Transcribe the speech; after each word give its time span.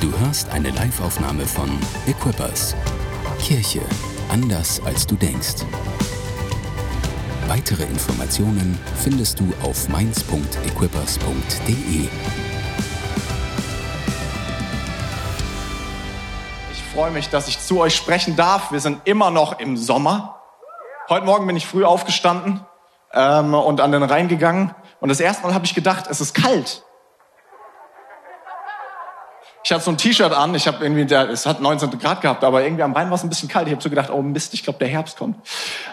Du 0.00 0.16
hörst 0.20 0.48
eine 0.50 0.70
Live-Aufnahme 0.70 1.44
von 1.44 1.68
Equippers. 2.06 2.76
Kirche 3.40 3.80
anders 4.28 4.80
als 4.84 5.08
du 5.08 5.16
denkst. 5.16 5.64
Weitere 7.48 7.82
Informationen 7.82 8.78
findest 8.94 9.40
du 9.40 9.52
auf 9.60 9.88
mainz.equippers.de. 9.88 12.08
Ich 16.70 16.82
freue 16.94 17.10
mich, 17.10 17.28
dass 17.30 17.48
ich 17.48 17.58
zu 17.58 17.80
euch 17.80 17.96
sprechen 17.96 18.36
darf. 18.36 18.70
Wir 18.70 18.78
sind 18.78 19.00
immer 19.04 19.32
noch 19.32 19.58
im 19.58 19.76
Sommer. 19.76 20.40
Heute 21.08 21.26
Morgen 21.26 21.44
bin 21.48 21.56
ich 21.56 21.66
früh 21.66 21.84
aufgestanden 21.84 22.64
ähm, 23.12 23.52
und 23.52 23.80
an 23.80 23.90
den 23.90 24.04
Rhein 24.04 24.28
gegangen. 24.28 24.72
Und 25.00 25.08
das 25.08 25.18
erste 25.18 25.44
Mal 25.44 25.54
habe 25.54 25.64
ich 25.64 25.74
gedacht, 25.74 26.04
es 26.08 26.20
ist 26.20 26.34
kalt. 26.34 26.84
Ich 29.68 29.72
hatte 29.72 29.84
so 29.84 29.90
ein 29.90 29.98
T-Shirt 29.98 30.32
an, 30.32 30.54
ich 30.54 30.66
habe 30.66 30.82
irgendwie, 30.82 31.04
der, 31.04 31.28
es 31.28 31.44
hat 31.44 31.60
19 31.60 31.98
Grad 31.98 32.22
gehabt, 32.22 32.42
aber 32.42 32.62
irgendwie 32.62 32.82
am 32.82 32.94
Rhein 32.94 33.10
war 33.10 33.16
es 33.16 33.22
ein 33.22 33.28
bisschen 33.28 33.50
kalt. 33.50 33.66
Ich 33.66 33.74
habe 33.74 33.82
so 33.82 33.90
gedacht, 33.90 34.08
oh 34.08 34.22
Mist, 34.22 34.54
ich 34.54 34.62
glaube, 34.62 34.78
der 34.78 34.88
Herbst 34.88 35.18
kommt. 35.18 35.36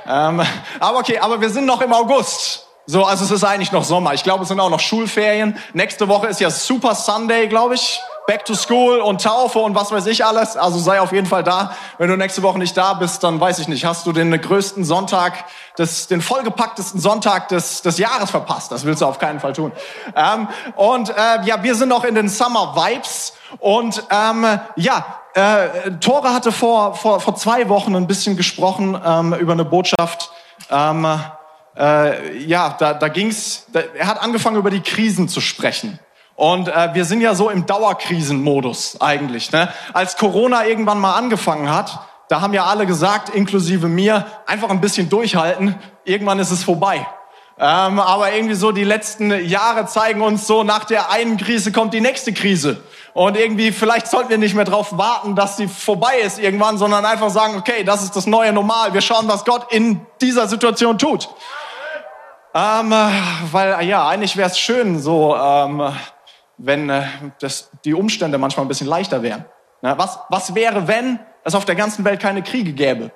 Ähm, 0.07 0.41
aber 0.79 0.99
okay, 0.99 1.20
aber 1.20 1.41
wir 1.41 1.49
sind 1.49 1.66
noch 1.66 1.81
im 1.81 1.91
August. 1.91 2.67
So, 2.85 3.03
also 3.03 3.25
es 3.25 3.31
ist 3.31 3.43
eigentlich 3.43 3.73
noch 3.73 3.83
Sommer. 3.83 4.13
Ich 4.13 4.23
glaube, 4.23 4.43
es 4.43 4.47
sind 4.47 4.61
auch 4.61 4.69
noch 4.69 4.80
Schulferien. 4.80 5.57
Nächste 5.73 6.07
Woche 6.07 6.27
ist 6.27 6.39
ja 6.39 6.49
Super 6.49 6.95
Sunday, 6.95 7.49
glaube 7.49 7.75
ich. 7.75 7.99
Back 8.27 8.45
to 8.45 8.55
School 8.55 9.02
und 9.02 9.21
Taufe 9.21 9.59
und 9.59 9.75
was 9.75 9.91
weiß 9.91 10.07
ich 10.07 10.25
alles. 10.25 10.57
Also 10.57 10.79
sei 10.79 10.99
auf 10.99 11.11
jeden 11.11 11.27
Fall 11.27 11.43
da. 11.43 11.75
Wenn 11.99 12.09
du 12.09 12.17
nächste 12.17 12.41
Woche 12.41 12.57
nicht 12.57 12.75
da 12.75 12.95
bist, 12.95 13.23
dann 13.23 13.39
weiß 13.39 13.59
ich 13.59 13.67
nicht, 13.67 13.85
hast 13.85 14.07
du 14.07 14.11
den 14.11 14.31
größten 14.39 14.83
Sonntag, 14.83 15.45
des, 15.77 16.07
den 16.07 16.21
vollgepacktesten 16.21 16.99
Sonntag 16.99 17.49
des, 17.49 17.83
des 17.83 17.99
Jahres 17.99 18.31
verpasst. 18.31 18.71
Das 18.71 18.85
willst 18.85 19.02
du 19.02 19.05
auf 19.05 19.19
keinen 19.19 19.39
Fall 19.39 19.53
tun. 19.53 19.71
Ähm, 20.16 20.47
und 20.75 21.09
äh, 21.09 21.43
ja, 21.45 21.61
wir 21.61 21.75
sind 21.75 21.89
noch 21.89 22.03
in 22.03 22.16
den 22.16 22.27
Summer 22.27 22.75
Vibes. 22.75 23.33
Und 23.59 24.03
ähm, 24.09 24.59
ja, 24.75 25.05
äh, 25.35 25.91
Tore 26.00 26.33
hatte 26.33 26.52
vor, 26.52 26.95
vor, 26.95 27.19
vor 27.19 27.35
zwei 27.35 27.69
Wochen 27.69 27.95
ein 27.95 28.07
bisschen 28.07 28.38
gesprochen 28.38 29.00
ähm, 29.05 29.33
über 29.33 29.53
eine 29.53 29.66
Botschaft. 29.66 30.31
Ähm, 30.72 31.07
äh, 31.78 32.38
ja, 32.38 32.75
da, 32.80 32.94
da 32.94 33.07
ging's. 33.07 33.66
Da, 33.72 33.81
er 33.81 34.07
hat 34.07 34.22
angefangen 34.22 34.57
über 34.57 34.72
die 34.72 34.81
Krisen 34.81 35.28
zu 35.28 35.41
sprechen. 35.41 36.00
Und 36.36 36.67
äh, 36.67 36.94
wir 36.94 37.05
sind 37.05 37.22
ja 37.22 37.33
so 37.33 37.50
im 37.50 37.66
Dauerkrisenmodus 37.66 39.00
eigentlich. 39.00 39.52
Ne? 39.52 39.69
Als 39.94 40.17
Corona 40.17 40.66
irgendwann 40.66 41.00
mal 41.00 41.16
angefangen 41.16 41.73
hat, 41.73 42.00
da 42.28 42.41
haben 42.41 42.53
ja 42.53 42.66
alle 42.66 42.86
gesagt, 42.86 43.30
inklusive 43.30 43.88
mir, 43.88 44.25
einfach 44.45 44.69
ein 44.69 44.81
bisschen 44.81 45.09
durchhalten. 45.09 45.75
Irgendwann 46.03 46.39
ist 46.39 46.52
es 46.52 46.63
vorbei. 46.63 47.06
Ähm, 47.58 48.00
aber 48.00 48.33
irgendwie 48.33 48.56
so 48.56 48.73
die 48.73 48.83
letzten 48.83 49.31
Jahre 49.47 49.86
zeigen 49.86 50.22
uns 50.22 50.45
so, 50.45 50.63
nach 50.63 50.83
der 50.83 51.09
einen 51.09 51.38
Krise 51.38 51.72
kommt 51.72 51.94
die 51.94 52.02
nächste 52.02 52.33
Krise. 52.33 52.83
Und 53.13 53.38
irgendwie, 53.38 53.72
vielleicht 53.72 54.08
sollten 54.08 54.30
wir 54.30 54.38
nicht 54.38 54.56
mehr 54.56 54.66
darauf 54.66 54.97
warten, 54.97 55.36
dass 55.36 55.56
sie 55.56 55.69
vorbei 55.69 56.17
ist 56.22 56.38
irgendwann, 56.38 56.78
sondern 56.78 57.06
einfach 57.06 57.30
sagen, 57.30 57.56
okay, 57.58 57.86
das 57.86 58.03
ist 58.03 58.17
das 58.17 58.28
neue 58.28 58.52
Normal. 58.52 58.94
Wir 58.94 59.00
schauen, 59.00 59.30
was 59.30 59.45
Gott 59.45 59.72
in 59.72 60.06
dieser 60.19 60.50
Situation 60.50 60.97
tut. 60.97 61.30
Ähm, 62.53 62.94
weil, 63.52 63.86
ja, 63.86 64.06
eigentlich 64.06 64.36
wäre 64.36 64.50
es 64.50 64.59
schön, 64.59 65.00
so, 65.00 65.36
ähm, 65.36 65.94
wenn 66.58 66.89
äh, 66.89 67.03
das, 67.39 67.70
die 67.84 67.94
Umstände 67.94 68.38
manchmal 68.38 68.66
ein 68.66 68.70
bisschen 68.70 68.88
leichter 68.88 69.22
wären. 69.22 69.45
Na, 69.81 69.98
was, 69.98 70.20
was 70.30 70.56
wäre, 70.56 70.88
wenn 70.88 71.20
es 71.44 71.56
auf 71.56 71.66
der 71.66 71.75
ganzen 71.75 72.06
Welt 72.06 72.20
keine 72.20 72.42
Kriege 72.42 72.73
gäbe? 72.73 73.12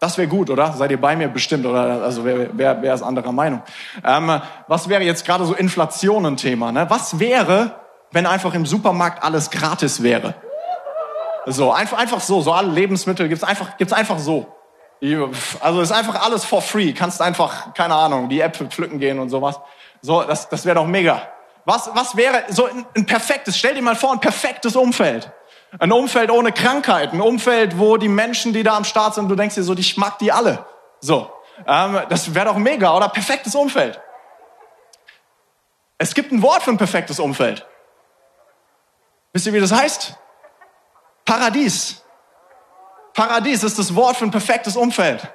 Das 0.00 0.18
wäre 0.18 0.28
gut, 0.28 0.50
oder? 0.50 0.72
Seid 0.72 0.90
ihr 0.90 1.00
bei 1.00 1.16
mir 1.16 1.28
bestimmt, 1.28 1.66
oder? 1.66 2.02
Also 2.02 2.24
wer, 2.24 2.48
wer, 2.52 2.82
wer 2.82 2.94
ist 2.94 3.02
anderer 3.02 3.32
Meinung? 3.32 3.62
Ähm, 4.04 4.40
was 4.68 4.88
wäre 4.88 5.02
jetzt 5.02 5.24
gerade 5.24 5.44
so 5.44 5.54
Inflation 5.54 6.26
ein 6.26 6.36
Thema? 6.36 6.72
Ne? 6.72 6.86
Was 6.90 7.18
wäre, 7.18 7.80
wenn 8.14 8.26
einfach 8.26 8.54
im 8.54 8.64
Supermarkt 8.64 9.22
alles 9.22 9.50
gratis 9.50 10.02
wäre. 10.02 10.34
So, 11.46 11.72
einfach, 11.72 11.98
einfach 11.98 12.20
so, 12.20 12.40
so 12.40 12.52
alle 12.52 12.70
Lebensmittel 12.70 13.28
gibt's 13.28 13.44
einfach, 13.44 13.76
gibt's 13.76 13.92
einfach 13.92 14.18
so. 14.18 14.46
Also 15.60 15.80
ist 15.82 15.92
einfach 15.92 16.24
alles 16.24 16.44
for 16.44 16.62
free. 16.62 16.92
Kannst 16.92 17.20
einfach, 17.20 17.74
keine 17.74 17.94
Ahnung, 17.94 18.28
die 18.28 18.40
Äpfel 18.40 18.68
pflücken 18.68 18.98
gehen 18.98 19.18
und 19.18 19.28
sowas. 19.28 19.60
So, 20.00 20.22
das, 20.22 20.48
das 20.48 20.64
wäre 20.64 20.76
doch 20.76 20.86
mega. 20.86 21.22
Was, 21.64 21.90
was 21.94 22.16
wäre 22.16 22.44
so 22.48 22.66
ein, 22.66 22.86
ein 22.94 23.06
perfektes, 23.06 23.56
stell 23.56 23.74
dir 23.74 23.82
mal 23.82 23.96
vor, 23.96 24.12
ein 24.12 24.20
perfektes 24.20 24.76
Umfeld. 24.76 25.32
Ein 25.78 25.90
Umfeld 25.92 26.30
ohne 26.30 26.52
Krankheit, 26.52 27.12
ein 27.12 27.20
Umfeld, 27.20 27.78
wo 27.78 27.96
die 27.96 28.08
Menschen, 28.08 28.52
die 28.52 28.62
da 28.62 28.76
am 28.76 28.84
Start 28.84 29.14
sind, 29.14 29.28
du 29.28 29.34
denkst 29.34 29.56
dir 29.56 29.62
so, 29.62 29.74
ich 29.74 29.96
mag 29.96 30.18
die 30.18 30.30
alle. 30.30 30.64
So, 31.00 31.30
ähm, 31.66 32.00
das 32.08 32.34
wäre 32.34 32.46
doch 32.46 32.56
mega, 32.56 32.94
oder? 32.96 33.08
Perfektes 33.08 33.54
Umfeld. 33.54 34.00
Es 35.98 36.14
gibt 36.14 36.32
ein 36.32 36.42
Wort 36.42 36.62
für 36.62 36.70
ein 36.70 36.76
perfektes 36.76 37.18
Umfeld. 37.18 37.66
Wisst 39.32 39.46
ihr, 39.46 39.52
wie 39.52 39.60
das 39.60 39.72
heißt? 39.72 40.16
Paradies. 41.24 42.02
Paradies 43.14 43.62
ist 43.62 43.78
das 43.78 43.94
Wort 43.94 44.16
für 44.16 44.24
ein 44.24 44.30
perfektes 44.30 44.76
Umfeld. 44.76 45.28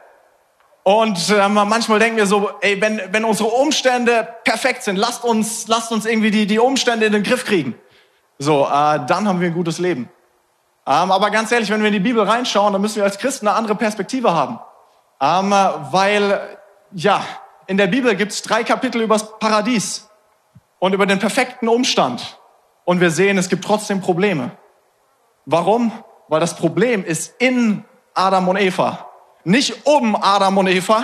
Und 0.83 1.29
äh, 1.29 1.47
manchmal 1.49 1.99
denken 1.99 2.17
wir 2.17 2.25
so, 2.25 2.51
ey, 2.61 2.81
wenn, 2.81 3.01
wenn 3.11 3.25
unsere 3.25 3.49
Umstände 3.49 4.27
perfekt 4.43 4.83
sind, 4.83 4.95
lasst 4.95 5.23
uns, 5.23 5.67
lasst 5.67 5.91
uns 5.91 6.05
irgendwie 6.05 6.31
die, 6.31 6.47
die 6.47 6.59
Umstände 6.59 7.05
in 7.05 7.13
den 7.13 7.23
Griff 7.23 7.45
kriegen. 7.45 7.75
So, 8.37 8.65
äh, 8.65 8.99
dann 9.05 9.27
haben 9.27 9.41
wir 9.41 9.47
ein 9.47 9.53
gutes 9.53 9.77
Leben. 9.79 10.09
Ähm, 10.87 11.11
aber 11.11 11.29
ganz 11.29 11.51
ehrlich, 11.51 11.69
wenn 11.69 11.81
wir 11.81 11.87
in 11.87 11.93
die 11.93 11.99
Bibel 11.99 12.23
reinschauen, 12.23 12.73
dann 12.73 12.81
müssen 12.81 12.95
wir 12.95 13.03
als 13.03 13.19
Christen 13.19 13.47
eine 13.47 13.55
andere 13.57 13.75
Perspektive 13.75 14.33
haben. 14.33 14.59
Ähm, 15.21 15.51
weil, 15.91 16.57
ja, 16.93 17.23
in 17.67 17.77
der 17.77 17.87
Bibel 17.87 18.15
gibt 18.15 18.31
es 18.31 18.41
drei 18.41 18.63
Kapitel 18.63 19.01
übers 19.01 19.37
Paradies 19.37 20.09
und 20.79 20.93
über 20.93 21.05
den 21.05 21.19
perfekten 21.19 21.67
Umstand 21.67 22.39
und 22.85 23.01
wir 23.01 23.11
sehen, 23.11 23.37
es 23.37 23.49
gibt 23.49 23.63
trotzdem 23.63 24.01
Probleme. 24.01 24.51
Warum? 25.45 25.91
Weil 26.29 26.39
das 26.39 26.55
Problem 26.55 27.03
ist 27.03 27.35
in 27.37 27.83
Adam 28.15 28.47
und 28.47 28.57
Eva. 28.57 29.08
Nicht 29.43 29.85
um 29.85 30.15
Adam 30.15 30.57
und 30.57 30.67
Eva, 30.67 31.03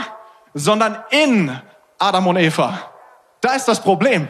sondern 0.53 0.97
in 1.09 1.51
Adam 1.97 2.27
und 2.27 2.37
Eva. 2.37 2.79
Da 3.41 3.53
ist 3.53 3.67
das 3.67 3.81
Problem. 3.81 4.27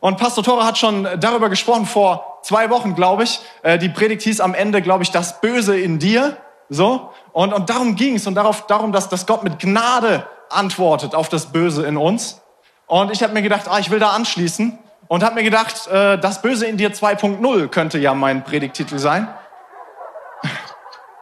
Und 0.00 0.18
Pastor 0.18 0.44
Tore 0.44 0.64
hat 0.64 0.78
schon 0.78 1.08
darüber 1.18 1.48
gesprochen 1.48 1.86
vor 1.86 2.38
zwei 2.42 2.70
Wochen, 2.70 2.94
glaube 2.94 3.24
ich. 3.24 3.40
Äh, 3.62 3.78
die 3.78 3.88
Predigt 3.88 4.22
hieß 4.22 4.40
am 4.40 4.54
Ende, 4.54 4.82
glaube 4.82 5.02
ich, 5.02 5.10
das 5.10 5.40
Böse 5.40 5.78
in 5.78 5.98
dir. 5.98 6.36
So. 6.68 7.10
Und, 7.32 7.52
und 7.52 7.70
darum 7.70 7.96
ging 7.96 8.16
es 8.16 8.26
und 8.26 8.34
darauf, 8.34 8.66
darum, 8.66 8.92
dass, 8.92 9.08
dass 9.08 9.26
Gott 9.26 9.42
mit 9.42 9.58
Gnade 9.58 10.26
antwortet 10.50 11.14
auf 11.14 11.28
das 11.28 11.46
Böse 11.46 11.86
in 11.86 11.96
uns. 11.96 12.40
Und 12.86 13.10
ich 13.10 13.22
habe 13.22 13.32
mir 13.32 13.42
gedacht, 13.42 13.68
ah, 13.68 13.78
ich 13.78 13.90
will 13.90 13.98
da 13.98 14.10
anschließen 14.10 14.78
und 15.08 15.24
habe 15.24 15.36
mir 15.36 15.42
gedacht, 15.42 15.88
äh, 15.88 16.18
das 16.18 16.42
Böse 16.42 16.66
in 16.66 16.76
dir 16.76 16.92
2.0 16.92 17.68
könnte 17.68 17.98
ja 17.98 18.14
mein 18.14 18.44
Predigtitel 18.44 18.98
sein. 18.98 19.28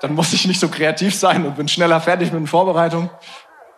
Dann 0.04 0.16
muss 0.16 0.34
ich 0.34 0.46
nicht 0.46 0.60
so 0.60 0.68
kreativ 0.68 1.18
sein 1.18 1.46
und 1.46 1.56
bin 1.56 1.66
schneller 1.66 1.98
fertig 1.98 2.30
mit 2.30 2.38
den 2.38 2.46
Vorbereitungen. 2.46 3.08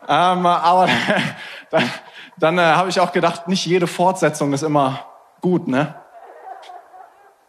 Ähm, 0.09 0.45
aber 0.45 0.89
dann, 1.71 1.89
dann 2.37 2.59
äh, 2.59 2.63
habe 2.63 2.89
ich 2.89 2.99
auch 2.99 3.13
gedacht, 3.13 3.47
nicht 3.47 3.65
jede 3.65 3.87
Fortsetzung 3.87 4.53
ist 4.53 4.65
immer 4.65 5.07
gut, 5.41 5.69
ne? 5.69 5.95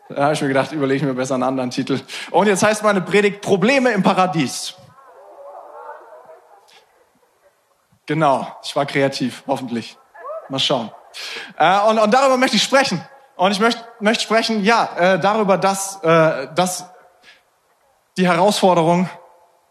Da 0.09 0.25
habe 0.25 0.33
ich 0.33 0.41
mir 0.43 0.49
gedacht, 0.49 0.73
überlege 0.73 0.97
ich 0.97 1.01
mir 1.01 1.15
besser 1.15 1.33
einen 1.33 1.41
anderen 1.41 1.71
Titel. 1.71 1.99
Und 2.29 2.45
jetzt 2.45 2.61
heißt 2.61 2.83
meine 2.83 3.01
Predigt 3.01 3.41
Probleme 3.41 3.89
im 3.93 4.03
Paradies. 4.03 4.75
Genau, 8.05 8.45
ich 8.63 8.75
war 8.75 8.85
kreativ, 8.85 9.41
hoffentlich. 9.47 9.97
Mal 10.49 10.59
schauen. 10.59 10.91
Äh, 11.57 11.79
und, 11.89 11.97
und 11.97 12.13
darüber 12.13 12.37
möchte 12.37 12.57
ich 12.57 12.63
sprechen. 12.63 13.03
Und 13.37 13.53
ich 13.53 13.59
möchte, 13.59 13.83
möchte 14.01 14.23
sprechen, 14.23 14.63
ja, 14.63 14.87
äh, 14.99 15.19
darüber, 15.19 15.57
dass, 15.57 15.99
äh, 16.03 16.49
dass 16.53 16.91
die 18.17 18.27
Herausforderung, 18.27 19.09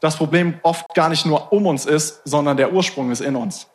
das 0.00 0.16
Problem 0.16 0.60
oft 0.62 0.94
gar 0.94 1.08
nicht 1.08 1.26
nur 1.26 1.52
um 1.52 1.66
uns 1.66 1.84
ist, 1.84 2.22
sondern 2.24 2.56
der 2.56 2.72
Ursprung 2.72 3.10
ist 3.10 3.20
in 3.20 3.34
uns. 3.34 3.68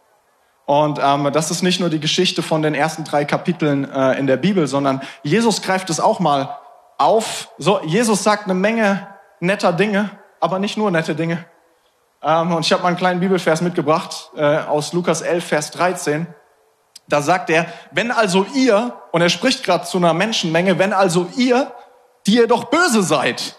Und 0.65 0.99
ähm, 1.03 1.29
das 1.33 1.51
ist 1.51 1.63
nicht 1.63 1.79
nur 1.79 1.89
die 1.89 1.99
Geschichte 1.99 2.41
von 2.41 2.61
den 2.61 2.73
ersten 2.73 3.03
drei 3.03 3.25
Kapiteln 3.25 3.91
äh, 3.91 4.17
in 4.17 4.27
der 4.27 4.37
Bibel, 4.37 4.67
sondern 4.67 5.01
Jesus 5.23 5.61
greift 5.61 5.89
es 5.89 5.99
auch 5.99 6.19
mal 6.19 6.57
auf. 6.97 7.49
So, 7.57 7.81
Jesus 7.83 8.23
sagt 8.23 8.45
eine 8.45 8.53
Menge 8.53 9.07
netter 9.39 9.73
Dinge, 9.73 10.11
aber 10.39 10.59
nicht 10.59 10.77
nur 10.77 10.89
nette 10.91 11.15
Dinge. 11.15 11.45
Ähm, 12.23 12.53
und 12.53 12.65
ich 12.65 12.71
habe 12.71 12.83
mal 12.83 12.89
einen 12.89 12.97
kleinen 12.97 13.19
Bibelvers 13.19 13.61
mitgebracht 13.61 14.31
äh, 14.37 14.59
aus 14.59 14.93
Lukas 14.93 15.21
11, 15.21 15.43
Vers 15.43 15.71
13. 15.71 16.27
Da 17.07 17.21
sagt 17.21 17.49
er, 17.49 17.65
wenn 17.91 18.11
also 18.11 18.45
ihr, 18.53 18.93
und 19.11 19.21
er 19.21 19.29
spricht 19.29 19.65
gerade 19.65 19.83
zu 19.83 19.97
einer 19.97 20.13
Menschenmenge, 20.13 20.79
wenn 20.79 20.93
also 20.93 21.27
ihr, 21.35 21.73
die 22.27 22.35
ihr 22.35 22.47
doch 22.47 22.65
böse 22.65 23.03
seid, 23.03 23.57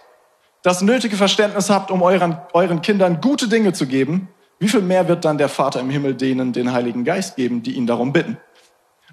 das 0.63 0.83
nötige 0.83 1.17
Verständnis 1.17 1.71
habt, 1.71 1.91
um 1.91 2.03
euren, 2.03 2.41
euren 2.53 2.83
Kindern 2.83 3.21
gute 3.21 3.49
Dinge 3.49 3.73
zu 3.73 3.87
geben, 3.87 4.29
wie 4.59 4.69
viel 4.69 4.81
mehr 4.81 5.09
wird 5.09 5.25
dann 5.25 5.39
der 5.39 5.49
Vater 5.49 5.81
im 5.81 5.91
Himmel 5.91 6.15
denen 6.15 6.53
den 6.53 6.73
Heiligen 6.73 7.05
Geist 7.05 7.37
geben, 7.37 7.63
die 7.63 7.73
ihn 7.73 7.87
darum 7.87 8.13
bitten? 8.13 8.39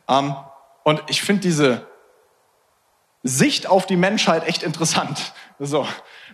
Ähm, 0.08 0.36
und 0.84 1.04
ich 1.08 1.22
finde 1.22 1.42
diese 1.42 1.88
Sicht 3.24 3.68
auf 3.68 3.86
die 3.86 3.98
Menschheit 3.98 4.48
echt 4.48 4.64
interessant. 4.64 5.34
So, 5.60 5.86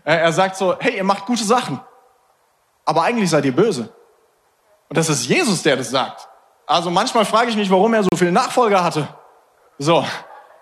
er 0.03 0.31
sagt 0.33 0.57
so, 0.57 0.75
hey, 0.79 0.97
ihr 0.97 1.03
macht 1.03 1.25
gute 1.25 1.43
Sachen, 1.43 1.79
aber 2.83 3.03
eigentlich 3.03 3.29
seid 3.29 3.45
ihr 3.45 3.55
böse. 3.55 3.93
Und 4.89 4.97
das 4.97 5.09
ist 5.09 5.25
Jesus, 5.27 5.63
der 5.63 5.77
das 5.77 5.89
sagt. 5.89 6.27
Also 6.67 6.91
manchmal 6.91 7.25
frage 7.25 7.49
ich 7.49 7.55
mich, 7.55 7.71
warum 7.71 7.93
er 7.93 8.03
so 8.03 8.09
viele 8.15 8.31
Nachfolger 8.31 8.83
hatte. 8.83 9.07
So, 9.79 10.05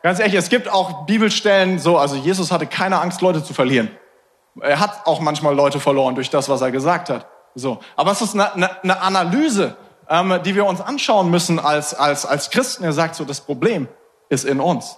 Ganz 0.04 0.20
ehrlich, 0.20 0.36
es 0.36 0.50
gibt 0.50 0.68
auch 0.68 1.06
Bibelstellen 1.06 1.80
so, 1.80 1.98
also 1.98 2.18
Jesus 2.18 2.52
hatte 2.52 2.68
keine 2.68 3.00
Angst, 3.00 3.22
Leute 3.22 3.42
zu 3.42 3.54
verlieren. 3.54 3.90
Er 4.62 4.80
hat 4.80 5.06
auch 5.06 5.20
manchmal 5.20 5.56
Leute 5.56 5.80
verloren 5.80 6.16
durch 6.16 6.30
das, 6.30 6.50
was 6.50 6.62
er 6.62 6.72
gesagt 6.72 7.10
hat. 7.10 7.28
So, 7.56 7.80
aber 7.96 8.12
es 8.12 8.22
ist 8.22 8.34
eine, 8.34 8.54
eine, 8.54 8.84
eine 8.84 9.02
Analyse, 9.02 9.76
ähm, 10.10 10.40
die 10.44 10.56
wir 10.56 10.66
uns 10.66 10.82
anschauen 10.82 11.30
müssen 11.30 11.60
als 11.60 11.94
als 11.94 12.26
als 12.26 12.50
Christen. 12.50 12.84
Er 12.84 12.94
sagt 12.94 13.16
so, 13.16 13.26
das 13.26 13.42
Problem 13.42 13.88
ist 14.30 14.46
in 14.46 14.60
uns. 14.60 14.98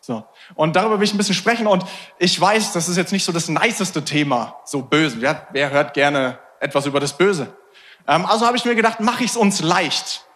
So. 0.00 0.22
Und 0.54 0.76
darüber 0.76 0.98
will 0.98 1.04
ich 1.04 1.14
ein 1.14 1.18
bisschen 1.18 1.34
sprechen. 1.34 1.66
Und 1.66 1.84
ich 2.18 2.38
weiß, 2.38 2.72
das 2.72 2.88
ist 2.88 2.96
jetzt 2.96 3.12
nicht 3.12 3.24
so 3.24 3.32
das 3.32 3.48
niceste 3.48 4.04
Thema, 4.04 4.56
so 4.64 4.82
böse. 4.82 5.20
Wer, 5.20 5.46
wer 5.52 5.70
hört 5.70 5.94
gerne 5.94 6.38
etwas 6.60 6.84
über 6.84 7.00
das 7.00 7.14
Böse? 7.14 7.56
Ähm, 8.06 8.26
also 8.26 8.46
habe 8.46 8.56
ich 8.56 8.64
mir 8.64 8.74
gedacht, 8.74 9.00
mache 9.00 9.24
ich 9.24 9.30
es 9.30 9.36
uns 9.36 9.62
leicht. 9.62 10.26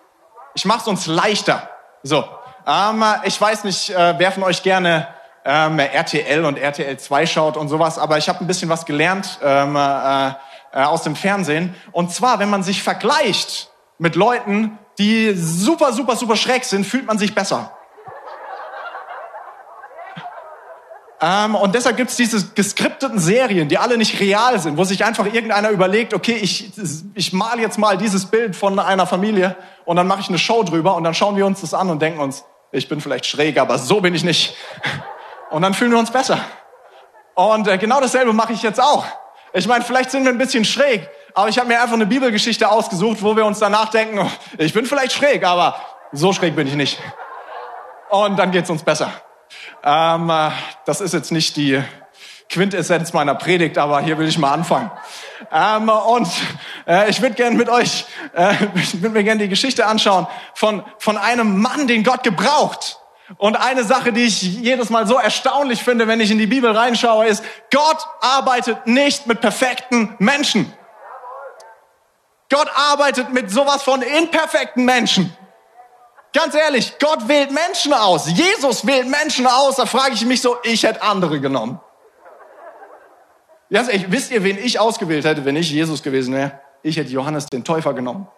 Ich 0.55 0.65
mache 0.65 0.81
es 0.81 0.87
uns 0.89 1.07
leichter. 1.07 1.69
So. 2.03 2.25
Ähm, 2.67 3.05
ich 3.25 3.39
weiß 3.39 3.65
nicht, 3.65 3.91
äh, 3.91 4.15
wer 4.19 4.33
von 4.33 4.43
euch 4.43 4.63
gerne 4.63 5.09
ähm, 5.51 5.79
RTL 5.79 6.45
und 6.45 6.59
RTL 6.59 6.99
2 6.99 7.25
schaut 7.25 7.57
und 7.57 7.69
sowas, 7.69 7.99
aber 7.99 8.19
ich 8.19 8.29
habe 8.29 8.41
ein 8.41 8.47
bisschen 8.47 8.69
was 8.69 8.85
gelernt 8.85 9.39
ähm, 9.43 9.77
äh, 9.77 10.29
äh, 10.29 10.33
aus 10.83 11.05
dem 11.05 11.17
Fernsehen. 11.17 11.75
Und 11.91 12.13
zwar, 12.13 12.39
wenn 12.39 12.51
man 12.51 12.63
sich 12.63 12.83
vergleicht 12.83 13.71
mit 13.97 14.15
Leuten, 14.15 14.79
die 14.99 15.33
super, 15.33 15.95
super, 15.95 16.17
super 16.17 16.37
schräg 16.37 16.65
sind, 16.65 16.85
fühlt 16.85 17.07
man 17.07 17.17
sich 17.17 17.35
besser. 17.35 17.73
Ähm, 21.23 21.55
und 21.55 21.75
deshalb 21.75 21.97
gibt's 21.97 22.17
diese 22.17 22.51
geskripteten 22.51 23.19
Serien, 23.19 23.69
die 23.69 23.79
alle 23.79 23.97
nicht 23.97 24.21
real 24.21 24.59
sind, 24.59 24.77
wo 24.77 24.85
sich 24.85 25.03
einfach 25.07 25.25
irgendeiner 25.25 25.71
überlegt, 25.71 26.13
okay, 26.13 26.37
ich, 26.43 26.73
ich 27.15 27.33
mal 27.33 27.59
jetzt 27.59 27.79
mal 27.79 27.97
dieses 27.97 28.27
Bild 28.27 28.55
von 28.55 28.79
einer 28.79 29.07
Familie 29.07 29.57
und 29.87 29.97
dann 29.97 30.07
mache 30.07 30.21
ich 30.21 30.29
eine 30.29 30.39
Show 30.39 30.63
drüber 30.63 30.95
und 30.95 31.05
dann 31.05 31.15
schauen 31.15 31.37
wir 31.37 31.47
uns 31.47 31.63
das 31.63 31.73
an 31.73 31.89
und 31.89 32.03
denken 32.03 32.21
uns, 32.21 32.45
ich 32.71 32.87
bin 32.87 33.01
vielleicht 33.01 33.25
schräg, 33.25 33.59
aber 33.59 33.79
so 33.79 34.03
bin 34.03 34.15
ich 34.15 34.25
nicht. 34.25 34.55
Und 35.51 35.63
dann 35.63 35.75
fühlen 35.75 35.91
wir 35.93 35.99
uns 35.99 36.11
besser. 36.11 36.39
Und 37.35 37.69
äh, 37.69 37.79
genau 37.79 38.01
dasselbe 38.01 38.33
mache 38.33 38.53
ich 38.53 38.63
jetzt 38.63 38.81
auch. 38.81 39.05
Ich 39.53 39.67
meine, 39.67 39.85
vielleicht 39.85 40.11
sind 40.11 40.25
wir 40.25 40.31
ein 40.31 40.39
bisschen 40.39 40.65
schräg, 40.65 41.09
aber 41.35 41.49
ich 41.49 41.59
habe 41.59 41.69
mir 41.69 41.81
einfach 41.81 41.95
eine 41.95 42.07
Bibelgeschichte 42.07 42.69
ausgesucht, 42.69 43.23
wo 43.23 43.37
wir 43.37 43.47
uns 43.47 43.59
danach 43.59 43.89
denken, 43.91 44.19
oh, 44.19 44.31
ich 44.59 44.75
bin 44.75 44.85
vielleicht 44.85 45.13
schräg, 45.13 45.45
aber 45.45 45.81
so 46.13 46.33
schräg 46.33 46.55
bin 46.55 46.67
ich 46.67 46.75
nicht. 46.75 47.01
Und 48.11 48.39
dann 48.39 48.51
geht's 48.51 48.69
uns 48.71 48.83
besser. 48.83 49.11
Ähm, 49.83 50.29
äh, 50.29 50.51
das 50.85 51.01
ist 51.01 51.15
jetzt 51.15 51.33
nicht 51.33 51.57
die 51.57 51.83
Quintessenz 52.51 53.13
meiner 53.13 53.35
Predigt, 53.35 53.79
aber 53.79 54.01
hier 54.01 54.19
will 54.19 54.27
ich 54.27 54.39
mal 54.39 54.53
anfangen. 54.53 54.91
Ähm, 55.53 55.89
und 55.89 56.29
äh, 56.87 57.11
ich 57.11 57.21
würde 57.21 57.35
gerne 57.35 57.57
mit 57.57 57.69
euch, 57.69 58.07
äh, 58.35 58.55
ich 58.75 59.01
würde 59.03 59.11
mir 59.15 59.25
gerne 59.25 59.43
die 59.43 59.49
Geschichte 59.49 59.87
anschauen 59.87 60.27
von, 60.55 60.83
von 60.99 61.19
einem 61.19 61.61
Mann, 61.61 61.87
den 61.87 62.05
Gott 62.05 62.23
gebraucht. 62.23 62.99
Und 63.37 63.57
eine 63.57 63.85
Sache, 63.85 64.13
die 64.13 64.25
ich 64.25 64.43
jedes 64.43 64.89
Mal 64.89 65.07
so 65.07 65.19
erstaunlich 65.19 65.83
finde, 65.83 66.09
wenn 66.09 66.21
ich 66.21 66.31
in 66.31 66.39
die 66.39 66.47
Bibel 66.47 66.71
reinschaue, 66.71 67.27
ist, 67.27 67.45
Gott 67.71 68.07
arbeitet 68.21 68.87
nicht 68.87 69.27
mit 69.27 69.41
perfekten 69.41 70.17
Menschen. 70.19 70.73
Gott 72.51 72.71
arbeitet 72.75 73.33
mit 73.35 73.51
sowas 73.51 73.83
von 73.83 74.01
imperfekten 74.01 74.85
Menschen. 74.87 75.37
Ganz 76.33 76.55
ehrlich, 76.55 76.95
Gott 76.99 77.29
wählt 77.29 77.51
Menschen 77.53 77.93
aus. 77.93 78.31
Jesus 78.31 78.87
wählt 78.87 79.09
Menschen 79.09 79.47
aus. 79.47 79.77
Da 79.77 79.85
frage 79.85 80.15
ich 80.15 80.25
mich 80.25 80.41
so, 80.41 80.57
ich 80.63 80.83
hätte 80.83 81.03
andere 81.03 81.41
genommen. 81.41 81.81
Ganz 83.71 83.89
ehrlich, 83.89 84.11
wisst 84.11 84.31
ihr, 84.31 84.45
wen 84.45 84.57
ich 84.57 84.81
ausgewählt 84.81 85.27
hätte, 85.27 85.45
wenn 85.45 85.57
ich 85.57 85.71
Jesus 85.71 86.03
gewesen 86.03 86.35
wäre? 86.35 86.59
Ich 86.83 86.97
hätte 86.97 87.11
Johannes 87.11 87.47
den 87.47 87.65
Täufer 87.65 87.93
genommen. 87.93 88.29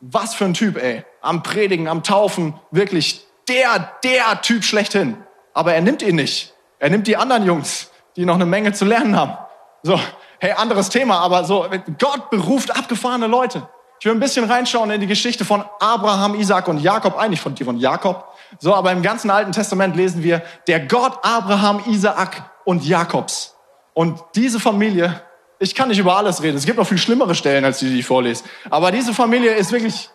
Was 0.00 0.34
für 0.34 0.44
ein 0.44 0.52
Typ, 0.52 0.76
ey. 0.76 1.04
Am 1.22 1.42
Predigen, 1.42 1.88
am 1.88 2.02
Taufen, 2.02 2.60
wirklich 2.70 3.25
der, 3.48 3.92
der 4.04 4.40
Typ 4.42 4.64
schlechthin. 4.64 5.16
Aber 5.54 5.74
er 5.74 5.80
nimmt 5.80 6.02
ihn 6.02 6.16
nicht. 6.16 6.54
Er 6.78 6.90
nimmt 6.90 7.06
die 7.06 7.16
anderen 7.16 7.44
Jungs, 7.44 7.90
die 8.16 8.24
noch 8.24 8.34
eine 8.34 8.46
Menge 8.46 8.72
zu 8.72 8.84
lernen 8.84 9.16
haben. 9.16 9.36
So, 9.82 9.98
hey, 10.38 10.52
anderes 10.52 10.88
Thema, 10.88 11.18
aber 11.18 11.44
so, 11.44 11.66
Gott 11.98 12.30
beruft 12.30 12.76
abgefahrene 12.76 13.26
Leute. 13.26 13.68
Ich 13.98 14.04
will 14.04 14.12
ein 14.12 14.20
bisschen 14.20 14.44
reinschauen 14.44 14.90
in 14.90 15.00
die 15.00 15.06
Geschichte 15.06 15.44
von 15.44 15.64
Abraham, 15.80 16.34
Isaac 16.34 16.68
und 16.68 16.78
Jakob, 16.80 17.16
eigentlich 17.16 17.40
von, 17.40 17.54
die 17.54 17.64
von 17.64 17.78
Jakob. 17.78 18.28
So, 18.58 18.74
aber 18.74 18.92
im 18.92 19.02
ganzen 19.02 19.30
Alten 19.30 19.52
Testament 19.52 19.96
lesen 19.96 20.22
wir, 20.22 20.42
der 20.66 20.80
Gott 20.80 21.18
Abraham, 21.22 21.82
Isaac 21.86 22.50
und 22.64 22.84
Jakobs. 22.84 23.54
Und 23.94 24.20
diese 24.34 24.60
Familie, 24.60 25.22
ich 25.58 25.74
kann 25.74 25.88
nicht 25.88 25.98
über 25.98 26.16
alles 26.16 26.42
reden. 26.42 26.58
Es 26.58 26.66
gibt 26.66 26.76
noch 26.76 26.86
viel 26.86 26.98
schlimmere 26.98 27.34
Stellen, 27.34 27.64
als 27.64 27.78
die, 27.78 27.88
die 27.88 28.00
ich 28.00 28.06
vorlese. 28.06 28.44
Aber 28.68 28.92
diese 28.92 29.14
Familie 29.14 29.54
ist 29.54 29.72
wirklich, 29.72 30.10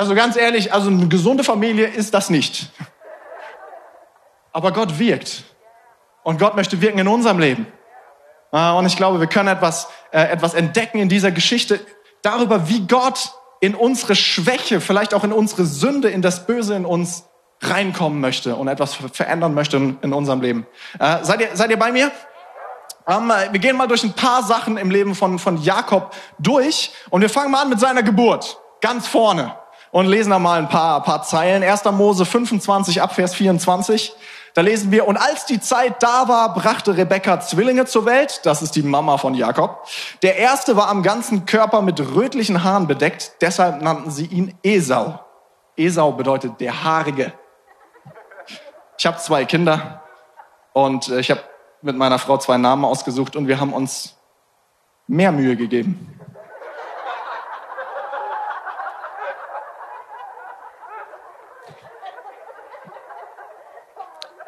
also 0.00 0.14
ganz 0.14 0.36
ehrlich, 0.36 0.72
also 0.72 0.88
eine 0.88 1.08
gesunde 1.08 1.44
Familie 1.44 1.86
ist 1.86 2.14
das 2.14 2.30
nicht. 2.30 2.70
Aber 4.50 4.72
Gott 4.72 4.98
wirkt. 4.98 5.44
Und 6.22 6.40
Gott 6.40 6.56
möchte 6.56 6.80
wirken 6.80 6.98
in 6.98 7.06
unserem 7.06 7.38
Leben. 7.38 7.66
Ah, 8.50 8.78
und 8.78 8.86
ich 8.86 8.96
glaube, 8.96 9.20
wir 9.20 9.26
können 9.26 9.48
etwas, 9.48 9.88
äh, 10.10 10.22
etwas 10.22 10.54
entdecken 10.54 10.98
in 10.98 11.10
dieser 11.10 11.30
Geschichte 11.30 11.80
darüber, 12.22 12.68
wie 12.70 12.86
Gott 12.86 13.32
in 13.60 13.74
unsere 13.74 14.16
Schwäche, 14.16 14.80
vielleicht 14.80 15.12
auch 15.12 15.22
in 15.22 15.34
unsere 15.34 15.66
Sünde, 15.66 16.08
in 16.08 16.22
das 16.22 16.46
Böse 16.46 16.74
in 16.74 16.86
uns 16.86 17.26
reinkommen 17.60 18.22
möchte 18.22 18.56
und 18.56 18.68
etwas 18.68 18.94
verändern 18.94 19.52
möchte 19.52 19.76
in, 19.76 20.12
unserem 20.14 20.40
Leben. 20.40 20.66
Äh, 20.98 21.22
seid, 21.24 21.42
ihr, 21.42 21.48
seid 21.52 21.70
ihr 21.70 21.78
bei 21.78 21.92
mir? 21.92 22.10
Ähm, 23.06 23.30
wir 23.50 23.60
gehen 23.60 23.76
mal 23.76 23.86
durch 23.86 24.02
ein 24.02 24.14
paar 24.14 24.42
Sachen 24.44 24.78
im 24.78 24.90
Leben 24.90 25.14
von, 25.14 25.38
von 25.38 25.58
Jakob 25.58 26.14
durch 26.38 26.90
und 27.10 27.20
wir 27.20 27.28
fangen 27.28 27.50
mal 27.50 27.62
an 27.62 27.68
mit 27.68 27.80
seiner 27.80 28.02
Geburt. 28.02 28.58
Ganz 28.80 29.06
vorne. 29.06 29.59
Und 29.92 30.06
lesen 30.06 30.30
da 30.30 30.38
mal 30.38 30.58
ein 30.58 30.68
paar, 30.68 31.02
paar 31.02 31.22
Zeilen. 31.22 31.62
1. 31.62 31.84
Mose 31.86 32.24
25 32.24 33.02
ab 33.02 33.14
Vers 33.14 33.34
24. 33.34 34.14
Da 34.54 34.62
lesen 34.62 34.90
wir, 34.90 35.06
und 35.06 35.16
als 35.16 35.46
die 35.46 35.60
Zeit 35.60 36.02
da 36.02 36.28
war, 36.28 36.54
brachte 36.54 36.96
Rebekka 36.96 37.40
Zwillinge 37.40 37.86
zur 37.86 38.04
Welt. 38.04 38.40
Das 38.44 38.62
ist 38.62 38.74
die 38.76 38.82
Mama 38.82 39.16
von 39.16 39.34
Jakob. 39.34 39.86
Der 40.22 40.36
erste 40.36 40.76
war 40.76 40.88
am 40.88 41.02
ganzen 41.02 41.46
Körper 41.46 41.82
mit 41.82 42.00
rötlichen 42.00 42.64
Haaren 42.64 42.86
bedeckt. 42.86 43.32
Deshalb 43.40 43.82
nannten 43.82 44.10
sie 44.10 44.26
ihn 44.26 44.54
Esau. 44.62 45.20
Esau 45.76 46.12
bedeutet 46.12 46.60
der 46.60 46.84
Haarige. 46.84 47.32
Ich 48.98 49.06
habe 49.06 49.16
zwei 49.18 49.44
Kinder 49.44 50.02
und 50.72 51.08
äh, 51.08 51.20
ich 51.20 51.30
habe 51.30 51.40
mit 51.82 51.96
meiner 51.96 52.18
Frau 52.18 52.36
zwei 52.36 52.58
Namen 52.58 52.84
ausgesucht 52.84 53.34
und 53.36 53.48
wir 53.48 53.58
haben 53.60 53.72
uns 53.72 54.16
mehr 55.06 55.32
Mühe 55.32 55.56
gegeben. 55.56 56.19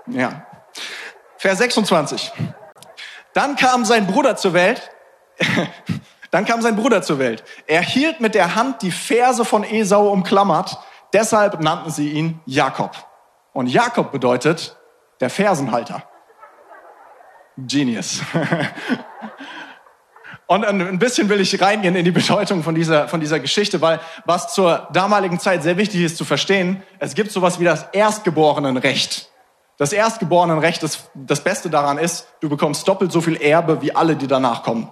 Ja. 0.06 0.46
Vers 1.38 1.58
26. 1.58 2.32
Dann 3.34 3.56
kam 3.56 3.84
sein 3.84 4.06
Bruder 4.06 4.36
zur 4.36 4.52
Welt. 4.52 4.90
Dann 6.30 6.44
kam 6.44 6.62
sein 6.62 6.76
Bruder 6.76 7.02
zur 7.02 7.18
Welt. 7.18 7.44
Er 7.66 7.82
hielt 7.82 8.20
mit 8.20 8.34
der 8.34 8.54
Hand 8.54 8.82
die 8.82 8.90
Ferse 8.90 9.44
von 9.44 9.64
Esau 9.64 10.08
umklammert. 10.08 10.78
Deshalb 11.12 11.60
nannten 11.60 11.90
sie 11.90 12.10
ihn 12.10 12.40
Jakob. 12.46 12.96
Und 13.52 13.66
Jakob 13.66 14.12
bedeutet 14.12 14.76
der 15.20 15.28
Fersenhalter. 15.28 16.04
Genius. 17.58 18.22
Und 20.46 20.64
ein 20.66 20.98
bisschen 20.98 21.28
will 21.30 21.40
ich 21.40 21.60
reingehen 21.62 21.96
in 21.96 22.04
die 22.04 22.10
Bedeutung 22.10 22.62
von 22.62 22.74
dieser, 22.74 23.08
von 23.08 23.20
dieser 23.20 23.40
Geschichte, 23.40 23.80
weil 23.80 24.00
was 24.26 24.52
zur 24.52 24.88
damaligen 24.92 25.40
Zeit 25.40 25.62
sehr 25.62 25.78
wichtig 25.78 26.02
ist 26.02 26.18
zu 26.18 26.26
verstehen, 26.26 26.82
es 26.98 27.14
gibt 27.14 27.30
sowas 27.30 27.58
wie 27.58 27.64
das 27.64 27.86
Erstgeborenenrecht. 27.92 29.31
Das 29.82 29.92
Erstgeborenenrecht, 29.92 30.80
das, 30.84 31.10
das 31.12 31.42
Beste 31.42 31.68
daran 31.68 31.98
ist, 31.98 32.28
du 32.38 32.48
bekommst 32.48 32.86
doppelt 32.86 33.10
so 33.10 33.20
viel 33.20 33.34
Erbe 33.42 33.82
wie 33.82 33.92
alle, 33.92 34.14
die 34.14 34.28
danach 34.28 34.62
kommen, 34.62 34.88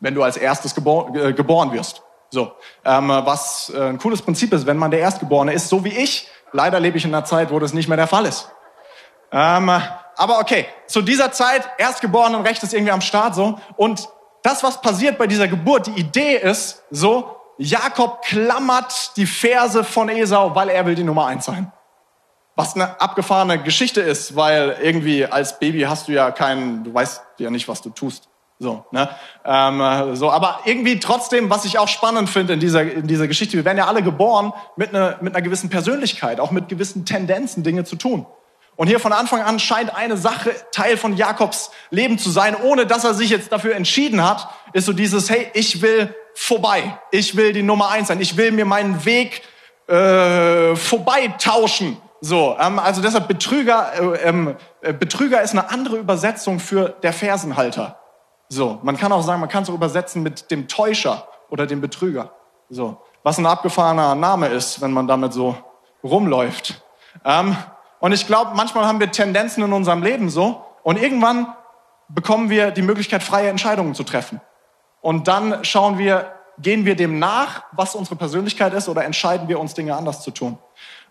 wenn 0.00 0.14
du 0.14 0.22
als 0.22 0.38
erstes 0.38 0.74
gebor 0.74 1.14
äh, 1.14 1.34
geboren 1.34 1.70
wirst. 1.74 2.00
So, 2.30 2.52
ähm, 2.86 3.08
was 3.08 3.70
äh, 3.76 3.78
ein 3.78 3.98
cooles 3.98 4.22
Prinzip 4.22 4.54
ist, 4.54 4.64
wenn 4.64 4.78
man 4.78 4.90
der 4.90 5.00
Erstgeborene 5.00 5.52
ist, 5.52 5.68
so 5.68 5.84
wie 5.84 5.90
ich. 5.90 6.30
Leider 6.52 6.80
lebe 6.80 6.96
ich 6.96 7.04
in 7.04 7.14
einer 7.14 7.26
Zeit, 7.26 7.50
wo 7.50 7.58
das 7.58 7.74
nicht 7.74 7.88
mehr 7.88 7.98
der 7.98 8.06
Fall 8.06 8.24
ist. 8.24 8.50
Ähm, 9.32 9.68
aber 9.68 10.38
okay, 10.40 10.64
zu 10.86 11.02
dieser 11.02 11.30
Zeit, 11.32 11.68
Erstgeborenenrecht 11.76 12.62
ist 12.62 12.72
irgendwie 12.72 12.92
am 12.92 13.02
Start 13.02 13.34
so. 13.34 13.60
Und 13.76 14.08
das, 14.42 14.62
was 14.62 14.80
passiert 14.80 15.18
bei 15.18 15.26
dieser 15.26 15.46
Geburt, 15.46 15.88
die 15.88 16.00
Idee 16.00 16.36
ist 16.36 16.84
so, 16.90 17.36
Jakob 17.58 18.22
klammert 18.22 19.14
die 19.18 19.26
Verse 19.26 19.84
von 19.84 20.08
Esau, 20.08 20.54
weil 20.54 20.70
er 20.70 20.86
will 20.86 20.94
die 20.94 21.04
Nummer 21.04 21.26
eins 21.26 21.44
sein. 21.44 21.70
Was 22.56 22.74
eine 22.74 23.00
abgefahrene 23.00 23.62
Geschichte 23.62 24.00
ist, 24.00 24.34
weil 24.34 24.78
irgendwie 24.82 25.26
als 25.26 25.58
Baby 25.58 25.82
hast 25.82 26.08
du 26.08 26.12
ja 26.12 26.30
keinen, 26.30 26.84
du 26.84 26.94
weißt 26.94 27.22
ja 27.38 27.50
nicht, 27.50 27.68
was 27.68 27.82
du 27.82 27.90
tust. 27.90 28.28
So, 28.58 28.86
ne? 28.90 29.10
Ähm, 29.44 30.16
so, 30.16 30.30
aber 30.30 30.60
irgendwie 30.64 30.98
trotzdem, 30.98 31.50
was 31.50 31.66
ich 31.66 31.78
auch 31.78 31.88
spannend 31.88 32.30
finde 32.30 32.54
in 32.54 32.60
dieser, 32.60 32.90
in 32.90 33.06
dieser 33.06 33.28
Geschichte, 33.28 33.58
wir 33.58 33.66
werden 33.66 33.76
ja 33.76 33.86
alle 33.86 34.02
geboren 34.02 34.54
mit, 34.76 34.94
ne, 34.94 35.18
mit 35.20 35.34
einer 35.34 35.42
gewissen 35.42 35.68
Persönlichkeit, 35.68 36.40
auch 36.40 36.50
mit 36.50 36.70
gewissen 36.70 37.04
Tendenzen, 37.04 37.62
Dinge 37.62 37.84
zu 37.84 37.96
tun. 37.96 38.24
Und 38.74 38.88
hier 38.88 39.00
von 39.00 39.12
Anfang 39.12 39.42
an 39.42 39.58
scheint 39.58 39.94
eine 39.94 40.16
Sache 40.16 40.54
Teil 40.72 40.96
von 40.96 41.16
Jakobs 41.16 41.70
Leben 41.90 42.18
zu 42.18 42.30
sein, 42.30 42.56
ohne 42.56 42.86
dass 42.86 43.04
er 43.04 43.12
sich 43.12 43.28
jetzt 43.28 43.52
dafür 43.52 43.74
entschieden 43.74 44.26
hat, 44.26 44.48
ist 44.72 44.86
so 44.86 44.94
dieses, 44.94 45.28
hey, 45.28 45.50
ich 45.52 45.82
will 45.82 46.14
vorbei, 46.34 46.98
ich 47.10 47.36
will 47.36 47.52
die 47.52 47.62
Nummer 47.62 47.90
eins 47.90 48.08
sein, 48.08 48.20
ich 48.20 48.38
will 48.38 48.52
mir 48.52 48.64
meinen 48.64 49.04
Weg 49.04 49.42
äh, 49.88 50.74
vorbei 50.76 51.34
tauschen 51.38 51.98
So, 52.20 52.56
ähm, 52.58 52.78
also 52.78 53.02
deshalb 53.02 53.28
Betrüger, 53.28 53.92
äh, 53.94 54.28
ähm, 54.28 54.56
äh, 54.80 54.92
Betrüger 54.92 55.42
ist 55.42 55.52
eine 55.52 55.70
andere 55.70 55.96
Übersetzung 55.96 56.58
für 56.58 56.90
der 57.02 57.12
Fersenhalter. 57.12 57.98
So, 58.48 58.78
man 58.82 58.96
kann 58.96 59.12
auch 59.12 59.22
sagen, 59.22 59.40
man 59.40 59.48
kann 59.48 59.64
es 59.64 59.70
auch 59.70 59.74
übersetzen 59.74 60.22
mit 60.22 60.50
dem 60.50 60.68
Täuscher 60.68 61.28
oder 61.50 61.66
dem 61.66 61.80
Betrüger. 61.80 62.32
So, 62.70 63.00
was 63.22 63.38
ein 63.38 63.46
abgefahrener 63.46 64.14
Name 64.14 64.48
ist, 64.48 64.80
wenn 64.80 64.92
man 64.92 65.06
damit 65.06 65.32
so 65.32 65.56
rumläuft. 66.02 66.82
Ähm, 67.24 67.56
und 68.00 68.12
ich 68.12 68.26
glaube, 68.26 68.52
manchmal 68.54 68.86
haben 68.86 69.00
wir 69.00 69.10
Tendenzen 69.10 69.62
in 69.62 69.72
unserem 69.72 70.02
Leben 70.02 70.30
so 70.30 70.64
und 70.82 71.00
irgendwann 71.00 71.54
bekommen 72.08 72.50
wir 72.50 72.70
die 72.70 72.82
Möglichkeit, 72.82 73.22
freie 73.22 73.48
Entscheidungen 73.48 73.94
zu 73.94 74.04
treffen. 74.04 74.40
Und 75.00 75.28
dann 75.28 75.64
schauen 75.64 75.98
wir, 75.98 76.32
gehen 76.58 76.84
wir 76.84 76.96
dem 76.96 77.18
nach, 77.18 77.64
was 77.72 77.94
unsere 77.94 78.16
Persönlichkeit 78.16 78.72
ist, 78.72 78.88
oder 78.88 79.04
entscheiden 79.04 79.48
wir 79.48 79.58
uns, 79.58 79.74
Dinge 79.74 79.94
anders 79.96 80.22
zu 80.22 80.30
tun? 80.30 80.58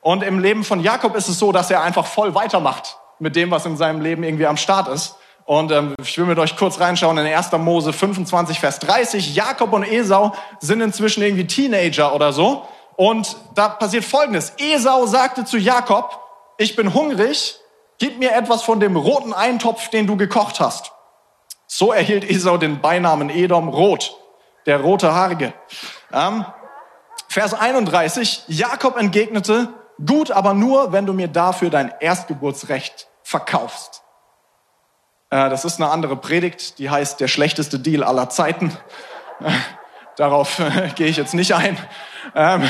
Und 0.05 0.21
im 0.21 0.37
Leben 0.37 0.63
von 0.63 0.81
Jakob 0.81 1.15
ist 1.15 1.29
es 1.29 1.39
so, 1.39 1.51
dass 1.51 1.71
er 1.71 1.81
einfach 1.81 2.05
voll 2.05 2.35
weitermacht 2.35 2.99
mit 3.17 3.35
dem, 3.35 3.49
was 3.49 3.65
in 3.65 3.75
seinem 3.75 4.01
Leben 4.01 4.21
irgendwie 4.21 4.45
am 4.45 4.55
Start 4.55 4.87
ist. 4.87 5.15
Und 5.45 5.71
ähm, 5.71 5.95
ich 5.99 6.15
will 6.19 6.25
mit 6.25 6.37
euch 6.37 6.55
kurz 6.55 6.79
reinschauen 6.79 7.17
in 7.17 7.25
1. 7.25 7.51
Mose 7.53 7.91
25, 7.91 8.59
Vers 8.59 8.77
30. 8.77 9.33
Jakob 9.33 9.73
und 9.73 9.81
Esau 9.81 10.31
sind 10.59 10.81
inzwischen 10.81 11.23
irgendwie 11.23 11.47
Teenager 11.47 12.13
oder 12.13 12.33
so. 12.33 12.67
Und 12.97 13.35
da 13.55 13.67
passiert 13.67 14.05
Folgendes. 14.05 14.53
Esau 14.59 15.07
sagte 15.07 15.43
zu 15.43 15.57
Jakob, 15.57 16.19
ich 16.59 16.75
bin 16.75 16.93
hungrig, 16.93 17.59
gib 17.97 18.19
mir 18.19 18.35
etwas 18.35 18.61
von 18.61 18.79
dem 18.79 18.95
roten 18.97 19.33
Eintopf, 19.33 19.89
den 19.89 20.05
du 20.05 20.17
gekocht 20.17 20.59
hast. 20.59 20.91
So 21.65 21.91
erhielt 21.91 22.29
Esau 22.29 22.57
den 22.57 22.79
Beinamen 22.79 23.31
Edom 23.31 23.69
Rot, 23.69 24.15
der 24.67 24.81
rote 24.81 25.15
Haarige. 25.15 25.53
Ähm, 26.13 26.45
Vers 27.27 27.55
31, 27.55 28.43
Jakob 28.49 28.97
entgegnete, 28.97 29.73
gut, 30.03 30.31
aber 30.31 30.53
nur, 30.53 30.91
wenn 30.91 31.05
du 31.05 31.13
mir 31.13 31.27
dafür 31.27 31.69
dein 31.69 31.93
Erstgeburtsrecht 31.99 33.07
verkaufst. 33.23 34.03
Äh, 35.29 35.49
das 35.49 35.65
ist 35.65 35.81
eine 35.81 35.91
andere 35.91 36.15
Predigt, 36.15 36.79
die 36.79 36.89
heißt 36.89 37.19
der 37.19 37.27
schlechteste 37.27 37.79
Deal 37.79 38.03
aller 38.03 38.29
Zeiten. 38.29 38.75
Darauf 40.15 40.59
äh, 40.59 40.89
gehe 40.95 41.07
ich 41.07 41.17
jetzt 41.17 41.33
nicht 41.33 41.53
ein. 41.53 41.77
Ähm, 42.33 42.63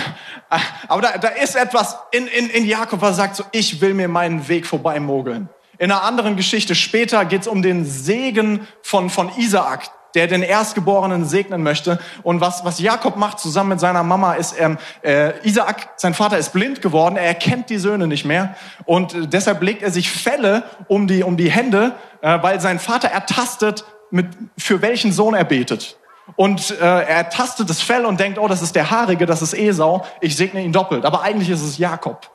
äh, 0.50 0.58
aber 0.88 1.02
da, 1.02 1.18
da 1.18 1.28
ist 1.28 1.56
etwas 1.56 1.98
in, 2.12 2.28
in, 2.28 2.50
in 2.50 2.66
Jakob, 2.66 3.02
was 3.02 3.16
sagt 3.16 3.36
so, 3.36 3.44
ich 3.52 3.82
will 3.82 3.94
mir 3.94 4.08
meinen 4.08 4.48
Weg 4.48 4.66
vorbeimogeln. 4.66 5.50
In 5.78 5.92
einer 5.92 6.04
anderen 6.04 6.38
Geschichte 6.38 6.74
später 6.74 7.26
geht 7.26 7.42
es 7.42 7.48
um 7.48 7.62
den 7.62 7.86
Segen 7.86 8.68
von, 8.82 9.10
von 9.10 9.30
Isaak, 9.38 9.90
der 10.16 10.28
den 10.28 10.42
Erstgeborenen 10.42 11.26
segnen 11.26 11.64
möchte. 11.64 12.00
Und 12.24 12.42
was, 12.42 12.66
was 12.66 12.80
Jakob 12.80 13.18
macht 13.18 13.40
zusammen 13.40 13.70
mit 13.70 13.80
seiner 13.80 14.04
Mama 14.04 14.34
ist, 14.34 14.56
ähm, 14.60 14.78
äh, 15.04 15.34
Isaak, 15.48 15.90
sein 15.98 16.14
Vater 16.14 16.38
ist 16.38 16.54
blind 16.54 16.82
geworden, 16.82 17.18
er 17.18 17.26
erkennt 17.26 17.70
die 17.70 17.78
Söhne 17.78 18.08
nicht 18.08 18.26
mehr. 18.26 18.56
Und 18.86 19.14
äh, 19.14 19.28
deshalb 19.28 19.62
legt 19.62 19.84
er 19.84 19.92
sich 19.92 20.10
Felle 20.10 20.64
um 20.88 21.08
die, 21.08 21.24
um 21.24 21.38
die 21.38 21.52
Hände, 21.52 21.94
äh, 22.22 22.42
weil 22.42 22.60
sein 22.60 22.80
Vater 22.80 23.10
ertastet, 23.10 23.86
mit, 24.12 24.28
für 24.58 24.82
welchen 24.82 25.12
Sohn 25.12 25.34
er 25.34 25.44
betet. 25.44 25.98
Und 26.36 26.72
äh, 26.72 27.04
er 27.04 27.30
tastet 27.30 27.70
das 27.70 27.82
Fell 27.82 28.06
und 28.06 28.20
denkt, 28.20 28.40
oh, 28.40 28.48
das 28.48 28.62
ist 28.62 28.76
der 28.76 28.90
Haarige, 28.90 29.26
das 29.26 29.42
ist 29.42 29.54
Esau, 29.54 30.06
ich 30.22 30.36
segne 30.36 30.64
ihn 30.64 30.72
doppelt. 30.72 31.06
Aber 31.06 31.22
eigentlich 31.22 31.50
ist 31.50 31.62
es 31.62 31.78
Jakob. 31.78 32.32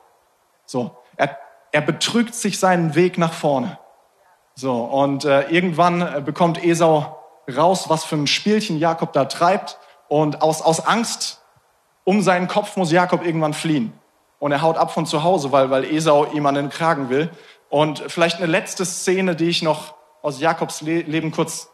So, 0.65 0.97
er 1.17 1.35
er 1.71 1.81
betrügt 1.81 2.35
sich 2.35 2.59
seinen 2.59 2.95
Weg 2.95 3.17
nach 3.17 3.33
vorne. 3.33 3.77
So, 4.55 4.83
und 4.83 5.25
äh, 5.25 5.49
irgendwann 5.49 6.01
äh, 6.01 6.21
bekommt 6.23 6.63
Esau 6.63 7.17
raus, 7.55 7.89
was 7.89 8.03
für 8.03 8.15
ein 8.15 8.27
Spielchen 8.27 8.79
Jakob 8.79 9.13
da 9.13 9.25
treibt. 9.25 9.77
Und 10.07 10.41
aus, 10.41 10.61
aus 10.61 10.85
Angst 10.85 11.41
um 12.03 12.21
seinen 12.21 12.47
Kopf 12.47 12.77
muss 12.77 12.91
Jakob 12.91 13.25
irgendwann 13.25 13.53
fliehen. 13.53 13.93
Und 14.39 14.51
er 14.51 14.61
haut 14.61 14.77
ab 14.77 14.91
von 14.91 15.05
zu 15.05 15.23
Hause, 15.23 15.51
weil, 15.51 15.69
weil 15.69 15.85
Esau 15.85 16.25
ihm 16.33 16.45
an 16.45 16.55
den 16.55 16.69
Kragen 16.69 17.09
will. 17.09 17.29
Und 17.69 18.03
vielleicht 18.07 18.37
eine 18.37 18.47
letzte 18.47 18.85
Szene, 18.85 19.35
die 19.35 19.49
ich 19.49 19.61
noch 19.61 19.93
aus 20.21 20.39
Jakobs 20.39 20.81
Le 20.81 21.01
Leben 21.01 21.31
kurz 21.31 21.69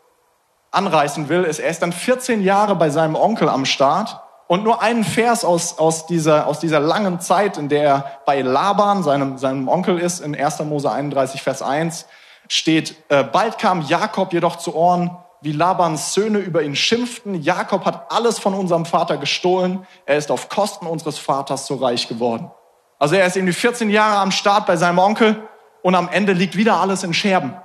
anreißen 0.71 1.29
will, 1.29 1.43
ist, 1.43 1.59
er 1.59 1.69
ist 1.69 1.81
dann 1.81 1.93
14 1.93 2.41
Jahre 2.43 2.75
bei 2.75 2.89
seinem 2.89 3.15
Onkel 3.15 3.49
am 3.49 3.65
Start 3.65 4.21
und 4.47 4.63
nur 4.63 4.81
einen 4.81 5.03
Vers 5.03 5.43
aus, 5.43 5.77
aus, 5.77 6.07
dieser, 6.07 6.47
aus 6.47 6.59
dieser 6.59 6.79
langen 6.79 7.19
Zeit, 7.19 7.57
in 7.57 7.69
der 7.69 7.83
er 7.83 8.11
bei 8.25 8.41
Laban, 8.41 9.03
seinem, 9.03 9.37
seinem 9.37 9.67
Onkel 9.67 9.99
ist, 9.99 10.19
in 10.19 10.35
1. 10.35 10.59
Mose 10.59 10.91
31, 10.91 11.41
Vers 11.41 11.61
1, 11.61 12.05
steht, 12.47 12.95
äh, 13.09 13.23
bald 13.23 13.57
kam 13.57 13.81
Jakob 13.81 14.31
jedoch 14.33 14.55
zu 14.55 14.73
Ohren, 14.75 15.17
wie 15.41 15.51
Labans 15.51 16.13
Söhne 16.13 16.39
über 16.39 16.63
ihn 16.63 16.75
schimpften. 16.75 17.35
Jakob 17.41 17.85
hat 17.85 18.11
alles 18.11 18.39
von 18.39 18.53
unserem 18.53 18.85
Vater 18.85 19.17
gestohlen. 19.17 19.85
Er 20.05 20.17
ist 20.17 20.31
auf 20.31 20.49
Kosten 20.49 20.87
unseres 20.87 21.19
Vaters 21.19 21.67
so 21.67 21.75
reich 21.75 22.07
geworden. 22.07 22.51
Also 22.99 23.15
er 23.15 23.25
ist 23.27 23.35
irgendwie 23.35 23.53
14 23.53 23.89
Jahre 23.89 24.19
am 24.19 24.31
Start 24.31 24.65
bei 24.65 24.75
seinem 24.75 24.97
Onkel 24.97 25.47
und 25.83 25.95
am 25.95 26.09
Ende 26.09 26.33
liegt 26.33 26.57
wieder 26.57 26.77
alles 26.77 27.03
in 27.03 27.13
Scherben. 27.13 27.55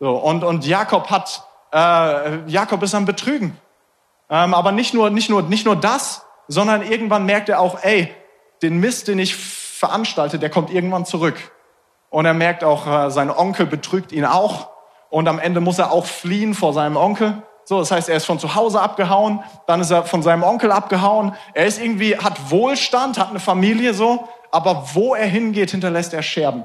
So, 0.00 0.10
und, 0.16 0.44
und 0.44 0.66
Jakob 0.66 1.10
hat, 1.10 1.44
äh, 1.72 2.48
Jakob 2.48 2.82
ist 2.82 2.94
am 2.94 3.04
Betrügen. 3.04 3.58
Ähm, 4.30 4.54
aber 4.54 4.72
nicht 4.72 4.94
nur, 4.94 5.10
nicht, 5.10 5.30
nur, 5.30 5.42
nicht 5.42 5.64
nur 5.64 5.76
das, 5.76 6.24
sondern 6.46 6.82
irgendwann 6.82 7.24
merkt 7.24 7.48
er 7.48 7.60
auch, 7.60 7.82
ey, 7.82 8.14
den 8.62 8.78
Mist, 8.78 9.08
den 9.08 9.18
ich 9.18 9.34
veranstalte, 9.34 10.38
der 10.38 10.50
kommt 10.50 10.70
irgendwann 10.70 11.04
zurück. 11.04 11.52
Und 12.10 12.26
er 12.26 12.34
merkt 12.34 12.64
auch, 12.64 12.86
äh, 12.86 13.10
sein 13.10 13.30
Onkel 13.30 13.66
betrügt 13.66 14.12
ihn 14.12 14.24
auch. 14.24 14.70
Und 15.10 15.28
am 15.28 15.38
Ende 15.38 15.60
muss 15.60 15.78
er 15.78 15.92
auch 15.92 16.06
fliehen 16.06 16.54
vor 16.54 16.72
seinem 16.72 16.96
Onkel. 16.96 17.42
So, 17.64 17.78
das 17.80 17.90
heißt, 17.90 18.08
er 18.08 18.16
ist 18.16 18.24
von 18.24 18.38
zu 18.38 18.54
Hause 18.54 18.80
abgehauen, 18.80 19.40
dann 19.66 19.80
ist 19.80 19.90
er 19.90 20.04
von 20.04 20.22
seinem 20.22 20.42
Onkel 20.42 20.72
abgehauen. 20.72 21.34
Er 21.54 21.66
ist 21.66 21.80
irgendwie, 21.80 22.16
hat 22.16 22.50
Wohlstand, 22.50 23.18
hat 23.18 23.30
eine 23.30 23.40
Familie 23.40 23.94
so, 23.94 24.28
aber 24.50 24.88
wo 24.94 25.14
er 25.14 25.26
hingeht, 25.26 25.70
hinterlässt 25.70 26.14
er 26.14 26.22
Scherben. 26.22 26.64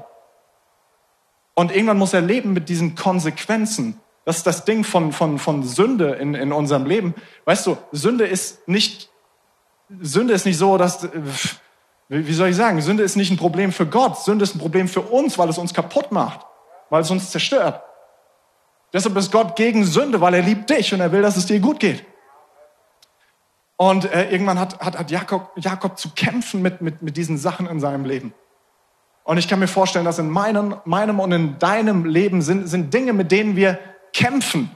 Und 1.54 1.74
irgendwann 1.74 1.98
muss 1.98 2.14
er 2.14 2.22
leben 2.22 2.52
mit 2.52 2.68
diesen 2.68 2.94
Konsequenzen 2.94 4.00
das 4.24 4.38
ist 4.38 4.46
das 4.46 4.64
Ding 4.64 4.84
von, 4.84 5.12
von, 5.12 5.38
von 5.38 5.62
Sünde 5.62 6.12
in, 6.12 6.34
in 6.34 6.52
unserem 6.52 6.86
Leben. 6.86 7.14
Weißt 7.44 7.66
du, 7.66 7.76
Sünde 7.92 8.24
ist 8.24 8.66
nicht, 8.66 9.10
Sünde 10.00 10.32
ist 10.32 10.46
nicht 10.46 10.56
so, 10.56 10.78
dass, 10.78 11.06
wie 12.08 12.32
soll 12.32 12.48
ich 12.48 12.56
sagen, 12.56 12.80
Sünde 12.80 13.02
ist 13.02 13.16
nicht 13.16 13.30
ein 13.30 13.36
Problem 13.36 13.70
für 13.70 13.86
Gott. 13.86 14.18
Sünde 14.18 14.44
ist 14.44 14.54
ein 14.54 14.60
Problem 14.60 14.88
für 14.88 15.02
uns, 15.02 15.38
weil 15.38 15.48
es 15.50 15.58
uns 15.58 15.74
kaputt 15.74 16.10
macht, 16.10 16.40
weil 16.88 17.02
es 17.02 17.10
uns 17.10 17.30
zerstört. 17.30 17.82
Deshalb 18.94 19.16
ist 19.16 19.32
Gott 19.32 19.56
gegen 19.56 19.84
Sünde, 19.84 20.20
weil 20.20 20.34
er 20.34 20.42
liebt 20.42 20.70
dich 20.70 20.94
und 20.94 21.00
er 21.00 21.10
will, 21.10 21.20
dass 21.20 21.36
es 21.36 21.46
dir 21.46 21.58
gut 21.58 21.80
geht. 21.80 22.06
Und 23.76 24.04
äh, 24.04 24.30
irgendwann 24.30 24.60
hat, 24.60 24.78
hat, 24.78 24.96
hat 24.96 25.10
Jakob, 25.10 25.50
Jakob 25.56 25.98
zu 25.98 26.10
kämpfen 26.10 26.62
mit, 26.62 26.80
mit, 26.80 27.02
mit 27.02 27.16
diesen 27.16 27.36
Sachen 27.36 27.66
in 27.66 27.80
seinem 27.80 28.04
Leben. 28.04 28.32
Und 29.24 29.38
ich 29.38 29.48
kann 29.48 29.58
mir 29.58 29.66
vorstellen, 29.66 30.04
dass 30.04 30.20
in 30.20 30.30
meinem, 30.30 30.76
meinem 30.84 31.18
und 31.18 31.32
in 31.32 31.58
deinem 31.58 32.04
Leben 32.04 32.40
sind, 32.40 32.68
sind 32.68 32.94
Dinge, 32.94 33.12
mit 33.12 33.32
denen 33.32 33.56
wir 33.56 33.80
kämpfen. 34.12 34.70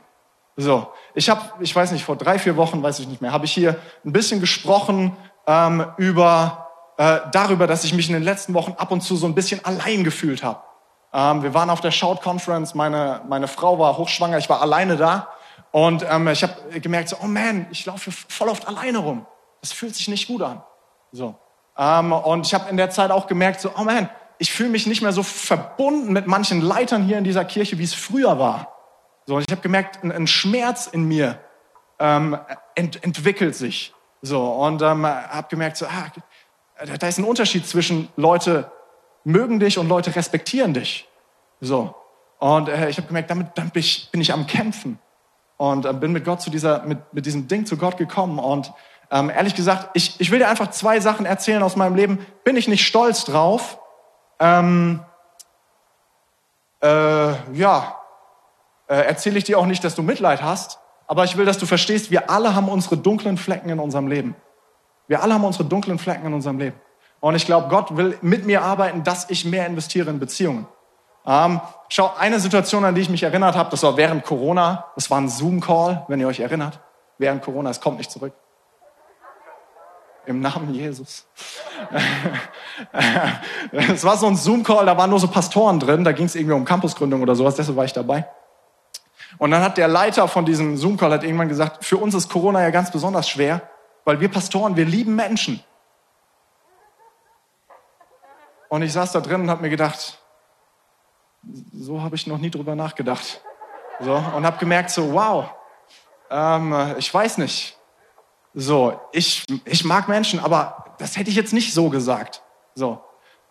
So, 0.57 0.89
ich 1.15 1.31
habe, 1.31 1.43
ich 1.61 1.75
weiß 1.75 1.93
nicht, 1.93 2.05
vor 2.05 2.17
drei, 2.17 2.41
vier 2.41 2.57
Wochen, 2.57 2.83
weiß 2.83 2.99
ich 2.99 3.07
nicht 3.07 3.23
mehr, 3.23 3.31
habe 3.31 3.45
ich 3.45 3.53
hier 3.53 3.77
ein 4.05 4.13
bisschen 4.13 4.41
gesprochen 4.41 5.17
ähm, 5.47 5.87
über 5.97 6.67
äh, 6.97 7.21
darüber, 7.31 7.69
dass 7.69 7.85
ich 7.85 7.95
mich 7.95 8.09
in 8.09 8.15
den 8.15 8.25
letzten 8.25 8.55
Wochen 8.55 8.73
ab 8.79 8.91
und 8.91 9.03
zu 9.03 9.15
so 9.15 9.27
ein 9.27 9.37
bisschen 9.37 9.65
allein 9.65 10.03
gefühlt 10.03 10.43
habe. 10.43 10.61
Ähm, 11.13 11.43
wir 11.43 11.55
waren 11.55 11.71
auf 11.71 11.81
der 11.81 11.91
Shout 11.91 12.17
Conference, 12.23 12.75
meine 12.75 13.23
meine 13.29 13.49
Frau 13.49 13.79
war 13.79 13.97
hochschwanger, 13.97 14.39
ich 14.39 14.49
war 14.49 14.61
alleine 14.61 14.97
da 14.97 15.29
und 15.71 16.05
ähm, 16.09 16.29
ich 16.29 16.43
habe 16.43 16.81
gemerkt, 16.81 17.09
so, 17.09 17.17
oh 17.23 17.27
man, 17.27 17.67
ich 17.71 17.87
laufe 17.87 18.11
voll 18.11 18.49
oft 18.49 18.69
alleine 18.69 18.99
rum. 18.99 19.27
Das 19.61 19.73
fühlt 19.73 19.95
sich 19.95 20.09
nicht 20.09 20.29
gut 20.29 20.43
an. 20.43 20.63
So 21.13 21.35
ähm, 21.79 22.13
und 22.13 22.47
ich 22.47 22.55
habe 22.55 22.69
in 22.69 22.77
der 22.77 22.91
Zeit 22.91 23.11
auch 23.11 23.29
gemerkt, 23.29 23.61
so, 23.61 23.71
oh 23.79 23.85
man, 23.85 24.11
ich 24.39 24.53
fühle 24.53 24.69
mich 24.69 24.87
nicht 24.87 25.01
mehr 25.01 25.13
so 25.13 25.23
verbunden 25.23 26.13
mit 26.13 26.27
manchen 26.27 26.61
Leitern 26.61 27.05
hier 27.05 27.19
in 27.19 27.25
dieser 27.25 27.45
Kirche, 27.45 27.79
wie 27.79 27.85
es 27.85 27.95
früher 27.95 28.39
war. 28.39 28.75
So, 29.27 29.37
und 29.37 29.45
ich 29.47 29.51
habe 29.51 29.63
gemerkt, 29.63 30.03
ein, 30.03 30.11
ein, 30.11 30.27
Schmerz 30.27 30.87
in 30.87 31.05
mir 31.05 31.39
ähm, 31.99 32.37
ent, 32.75 33.03
entwickelt 33.05 33.55
sich. 33.55 33.95
So, 34.23 34.43
und 34.43 34.83
ähm, 34.83 35.07
habe 35.07 35.47
gemerkt, 35.49 35.77
so, 35.77 35.87
ah, 35.87 36.11
da 36.99 37.07
ist 37.07 37.19
ein 37.19 37.25
Unterschied 37.25 37.67
zwischen 37.67 38.09
Leute 38.17 38.71
mögen 39.29 39.61
dich 39.61 39.79
und 39.79 39.89
Leute 39.89 40.17
respektieren 40.17 40.73
dich. 40.73 41.07
So. 41.61 41.95
Und 42.39 42.69
äh, 42.69 42.89
ich 42.89 42.97
habe 42.97 43.09
gemerkt, 43.09 43.31
damit, 43.31 43.49
damit 43.55 43.75
bin, 43.75 43.81
ich, 43.81 44.09
bin 44.11 44.21
ich 44.23 44.33
am 44.33 44.47
Kämpfen. 44.47 44.99
Und 45.59 45.85
äh, 45.85 45.93
bin 45.93 46.13
mit 46.13 46.25
Gott 46.25 46.41
zu 46.41 46.51
dieser, 46.51 46.83
mit, 46.85 47.13
mit 47.13 47.27
diesem 47.27 47.47
Ding 47.47 47.67
zu 47.67 47.77
Gott 47.77 47.99
gekommen. 47.99 48.39
Und 48.39 48.73
ähm, 49.11 49.29
ehrlich 49.29 49.55
gesagt, 49.55 49.91
ich, 49.93 50.19
ich 50.19 50.31
will 50.31 50.39
dir 50.39 50.49
einfach 50.49 50.71
zwei 50.71 50.99
Sachen 51.01 51.27
erzählen 51.27 51.63
aus 51.63 51.77
meinem 51.77 51.95
Leben. 51.95 52.27
Bin 52.43 52.57
ich 52.57 52.69
nicht 52.69 52.87
stolz 52.87 53.25
drauf? 53.25 53.79
Ähm, 54.41 55.01
äh, 56.81 57.53
ja, 57.53 57.97
äh, 58.87 58.95
erzähle 58.95 59.37
ich 59.37 59.45
dir 59.45 59.59
auch 59.59 59.67
nicht, 59.67 59.85
dass 59.85 59.95
du 59.95 60.03
Mitleid 60.03 60.43
hast, 60.43 60.79
aber 61.07 61.25
ich 61.25 61.37
will, 61.37 61.45
dass 61.45 61.59
du 61.59 61.67
verstehst, 61.67 62.11
wir 62.11 62.31
alle 62.31 62.55
haben 62.55 62.69
unsere 62.69 62.97
dunklen 62.97 63.37
Flecken 63.37 63.69
in 63.69 63.79
unserem 63.79 64.07
Leben. 64.07 64.37
Wir 65.07 65.23
alle 65.23 65.35
haben 65.35 65.45
unsere 65.45 65.65
dunklen 65.65 65.99
Flecken 65.99 66.27
in 66.27 66.35
unserem 66.35 66.59
Leben. 66.59 66.81
Und 67.21 67.35
ich 67.35 67.47
glaube, 67.47 67.69
Gott 67.69 67.97
will 67.97 68.17
mit 68.23 68.47
mir 68.47 68.63
arbeiten, 68.63 69.03
dass 69.03 69.29
ich 69.31 69.45
mehr 69.45 69.67
investiere 69.67 70.11
in 70.11 70.19
Beziehungen. 70.21 70.67
Ähm, 71.27 71.61
schau, 71.89 72.13
eine 72.19 72.41
Situation, 72.41 72.85
an 72.85 72.95
die 72.95 73.03
ich 73.03 73.11
mich 73.11 73.23
erinnert 73.23 73.57
habe, 73.57 73.71
das 73.71 73.83
war 73.83 73.97
während 73.97 74.25
Corona. 74.25 74.87
Das 74.95 75.11
war 75.11 75.21
ein 75.21 75.29
Zoom-Call, 75.29 76.05
wenn 76.09 76.21
ihr 76.21 76.29
euch 76.29 76.41
erinnert. 76.41 76.81
Während 77.19 77.43
Corona, 77.43 77.71
es 77.71 77.81
kommt 77.81 77.99
nicht 77.99 78.11
zurück. 78.11 78.33
im 80.27 80.41
Namen 80.41 80.73
Jesus. 80.75 81.27
Es 83.73 84.05
war 84.05 84.17
so 84.17 84.27
ein 84.27 84.37
Zoom-Call, 84.37 84.87
da 84.87 84.97
waren 84.97 85.11
nur 85.11 85.19
so 85.19 85.27
Pastoren 85.27 85.81
drin, 85.81 86.05
da 86.05 86.13
ging 86.13 86.27
es 86.27 86.37
irgendwie 86.37 86.55
um 86.55 86.65
Campusgründung 86.65 87.23
oder 87.23 87.35
sowas, 87.35 87.57
deshalb 87.57 87.77
war 87.77 87.85
ich 87.85 87.93
dabei. 87.93 88.29
Und 89.37 89.51
dann 89.51 89.63
hat 89.63 89.79
der 89.79 89.89
Leiter 89.89 90.29
von 90.29 90.45
diesem 90.45 90.77
Zoom-Call 90.77 91.25
irgendwann 91.25 91.49
gesagt, 91.49 91.85
für 91.85 91.97
uns 91.97 92.15
ist 92.15 92.31
Corona 92.31 92.63
ja 92.63 92.71
ganz 92.71 92.91
besonders 92.91 93.29
schwer, 93.29 93.63
weil 94.05 94.21
wir 94.21 94.31
Pastoren, 94.31 94.77
wir 94.77 94.85
lieben 94.85 95.17
Menschen. 95.17 95.63
Und 98.69 98.83
ich 98.83 98.93
saß 98.93 99.13
da 99.13 99.21
drin 99.21 99.43
und 99.43 99.51
habe 99.51 99.63
mir 99.63 99.71
gedacht, 99.71 100.19
so 101.73 102.03
habe 102.03 102.17
ich 102.17 102.27
noch 102.27 102.39
nie 102.39 102.51
drüber 102.51 102.75
nachgedacht. 102.75 103.41
So, 104.01 104.15
und 104.15 104.47
habe 104.47 104.59
gemerkt, 104.59 104.91
so, 104.91 105.13
wow, 105.13 105.51
ähm, 106.31 106.95
ich 106.99 107.13
weiß 107.13 107.39
nicht. 107.39 107.77
So, 108.55 109.01
ich, 109.13 109.45
ich 109.65 109.85
mag 109.85 110.09
Menschen, 110.09 110.41
aber 110.41 110.85
das 110.99 111.17
hätte 111.17 111.31
ich 111.31 111.37
jetzt 111.37 111.53
nicht 111.53 111.73
so 111.73 111.91
gesagt. 111.91 112.43
So. 112.75 113.01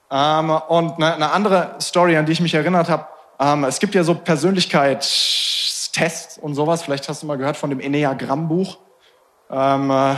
Ähm, 0.09 0.49
und 0.49 0.95
eine, 0.95 1.15
eine 1.15 1.31
andere 1.31 1.75
Story, 1.81 2.15
an 2.17 2.25
die 2.25 2.31
ich 2.33 2.39
mich 2.39 2.53
erinnert 2.53 2.89
habe, 2.89 3.07
ähm, 3.39 3.63
es 3.65 3.79
gibt 3.79 3.95
ja 3.95 4.03
so 4.03 4.15
Persönlichkeitstests 4.15 6.37
und 6.37 6.55
sowas. 6.55 6.81
Vielleicht 6.81 7.07
hast 7.09 7.23
du 7.23 7.27
mal 7.27 7.37
gehört 7.37 7.57
von 7.57 7.69
dem 7.69 7.79
Enneagramm-Buch. 7.79 8.77
Ähm, 9.49 9.91
äh, 9.91 10.15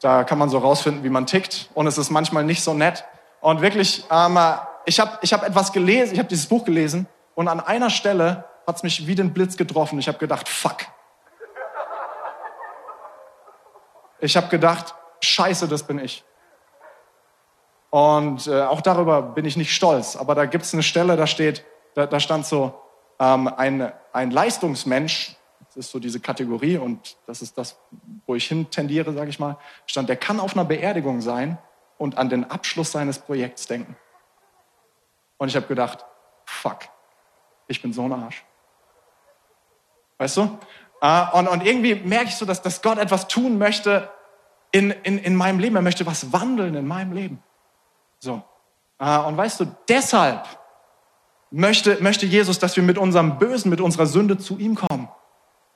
da 0.00 0.24
kann 0.24 0.38
man 0.38 0.48
so 0.48 0.56
rausfinden, 0.58 1.04
wie 1.04 1.10
man 1.10 1.26
tickt. 1.26 1.68
Und 1.74 1.86
es 1.86 1.98
ist 1.98 2.10
manchmal 2.10 2.44
nicht 2.44 2.62
so 2.62 2.72
nett. 2.74 3.04
Und 3.40 3.62
wirklich, 3.62 4.04
ähm, 4.10 4.36
äh, 4.36 4.56
ich 4.84 5.00
habe 5.00 5.18
ich 5.22 5.32
hab 5.32 5.42
etwas 5.42 5.72
gelesen, 5.72 6.12
ich 6.14 6.18
habe 6.18 6.28
dieses 6.28 6.46
Buch 6.46 6.64
gelesen 6.64 7.06
und 7.34 7.48
an 7.48 7.60
einer 7.60 7.90
Stelle 7.90 8.44
hat 8.66 8.76
es 8.76 8.82
mich 8.82 9.06
wie 9.06 9.14
den 9.14 9.32
Blitz 9.32 9.56
getroffen. 9.56 9.98
Ich 9.98 10.08
habe 10.08 10.18
gedacht, 10.18 10.48
fuck. 10.48 10.86
Ich 14.20 14.36
habe 14.36 14.48
gedacht, 14.48 14.94
scheiße, 15.20 15.66
das 15.68 15.82
bin 15.82 15.98
ich. 15.98 16.24
Und 17.88 18.46
äh, 18.46 18.62
auch 18.62 18.80
darüber 18.80 19.22
bin 19.22 19.44
ich 19.44 19.56
nicht 19.56 19.74
stolz. 19.74 20.16
Aber 20.16 20.34
da 20.34 20.44
gibt 20.44 20.64
es 20.64 20.74
eine 20.74 20.82
Stelle, 20.82 21.16
da 21.16 21.26
steht, 21.26 21.64
da, 21.94 22.06
da 22.06 22.20
stand 22.20 22.46
so, 22.46 22.74
ähm, 23.18 23.48
ein, 23.48 23.92
ein 24.12 24.30
Leistungsmensch, 24.30 25.36
das 25.66 25.76
ist 25.76 25.90
so 25.90 25.98
diese 25.98 26.20
Kategorie 26.20 26.78
und 26.78 27.16
das 27.26 27.42
ist 27.42 27.56
das, 27.56 27.78
wo 28.26 28.34
ich 28.34 28.46
hin 28.46 28.70
tendiere, 28.70 29.12
sage 29.12 29.30
ich 29.30 29.38
mal, 29.38 29.56
stand, 29.86 30.08
der 30.08 30.16
kann 30.16 30.40
auf 30.40 30.54
einer 30.54 30.64
Beerdigung 30.64 31.20
sein 31.20 31.58
und 32.00 32.16
an 32.16 32.30
den 32.30 32.50
Abschluss 32.50 32.92
seines 32.92 33.18
Projekts 33.18 33.66
denken. 33.66 33.94
Und 35.36 35.48
ich 35.48 35.56
habe 35.56 35.66
gedacht, 35.66 36.06
fuck, 36.46 36.78
ich 37.68 37.82
bin 37.82 37.92
so 37.92 38.04
ein 38.04 38.12
Arsch. 38.12 38.42
Weißt 40.16 40.38
du? 40.38 40.58
Äh, 41.02 41.26
und, 41.32 41.46
und 41.46 41.64
irgendwie 41.64 41.94
merke 41.96 42.28
ich 42.28 42.36
so, 42.36 42.46
dass, 42.46 42.62
dass 42.62 42.80
Gott 42.80 42.96
etwas 42.96 43.28
tun 43.28 43.58
möchte 43.58 44.10
in, 44.72 44.90
in, 44.90 45.18
in 45.18 45.36
meinem 45.36 45.58
Leben. 45.58 45.76
Er 45.76 45.82
möchte 45.82 46.06
was 46.06 46.32
wandeln 46.32 46.74
in 46.74 46.86
meinem 46.86 47.12
Leben. 47.12 47.42
So. 48.18 48.42
Äh, 48.98 49.18
und 49.18 49.36
weißt 49.36 49.60
du, 49.60 49.66
deshalb 49.86 50.46
möchte, 51.50 52.02
möchte 52.02 52.24
Jesus, 52.24 52.58
dass 52.58 52.76
wir 52.76 52.82
mit 52.82 52.96
unserem 52.96 53.38
Bösen, 53.38 53.68
mit 53.68 53.82
unserer 53.82 54.06
Sünde 54.06 54.38
zu 54.38 54.56
ihm 54.56 54.74
kommen. 54.74 55.10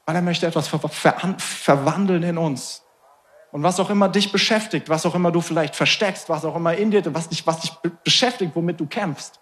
Weil 0.07 0.17
er 0.17 0.23
möchte 0.23 0.47
etwas 0.47 0.69
ver 0.69 0.79
ver 0.79 1.35
verwandeln 1.37 2.23
in 2.23 2.39
uns. 2.39 2.83
Und 3.55 3.63
was 3.63 3.79
auch 3.79 3.89
immer 3.89 4.09
dich 4.09 4.33
beschäftigt, 4.33 4.89
was 4.89 5.07
auch 5.07 5.15
immer 5.15 5.31
du 5.31 5.41
vielleicht 5.41 5.77
versteckst, 5.77 6.29
was 6.29 6.45
auch 6.45 6.57
immer 6.57 6.75
in 6.75 6.91
dir, 6.91 7.15
was 7.15 7.29
dich, 7.29 7.47
was 7.47 7.61
dich 7.61 7.71
beschäftigt, 8.03 8.51
womit 8.57 8.81
du 8.81 8.87
kämpfst. 8.87 9.39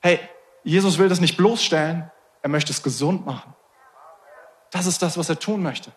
Hey, 0.00 0.18
Jesus 0.64 0.98
will 0.98 1.08
das 1.08 1.20
nicht 1.20 1.36
bloßstellen, 1.36 2.10
er 2.42 2.48
möchte 2.48 2.72
es 2.72 2.82
gesund 2.82 3.24
machen. 3.24 3.54
Das 4.72 4.86
ist 4.86 5.02
das, 5.02 5.16
was 5.16 5.28
er 5.28 5.38
tun 5.38 5.62
möchte. 5.62 5.92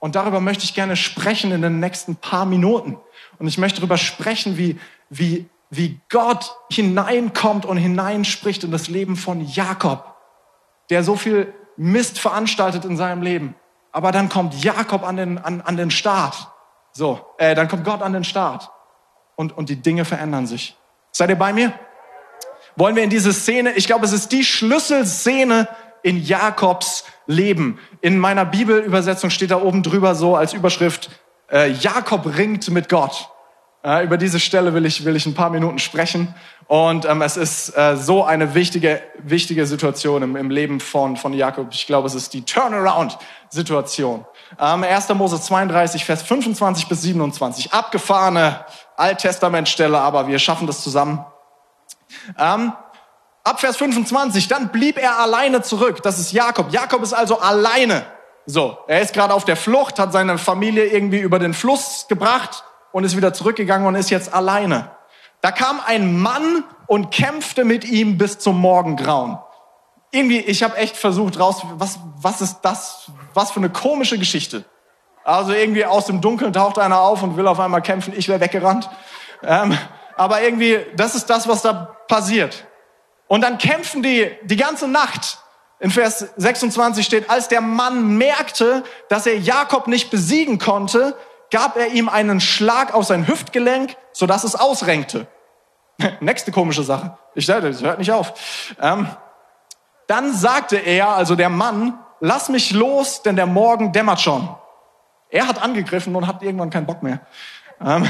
Und 0.00 0.16
darüber 0.16 0.40
möchte 0.40 0.64
ich 0.64 0.74
gerne 0.74 0.96
sprechen 0.96 1.52
in 1.52 1.62
den 1.62 1.78
nächsten 1.78 2.16
paar 2.16 2.44
Minuten. 2.44 2.98
Und 3.38 3.46
ich 3.46 3.56
möchte 3.56 3.78
darüber 3.78 3.96
sprechen, 3.96 4.58
wie, 4.58 4.80
wie, 5.08 5.48
wie 5.70 6.00
Gott 6.08 6.56
hineinkommt 6.72 7.64
und 7.64 7.76
hineinspricht 7.76 8.64
in 8.64 8.72
das 8.72 8.88
Leben 8.88 9.14
von 9.14 9.46
Jakob, 9.46 10.16
der 10.90 11.04
so 11.04 11.14
viel 11.14 11.54
Mist 11.76 12.18
veranstaltet 12.18 12.84
in 12.84 12.96
seinem 12.96 13.22
Leben. 13.22 13.54
Aber 13.92 14.12
dann 14.12 14.28
kommt 14.28 14.62
Jakob 14.62 15.02
an 15.02 15.16
den, 15.16 15.38
an, 15.38 15.60
an 15.60 15.76
den 15.76 15.90
Start. 15.90 16.48
So, 16.92 17.20
äh, 17.38 17.54
dann 17.54 17.68
kommt 17.68 17.84
Gott 17.84 18.02
an 18.02 18.12
den 18.12 18.24
Start. 18.24 18.70
Und, 19.36 19.56
und 19.56 19.68
die 19.68 19.76
Dinge 19.76 20.04
verändern 20.04 20.46
sich. 20.46 20.76
Seid 21.12 21.30
ihr 21.30 21.36
bei 21.36 21.52
mir? 21.52 21.72
Wollen 22.76 22.96
wir 22.96 23.02
in 23.02 23.10
diese 23.10 23.32
Szene, 23.32 23.72
ich 23.72 23.86
glaube, 23.86 24.04
es 24.04 24.12
ist 24.12 24.32
die 24.32 24.44
Schlüsselszene 24.44 25.68
in 26.02 26.22
Jakobs 26.22 27.04
Leben. 27.26 27.78
In 28.00 28.18
meiner 28.18 28.44
Bibelübersetzung 28.44 29.30
steht 29.30 29.50
da 29.50 29.60
oben 29.60 29.82
drüber 29.82 30.14
so 30.14 30.36
als 30.36 30.52
Überschrift, 30.52 31.10
äh, 31.50 31.70
Jakob 31.70 32.26
ringt 32.36 32.68
mit 32.70 32.88
Gott. 32.88 33.30
Äh, 33.86 34.02
über 34.02 34.16
diese 34.16 34.40
Stelle 34.40 34.74
will 34.74 34.84
ich, 34.84 35.04
will 35.04 35.14
ich 35.14 35.26
ein 35.26 35.34
paar 35.34 35.50
Minuten 35.50 35.78
sprechen. 35.78 36.34
Und 36.66 37.04
ähm, 37.04 37.22
es 37.22 37.36
ist 37.36 37.68
äh, 37.78 37.96
so 37.96 38.24
eine 38.24 38.56
wichtige, 38.56 39.00
wichtige 39.18 39.64
Situation 39.64 40.24
im, 40.24 40.34
im 40.34 40.50
Leben 40.50 40.80
von, 40.80 41.16
von 41.16 41.32
Jakob. 41.32 41.68
Ich 41.70 41.86
glaube, 41.86 42.08
es 42.08 42.16
ist 42.16 42.34
die 42.34 42.42
Turnaround-Situation. 42.42 44.24
Ähm, 44.58 44.82
1. 44.82 45.08
Mose 45.10 45.40
32, 45.40 46.04
Vers 46.04 46.22
25 46.22 46.88
bis 46.88 47.02
27. 47.02 47.72
Abgefahrene 47.72 48.64
Alttestamentstelle, 48.96 50.00
aber 50.00 50.26
wir 50.26 50.40
schaffen 50.40 50.66
das 50.66 50.82
zusammen. 50.82 51.24
Ähm, 52.36 52.72
Ab 53.44 53.60
Vers 53.60 53.76
25, 53.76 54.48
dann 54.48 54.70
blieb 54.70 54.98
er 54.98 55.20
alleine 55.20 55.62
zurück. 55.62 56.02
Das 56.02 56.18
ist 56.18 56.32
Jakob. 56.32 56.72
Jakob 56.72 57.04
ist 57.04 57.12
also 57.12 57.38
alleine. 57.38 58.04
So, 58.46 58.78
er 58.88 59.02
ist 59.02 59.14
gerade 59.14 59.32
auf 59.32 59.44
der 59.44 59.54
Flucht, 59.54 60.00
hat 60.00 60.12
seine 60.12 60.38
Familie 60.38 60.86
irgendwie 60.86 61.20
über 61.20 61.38
den 61.38 61.54
Fluss 61.54 62.06
gebracht 62.08 62.64
und 62.96 63.04
ist 63.04 63.14
wieder 63.14 63.34
zurückgegangen 63.34 63.86
und 63.86 63.94
ist 63.94 64.08
jetzt 64.08 64.32
alleine. 64.32 64.90
Da 65.42 65.50
kam 65.50 65.82
ein 65.84 66.18
Mann 66.18 66.64
und 66.86 67.10
kämpfte 67.10 67.66
mit 67.66 67.84
ihm 67.84 68.16
bis 68.16 68.38
zum 68.38 68.58
Morgengrauen. 68.58 69.36
Irgendwie, 70.12 70.38
ich 70.38 70.62
habe 70.62 70.78
echt 70.78 70.96
versucht 70.96 71.38
raus, 71.38 71.60
was, 71.74 71.98
was 72.22 72.40
ist 72.40 72.60
das, 72.62 73.10
was 73.34 73.50
für 73.50 73.60
eine 73.60 73.68
komische 73.68 74.16
Geschichte. 74.18 74.64
Also 75.24 75.52
irgendwie 75.52 75.84
aus 75.84 76.06
dem 76.06 76.22
Dunkeln 76.22 76.54
taucht 76.54 76.78
einer 76.78 76.98
auf 76.98 77.22
und 77.22 77.36
will 77.36 77.46
auf 77.48 77.60
einmal 77.60 77.82
kämpfen, 77.82 78.14
ich 78.16 78.30
wäre 78.30 78.40
weggerannt. 78.40 78.88
Ähm, 79.42 79.76
aber 80.16 80.40
irgendwie, 80.40 80.78
das 80.94 81.14
ist 81.14 81.26
das, 81.26 81.46
was 81.46 81.60
da 81.60 81.94
passiert. 82.08 82.66
Und 83.26 83.42
dann 83.42 83.58
kämpfen 83.58 84.02
die 84.02 84.30
die 84.42 84.56
ganze 84.56 84.88
Nacht. 84.88 85.40
In 85.80 85.90
Vers 85.90 86.28
26 86.38 87.04
steht, 87.04 87.28
als 87.28 87.48
der 87.48 87.60
Mann 87.60 88.16
merkte, 88.16 88.84
dass 89.10 89.26
er 89.26 89.36
Jakob 89.36 89.86
nicht 89.86 90.10
besiegen 90.10 90.58
konnte, 90.58 91.14
gab 91.50 91.76
er 91.76 91.88
ihm 91.88 92.08
einen 92.08 92.40
Schlag 92.40 92.94
auf 92.94 93.04
sein 93.04 93.26
Hüftgelenk, 93.28 93.96
sodass 94.12 94.44
es 94.44 94.54
ausrenkte. 94.54 95.26
Nächste 96.20 96.52
komische 96.52 96.82
Sache. 96.82 97.16
Ich 97.34 97.46
sage, 97.46 97.68
das 97.68 97.82
hört 97.82 97.98
nicht 97.98 98.12
auf. 98.12 98.74
Ähm, 98.80 99.08
dann 100.06 100.34
sagte 100.34 100.76
er, 100.76 101.08
also 101.08 101.34
der 101.34 101.48
Mann, 101.48 101.98
lass 102.20 102.48
mich 102.48 102.72
los, 102.72 103.22
denn 103.22 103.36
der 103.36 103.46
Morgen 103.46 103.92
dämmert 103.92 104.20
schon. 104.20 104.48
Er 105.30 105.48
hat 105.48 105.60
angegriffen 105.60 106.14
und 106.14 106.26
hat 106.26 106.42
irgendwann 106.42 106.70
keinen 106.70 106.86
Bock 106.86 107.02
mehr. 107.02 107.20
Ähm, 107.84 108.08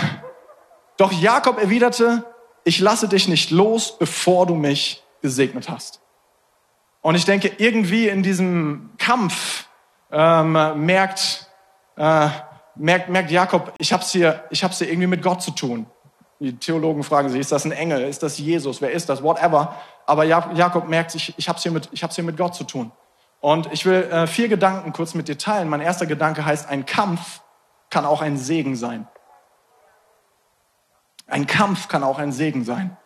doch 0.97 1.13
Jakob 1.13 1.61
erwiderte, 1.61 2.25
ich 2.65 2.81
lasse 2.81 3.09
dich 3.09 3.29
nicht 3.29 3.51
los, 3.51 3.99
bevor 3.99 4.47
du 4.47 4.55
mich 4.55 5.03
gesegnet 5.23 5.69
hast. 5.69 6.01
Und 7.01 7.15
ich 7.15 7.25
denke, 7.25 7.53
irgendwie 7.59 8.09
in 8.09 8.23
diesem 8.23 8.91
Kampf 8.99 9.69
ähm, 10.11 10.53
merkt, 10.85 11.49
äh, 11.97 12.29
merkt, 12.77 13.09
merkt 13.09 13.31
Jakob, 13.31 13.73
ich 13.79 13.93
habe 13.93 14.03
es 14.03 14.11
hier, 14.11 14.45
ich 14.51 14.63
hab's 14.63 14.79
hier 14.79 14.89
irgendwie 14.89 15.09
mit 15.09 15.23
Gott 15.23 15.43
zu 15.43 15.51
tun. 15.51 15.87
Die 16.39 16.57
Theologen 16.57 17.03
fragen 17.03 17.29
sich, 17.31 17.41
ist 17.41 17.53
das 17.53 17.65
ein 17.65 17.73
Engel, 17.73 18.03
ist 18.03 18.23
das 18.23 18.39
Jesus, 18.39 18.83
wer 18.83 18.93
ist 18.93 19.09
das, 19.09 19.23
whatever. 19.23 19.75
Aber 20.05 20.25
Jakob 20.25 20.89
merkt, 20.89 21.15
ich, 21.15 21.35
ich 21.37 21.49
habe 21.49 21.57
es 21.57 21.63
hier, 21.63 21.73
mit, 21.73 21.89
ich 21.93 22.05
hier 22.05 22.25
mit 22.25 22.37
Gott 22.37 22.55
zu 22.55 22.65
tun. 22.65 22.93
Und 23.41 23.73
ich 23.73 23.87
will 23.87 24.03
äh, 24.05 24.27
vier 24.27 24.49
Gedanken 24.49 24.93
kurz 24.93 25.15
mit 25.15 25.29
dir 25.29 25.39
teilen. 25.39 25.69
Mein 25.69 25.81
erster 25.81 26.07
Gedanke 26.07 26.45
heißt, 26.45 26.69
ein 26.69 26.85
Kampf 26.85 27.41
kann 27.91 28.05
auch 28.05 28.21
ein 28.21 28.37
Segen 28.37 28.77
sein. 28.77 29.07
Ein 31.27 31.47
Kampf 31.47 31.89
kann 31.89 32.03
auch 32.03 32.19
ein 32.19 32.33
Segen 32.33 32.65
sein. 32.65 32.97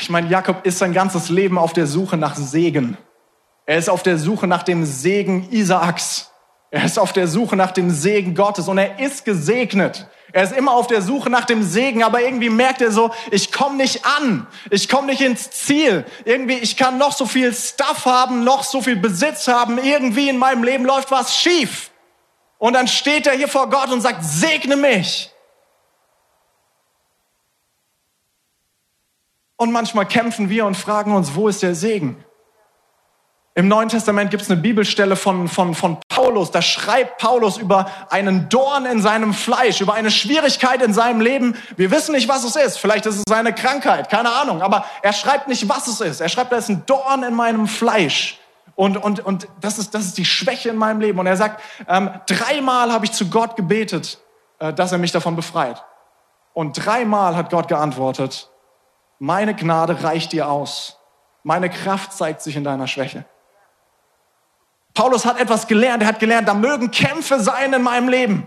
Ich 0.00 0.08
meine, 0.08 0.28
Jakob 0.28 0.64
ist 0.64 0.78
sein 0.78 0.92
ganzes 0.92 1.28
Leben 1.28 1.58
auf 1.58 1.72
der 1.72 1.86
Suche 1.86 2.16
nach 2.16 2.36
Segen. 2.36 2.96
Er 3.66 3.76
ist 3.76 3.90
auf 3.90 4.02
der 4.02 4.18
Suche 4.18 4.46
nach 4.46 4.62
dem 4.62 4.84
Segen 4.84 5.50
Isaaks. 5.50 6.29
Er 6.70 6.84
ist 6.84 6.98
auf 6.98 7.12
der 7.12 7.26
Suche 7.26 7.56
nach 7.56 7.72
dem 7.72 7.90
Segen 7.90 8.34
Gottes 8.34 8.68
und 8.68 8.78
er 8.78 9.00
ist 9.00 9.24
gesegnet. 9.24 10.06
Er 10.32 10.44
ist 10.44 10.52
immer 10.52 10.72
auf 10.72 10.86
der 10.86 11.02
Suche 11.02 11.28
nach 11.28 11.44
dem 11.44 11.64
Segen, 11.64 12.04
aber 12.04 12.22
irgendwie 12.22 12.50
merkt 12.50 12.80
er 12.80 12.92
so, 12.92 13.10
ich 13.32 13.50
komme 13.50 13.76
nicht 13.76 14.04
an, 14.06 14.46
ich 14.70 14.88
komme 14.88 15.08
nicht 15.08 15.20
ins 15.20 15.50
Ziel. 15.50 16.04
Irgendwie, 16.24 16.54
ich 16.54 16.76
kann 16.76 16.98
noch 16.98 17.12
so 17.12 17.26
viel 17.26 17.52
Stuff 17.52 18.06
haben, 18.06 18.44
noch 18.44 18.62
so 18.62 18.80
viel 18.80 18.94
Besitz 18.94 19.48
haben, 19.48 19.78
irgendwie 19.78 20.28
in 20.28 20.38
meinem 20.38 20.62
Leben 20.62 20.84
läuft 20.84 21.10
was 21.10 21.36
schief. 21.36 21.90
Und 22.58 22.74
dann 22.74 22.86
steht 22.86 23.26
er 23.26 23.32
hier 23.32 23.48
vor 23.48 23.68
Gott 23.68 23.90
und 23.90 24.02
sagt, 24.02 24.22
segne 24.22 24.76
mich. 24.76 25.32
Und 29.56 29.72
manchmal 29.72 30.06
kämpfen 30.06 30.48
wir 30.48 30.64
und 30.64 30.76
fragen 30.76 31.12
uns, 31.14 31.34
wo 31.34 31.48
ist 31.48 31.62
der 31.62 31.74
Segen? 31.74 32.24
Im 33.60 33.68
Neuen 33.68 33.90
Testament 33.90 34.30
gibt 34.30 34.42
es 34.42 34.50
eine 34.50 34.58
Bibelstelle 34.58 35.16
von, 35.16 35.46
von, 35.46 35.74
von 35.74 35.98
Paulus, 36.08 36.50
da 36.50 36.62
schreibt 36.62 37.18
Paulus 37.18 37.58
über 37.58 37.90
einen 38.08 38.48
Dorn 38.48 38.86
in 38.86 39.02
seinem 39.02 39.34
Fleisch, 39.34 39.82
über 39.82 39.92
eine 39.92 40.10
Schwierigkeit 40.10 40.80
in 40.80 40.94
seinem 40.94 41.20
Leben. 41.20 41.54
Wir 41.76 41.90
wissen 41.90 42.12
nicht, 42.12 42.26
was 42.26 42.42
es 42.44 42.56
ist. 42.56 42.78
Vielleicht 42.78 43.04
ist 43.04 43.16
es 43.16 43.30
eine 43.30 43.52
Krankheit, 43.54 44.08
keine 44.08 44.32
Ahnung. 44.32 44.62
Aber 44.62 44.86
er 45.02 45.12
schreibt 45.12 45.46
nicht, 45.46 45.68
was 45.68 45.88
es 45.88 46.00
ist. 46.00 46.22
Er 46.22 46.30
schreibt, 46.30 46.52
da 46.52 46.56
ist 46.56 46.70
ein 46.70 46.86
Dorn 46.86 47.22
in 47.22 47.34
meinem 47.34 47.68
Fleisch. 47.68 48.40
Und, 48.76 48.96
und, 48.96 49.20
und 49.20 49.46
das, 49.60 49.76
ist, 49.76 49.94
das 49.94 50.06
ist 50.06 50.16
die 50.16 50.24
Schwäche 50.24 50.70
in 50.70 50.76
meinem 50.76 51.02
Leben. 51.02 51.18
Und 51.18 51.26
er 51.26 51.36
sagt, 51.36 51.62
ähm, 51.86 52.08
dreimal 52.26 52.90
habe 52.90 53.04
ich 53.04 53.12
zu 53.12 53.28
Gott 53.28 53.56
gebetet, 53.56 54.20
äh, 54.58 54.72
dass 54.72 54.90
er 54.90 54.96
mich 54.96 55.12
davon 55.12 55.36
befreit. 55.36 55.84
Und 56.54 56.82
dreimal 56.82 57.36
hat 57.36 57.50
Gott 57.50 57.68
geantwortet, 57.68 58.48
meine 59.18 59.54
Gnade 59.54 60.02
reicht 60.02 60.32
dir 60.32 60.48
aus. 60.48 60.96
Meine 61.42 61.68
Kraft 61.68 62.14
zeigt 62.14 62.40
sich 62.40 62.56
in 62.56 62.64
deiner 62.64 62.86
Schwäche. 62.86 63.26
Paulus 65.00 65.24
hat 65.24 65.40
etwas 65.40 65.66
gelernt. 65.66 66.02
Er 66.02 66.08
hat 66.10 66.18
gelernt, 66.18 66.46
da 66.46 66.52
mögen 66.52 66.90
Kämpfe 66.90 67.40
sein 67.40 67.72
in 67.72 67.80
meinem 67.80 68.10
Leben. 68.10 68.46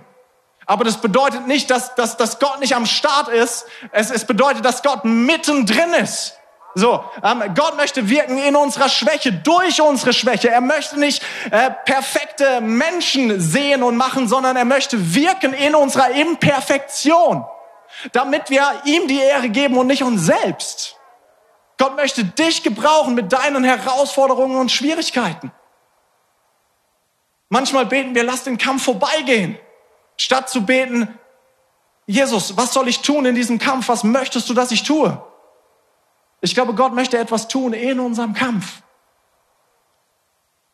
Aber 0.68 0.84
das 0.84 1.02
bedeutet 1.02 1.48
nicht, 1.48 1.72
dass, 1.72 1.96
dass, 1.96 2.16
dass 2.16 2.38
Gott 2.38 2.60
nicht 2.60 2.76
am 2.76 2.86
Start 2.86 3.28
ist. 3.28 3.66
Es, 3.92 4.12
es 4.12 4.24
bedeutet, 4.26 4.64
dass 4.64 4.84
Gott 4.84 5.04
mittendrin 5.04 5.96
ist. 5.96 6.38
So, 6.76 7.04
ähm, 7.24 7.42
Gott 7.56 7.76
möchte 7.76 8.08
wirken 8.08 8.38
in 8.38 8.56
unserer 8.56 8.88
Schwäche, 8.88 9.34
durch 9.34 9.82
unsere 9.82 10.14
Schwäche. 10.14 10.52
Er 10.52 10.62
möchte 10.62 11.00
nicht 11.00 11.24
äh, 11.50 11.72
perfekte 11.86 12.62
Menschen 12.62 13.42
sehen 13.42 13.82
und 13.82 13.98
machen, 13.98 14.28
sondern 14.28 14.56
er 14.56 14.66
möchte 14.66 15.16
wirken 15.16 15.54
in 15.54 15.74
unserer 15.74 16.12
Imperfektion, 16.12 17.44
damit 18.12 18.52
wir 18.52 18.64
ihm 18.86 19.08
die 19.08 19.20
Ehre 19.20 19.50
geben 19.50 19.76
und 19.76 19.88
nicht 19.88 20.04
uns 20.04 20.22
selbst. 20.22 20.98
Gott 21.80 21.96
möchte 21.96 22.24
dich 22.24 22.62
gebrauchen 22.62 23.16
mit 23.16 23.34
deinen 23.34 23.64
Herausforderungen 23.64 24.58
und 24.58 24.72
Schwierigkeiten. 24.72 25.52
Manchmal 27.54 27.86
beten 27.86 28.16
wir, 28.16 28.24
lass 28.24 28.44
den 28.44 28.58
Kampf 28.58 28.86
vorbeigehen, 28.86 29.60
statt 30.18 30.50
zu 30.50 30.66
beten, 30.66 31.08
Jesus, 32.08 32.58
was 32.58 32.74
soll 32.74 32.88
ich 32.88 33.02
tun 33.02 33.26
in 33.26 33.36
diesem 33.36 33.60
Kampf? 33.60 33.90
Was 33.90 34.04
möchtest 34.04 34.50
du, 34.50 34.56
dass 34.56 34.72
ich 34.72 34.82
tue? 34.82 35.22
Ich 36.42 36.56
glaube, 36.56 36.74
Gott 36.74 36.96
möchte 36.96 37.16
etwas 37.20 37.48
tun 37.48 37.74
in 37.74 38.00
unserem 38.00 38.34
Kampf. 38.34 38.82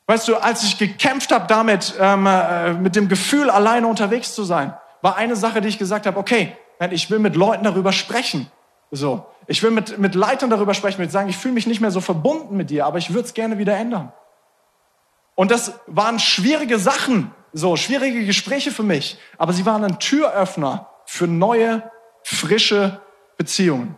Weißt 0.08 0.30
du, 0.30 0.38
als 0.38 0.64
ich 0.64 0.78
gekämpft 0.78 1.34
habe 1.34 1.48
damit, 1.48 1.96
ähm, 2.00 2.26
äh, 2.26 2.72
mit 2.72 2.96
dem 2.96 3.10
Gefühl, 3.10 3.50
alleine 3.50 3.86
unterwegs 3.86 4.34
zu 4.34 4.46
sein, 4.46 4.74
war 5.02 5.18
eine 5.18 5.36
Sache, 5.36 5.60
die 5.60 5.68
ich 5.68 5.80
gesagt 5.80 6.06
habe, 6.06 6.18
okay, 6.18 6.56
ich 6.92 7.12
will 7.12 7.20
mit 7.20 7.36
Leuten 7.36 7.66
darüber 7.66 7.92
sprechen. 7.92 8.50
So, 8.90 9.26
ich 9.48 9.62
will 9.62 9.72
mit, 9.72 9.98
mit 9.98 10.16
Leitern 10.16 10.50
darüber 10.50 10.74
sprechen, 10.74 11.02
mit 11.02 11.12
sagen, 11.12 11.28
ich 11.28 11.36
fühle 11.36 11.56
mich 11.56 11.68
nicht 11.68 11.82
mehr 11.82 11.92
so 11.92 12.00
verbunden 12.00 12.56
mit 12.56 12.70
dir, 12.70 12.86
aber 12.86 13.00
ich 13.00 13.14
würde 13.14 13.28
es 13.28 13.34
gerne 13.34 13.58
wieder 13.58 13.76
ändern. 13.76 14.14
Und 15.40 15.52
das 15.52 15.80
waren 15.88 16.20
schwierige 16.20 16.78
Sachen, 16.80 17.34
so 17.54 17.78
schwierige 17.78 18.26
Gespräche 18.26 18.72
für 18.72 18.84
mich, 18.84 19.18
aber 19.38 19.54
sie 19.54 19.66
waren 19.66 19.86
ein 19.86 19.98
Türöffner 19.98 20.90
für 21.06 21.28
neue, 21.28 21.90
frische 22.24 23.02
Beziehungen. 23.38 23.98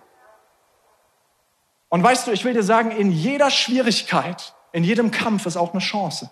Und 1.90 2.04
weißt 2.04 2.28
du, 2.28 2.32
ich 2.32 2.46
will 2.46 2.54
dir 2.54 2.62
sagen, 2.62 2.92
in 2.92 3.12
jeder 3.12 3.50
Schwierigkeit, 3.50 4.54
in 4.72 4.84
jedem 4.84 5.10
Kampf 5.10 5.48
ist 5.48 5.58
auch 5.58 5.72
eine 5.72 5.82
Chance. 5.82 6.30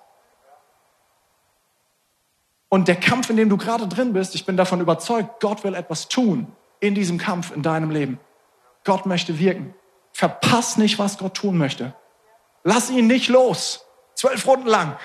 Und 2.69 2.87
der 2.87 2.97
Kampf, 2.97 3.31
in 3.31 3.37
dem 3.37 3.49
du 3.49 3.57
gerade 3.57 3.87
drin 3.87 4.13
bist, 4.13 4.35
ich 4.35 4.45
bin 4.45 4.57
davon 4.57 4.79
überzeugt, 4.79 5.39
Gott 5.39 5.63
will 5.63 5.73
etwas 5.73 6.07
tun 6.07 6.55
in 6.81 6.93
diesem 6.93 7.17
Kampf 7.17 7.49
in 7.49 7.63
deinem 7.63 7.89
Leben. 7.89 8.19
Gott 8.83 9.07
möchte 9.07 9.39
wirken. 9.39 9.73
Verpass 10.13 10.77
nicht, 10.77 10.99
was 10.99 11.17
Gott 11.17 11.33
tun 11.33 11.57
möchte. 11.57 11.95
Lass 12.63 12.91
ihn 12.91 13.07
nicht 13.07 13.27
los. 13.27 13.88
Zwölf 14.19 14.45
Runden 14.45 14.67
lang. 14.67 14.97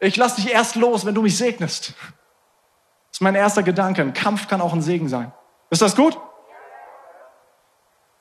Ich 0.00 0.16
lass 0.16 0.34
dich 0.34 0.50
erst 0.50 0.74
los, 0.74 1.06
wenn 1.06 1.14
du 1.14 1.22
mich 1.22 1.38
segnest. 1.38 1.90
Das 1.90 3.12
ist 3.12 3.20
mein 3.20 3.36
erster 3.36 3.62
Gedanke. 3.62 4.02
Ein 4.02 4.14
Kampf 4.14 4.48
kann 4.48 4.60
auch 4.60 4.72
ein 4.72 4.82
Segen 4.82 5.08
sein. 5.08 5.32
Ist 5.70 5.80
das 5.80 5.94
gut? 5.94 6.18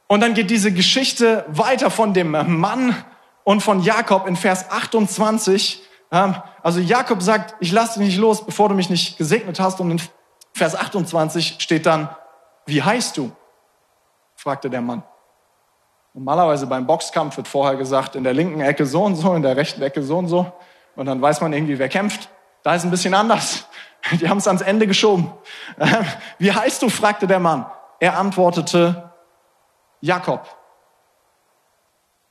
Und 0.06 0.22
dann 0.22 0.36
geht 0.36 0.52
diese 0.52 0.72
Geschichte 0.72 1.44
weiter 1.48 1.90
von 1.90 2.14
dem 2.14 2.30
Mann 2.30 2.96
und 3.46 3.62
von 3.62 3.82
Jakob 3.82 4.28
in 4.28 4.36
Vers 4.36 4.70
28. 4.70 5.82
Ähm, 6.12 6.36
also 6.62 6.82
Jakob 6.82 7.24
sagt, 7.24 7.56
ich 7.60 7.72
lasse 7.72 7.98
dich 7.98 8.10
nicht 8.10 8.20
los, 8.20 8.46
bevor 8.46 8.70
du 8.70 8.76
mich 8.76 8.92
nicht 8.92 9.18
gesegnet 9.18 9.60
hast. 9.60 9.80
Und 9.80 9.90
in 9.90 10.02
Vers 10.54 10.76
28 10.76 11.56
steht 11.58 11.88
dann, 11.88 12.16
wie 12.68 12.84
heißt 12.84 13.18
du? 13.18 13.32
fragte 14.36 14.70
der 14.70 14.82
Mann. 14.82 15.02
Normalerweise 16.18 16.66
beim 16.66 16.88
Boxkampf 16.88 17.38
wird 17.38 17.48
vorher 17.48 17.76
gesagt, 17.76 18.16
in 18.16 18.24
der 18.24 18.34
linken 18.34 18.60
Ecke 18.60 18.88
so 18.88 19.04
und 19.04 19.16
so, 19.16 19.36
in 19.36 19.44
der 19.44 19.56
rechten 19.56 19.84
Ecke 19.84 20.02
so 20.02 20.18
und 20.18 20.28
so. 20.28 20.52
Und 20.96 21.06
dann 21.06 21.22
weiß 21.22 21.42
man 21.42 21.54
irgendwie, 21.54 21.78
wer 21.78 21.90
kämpft. 21.90 22.28
Da 22.64 22.74
ist 22.74 22.84
ein 22.84 22.90
bisschen 22.90 23.14
anders. 23.14 23.68
Die 24.14 24.28
haben 24.28 24.40
es 24.40 24.48
ans 24.48 24.64
Ende 24.64 24.88
geschoben. 24.88 25.32
Ähm, 25.80 26.06
wie 26.40 26.52
heißt 26.52 26.82
du? 26.82 26.90
fragte 26.90 27.28
der 27.28 27.40
Mann. 27.40 27.68
Er 28.00 28.18
antwortete, 28.18 29.12
Jakob. 30.02 30.58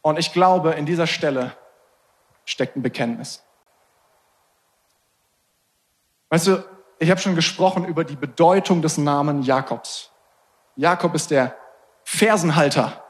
Und 0.02 0.18
ich 0.18 0.32
glaube, 0.32 0.72
in 0.72 0.84
dieser 0.84 1.06
Stelle 1.06 1.52
steckt 2.44 2.74
ein 2.74 2.82
Bekenntnis. 2.82 3.44
Weißt 6.30 6.48
du, 6.48 6.64
ich 6.98 7.08
habe 7.08 7.20
schon 7.20 7.36
gesprochen 7.36 7.84
über 7.84 8.02
die 8.02 8.16
Bedeutung 8.16 8.82
des 8.82 8.98
Namen 8.98 9.44
Jakobs. 9.44 10.10
Jakob 10.74 11.14
ist 11.14 11.30
der 11.30 11.54
Fersenhalter. 12.02 13.05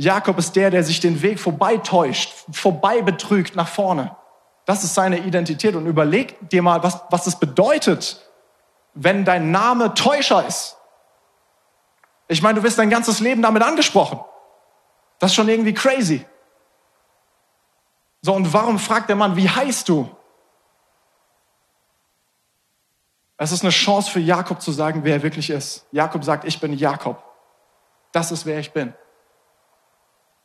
Jakob 0.00 0.38
ist 0.38 0.56
der, 0.56 0.70
der 0.70 0.82
sich 0.82 1.00
den 1.00 1.20
Weg 1.20 1.38
vorbeitäuscht, 1.38 2.32
vorbei 2.50 3.02
betrügt 3.02 3.54
nach 3.54 3.68
vorne. 3.68 4.16
Das 4.64 4.82
ist 4.82 4.94
seine 4.94 5.18
Identität. 5.18 5.74
Und 5.74 5.86
überleg 5.86 6.48
dir 6.48 6.62
mal, 6.62 6.82
was, 6.82 7.00
was 7.10 7.26
es 7.26 7.36
bedeutet, 7.36 8.26
wenn 8.94 9.26
dein 9.26 9.50
Name 9.50 9.92
Täuscher 9.92 10.46
ist. 10.46 10.78
Ich 12.28 12.40
meine, 12.40 12.58
du 12.58 12.62
wirst 12.62 12.78
dein 12.78 12.88
ganzes 12.88 13.20
Leben 13.20 13.42
damit 13.42 13.62
angesprochen. 13.62 14.20
Das 15.18 15.32
ist 15.32 15.34
schon 15.34 15.48
irgendwie 15.50 15.74
crazy. 15.74 16.24
So, 18.22 18.32
und 18.32 18.52
warum 18.54 18.78
fragt 18.78 19.10
der 19.10 19.16
Mann, 19.16 19.36
wie 19.36 19.50
heißt 19.50 19.86
du? 19.86 20.08
Es 23.36 23.52
ist 23.52 23.62
eine 23.62 23.70
Chance 23.70 24.10
für 24.10 24.20
Jakob 24.20 24.62
zu 24.62 24.72
sagen, 24.72 25.04
wer 25.04 25.16
er 25.16 25.22
wirklich 25.22 25.50
ist. 25.50 25.86
Jakob 25.92 26.24
sagt, 26.24 26.44
ich 26.44 26.58
bin 26.58 26.72
Jakob. 26.72 27.22
Das 28.12 28.32
ist, 28.32 28.46
wer 28.46 28.60
ich 28.60 28.72
bin. 28.72 28.94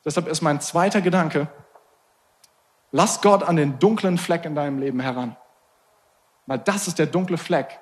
Deshalb 0.06 0.28
ist 0.28 0.42
mein 0.42 0.62
zweiter 0.62 1.02
Gedanke, 1.02 1.48
lass 2.92 3.22
Gott 3.22 3.44
an 3.44 3.56
den 3.56 3.80
dunklen 3.80 4.18
Fleck 4.18 4.46
in 4.46 4.56
deinem 4.56 4.80
Leben 4.80 5.00
heran. 5.00 5.36
Weil 6.46 6.60
das 6.60 6.88
ist 6.88 7.00
der 7.00 7.08
dunkle 7.08 7.38
Fleck 7.38 7.80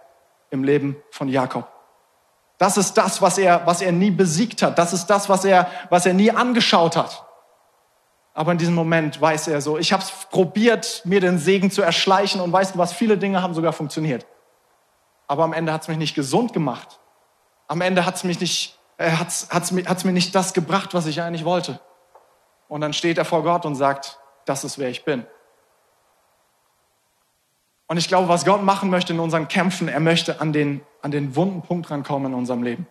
im 0.49 0.63
Leben 0.63 0.95
von 1.11 1.27
Jakob. 1.27 1.67
Das 2.57 2.77
ist 2.77 2.93
das, 2.93 3.21
was 3.21 3.37
er, 3.37 3.65
was 3.65 3.81
er 3.81 3.91
nie 3.91 4.11
besiegt 4.11 4.61
hat. 4.61 4.77
Das 4.79 4.93
ist 4.93 5.07
das, 5.07 5.27
was 5.27 5.43
er, 5.43 5.69
was 5.89 6.05
er 6.05 6.13
nie 6.13 6.31
angeschaut 6.31 6.95
hat. 6.95 7.25
Aber 8.33 8.51
in 8.51 8.57
diesem 8.57 8.73
Moment 8.73 9.19
weiß 9.19 9.47
er 9.49 9.61
so, 9.61 9.77
ich 9.77 9.91
habe 9.91 10.01
es 10.01 10.11
probiert, 10.31 11.01
mir 11.03 11.19
den 11.19 11.37
Segen 11.37 11.69
zu 11.71 11.81
erschleichen 11.81 12.41
und 12.41 12.51
weißt 12.51 12.75
du 12.75 12.79
was, 12.79 12.93
viele 12.93 13.17
Dinge 13.17 13.41
haben 13.41 13.53
sogar 13.53 13.73
funktioniert. 13.73 14.25
Aber 15.27 15.43
am 15.43 15.53
Ende 15.53 15.73
hat 15.73 15.81
es 15.81 15.87
mich 15.87 15.97
nicht 15.97 16.15
gesund 16.15 16.53
gemacht. 16.53 16.99
Am 17.67 17.81
Ende 17.81 18.05
hat 18.05 18.15
es 18.15 18.23
äh, 18.97 19.11
hat's, 19.11 19.47
hat's, 19.51 19.73
hat's 19.85 20.03
mir 20.03 20.13
nicht 20.13 20.33
das 20.33 20.53
gebracht, 20.53 20.93
was 20.93 21.05
ich 21.05 21.21
eigentlich 21.21 21.45
wollte. 21.45 21.79
Und 22.73 22.81
dann 22.81 22.91
steht 22.91 23.19
er 23.19 23.25
vor 23.25 23.43
Gott 23.43 23.67
und 23.67 23.75
sagt, 23.75 24.17
das 24.45 24.63
ist 24.63 24.79
wer 24.79 24.89
ich 24.89 25.05
bin. 25.05 25.27
Und 27.85 27.97
ich 27.97 28.07
glaube, 28.07 28.29
was 28.29 28.45
Gott 28.45 28.63
machen 28.63 28.89
möchte 28.89 29.13
in 29.13 29.19
unseren 29.19 29.47
Kämpfen, 29.47 29.87
er 29.87 29.99
möchte 29.99 30.41
an 30.41 30.53
den, 30.53 30.81
an 31.03 31.11
den 31.11 31.35
wunden 31.35 31.61
Punkt 31.61 31.91
rankommen 31.91 32.31
in 32.31 32.39
unserem 32.39 32.63
Leben. 32.63 32.87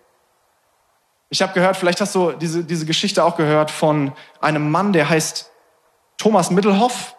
Ich 1.31 1.43
habe 1.43 1.53
gehört, 1.53 1.77
vielleicht 1.77 2.01
hast 2.01 2.15
du 2.15 2.31
diese, 2.31 2.63
diese 2.63 2.87
Geschichte 2.87 3.25
auch 3.25 3.35
gehört 3.35 3.73
von 3.73 4.13
einem 4.41 4.71
Mann, 4.71 4.93
der 4.93 5.09
heißt 5.09 5.51
Thomas 6.17 6.53
Mittelhoff. 6.53 7.17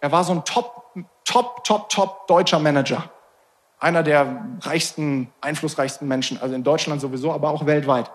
Er 0.00 0.12
war 0.12 0.24
so 0.24 0.32
ein 0.32 0.46
top, 0.46 0.94
top, 1.26 1.62
top, 1.62 1.90
top 1.90 2.26
deutscher 2.26 2.58
Manager. 2.58 3.10
Einer 3.78 4.02
der 4.02 4.46
reichsten, 4.62 5.30
einflussreichsten 5.42 6.08
Menschen, 6.08 6.40
also 6.40 6.54
in 6.54 6.64
Deutschland 6.64 7.02
sowieso, 7.02 7.34
aber 7.34 7.50
auch 7.50 7.66
weltweit. 7.66 8.10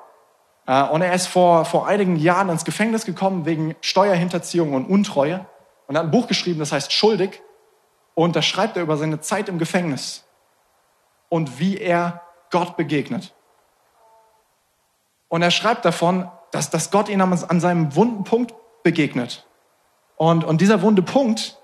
Äh, 0.67 0.83
und 0.83 1.01
er 1.01 1.13
ist 1.13 1.27
vor, 1.27 1.65
vor 1.65 1.87
einigen 1.87 2.15
Jahren 2.15 2.49
ins 2.49 2.65
Gefängnis 2.65 3.05
gekommen 3.05 3.45
wegen 3.45 3.75
Steuerhinterziehung 3.81 4.73
und 4.73 4.85
Untreue 4.85 5.45
und 5.87 5.97
hat 5.97 6.05
ein 6.05 6.11
Buch 6.11 6.27
geschrieben, 6.27 6.59
das 6.59 6.71
heißt 6.71 6.93
Schuldig. 6.93 7.41
Und 8.13 8.35
da 8.35 8.41
schreibt 8.41 8.77
er 8.77 8.83
über 8.83 8.97
seine 8.97 9.19
Zeit 9.21 9.49
im 9.49 9.57
Gefängnis 9.57 10.25
und 11.29 11.59
wie 11.59 11.77
er 11.77 12.21
Gott 12.51 12.77
begegnet. 12.77 13.33
Und 15.29 15.41
er 15.41 15.51
schreibt 15.51 15.85
davon, 15.85 16.29
dass, 16.51 16.69
dass 16.69 16.91
Gott 16.91 17.09
ihn 17.09 17.21
an 17.21 17.59
seinem 17.59 17.95
wunden 17.95 18.23
Punkt 18.23 18.53
begegnet. 18.83 19.45
Und, 20.15 20.43
und 20.43 20.61
dieser 20.61 20.81
wunde 20.81 21.01
Punkt 21.01 21.57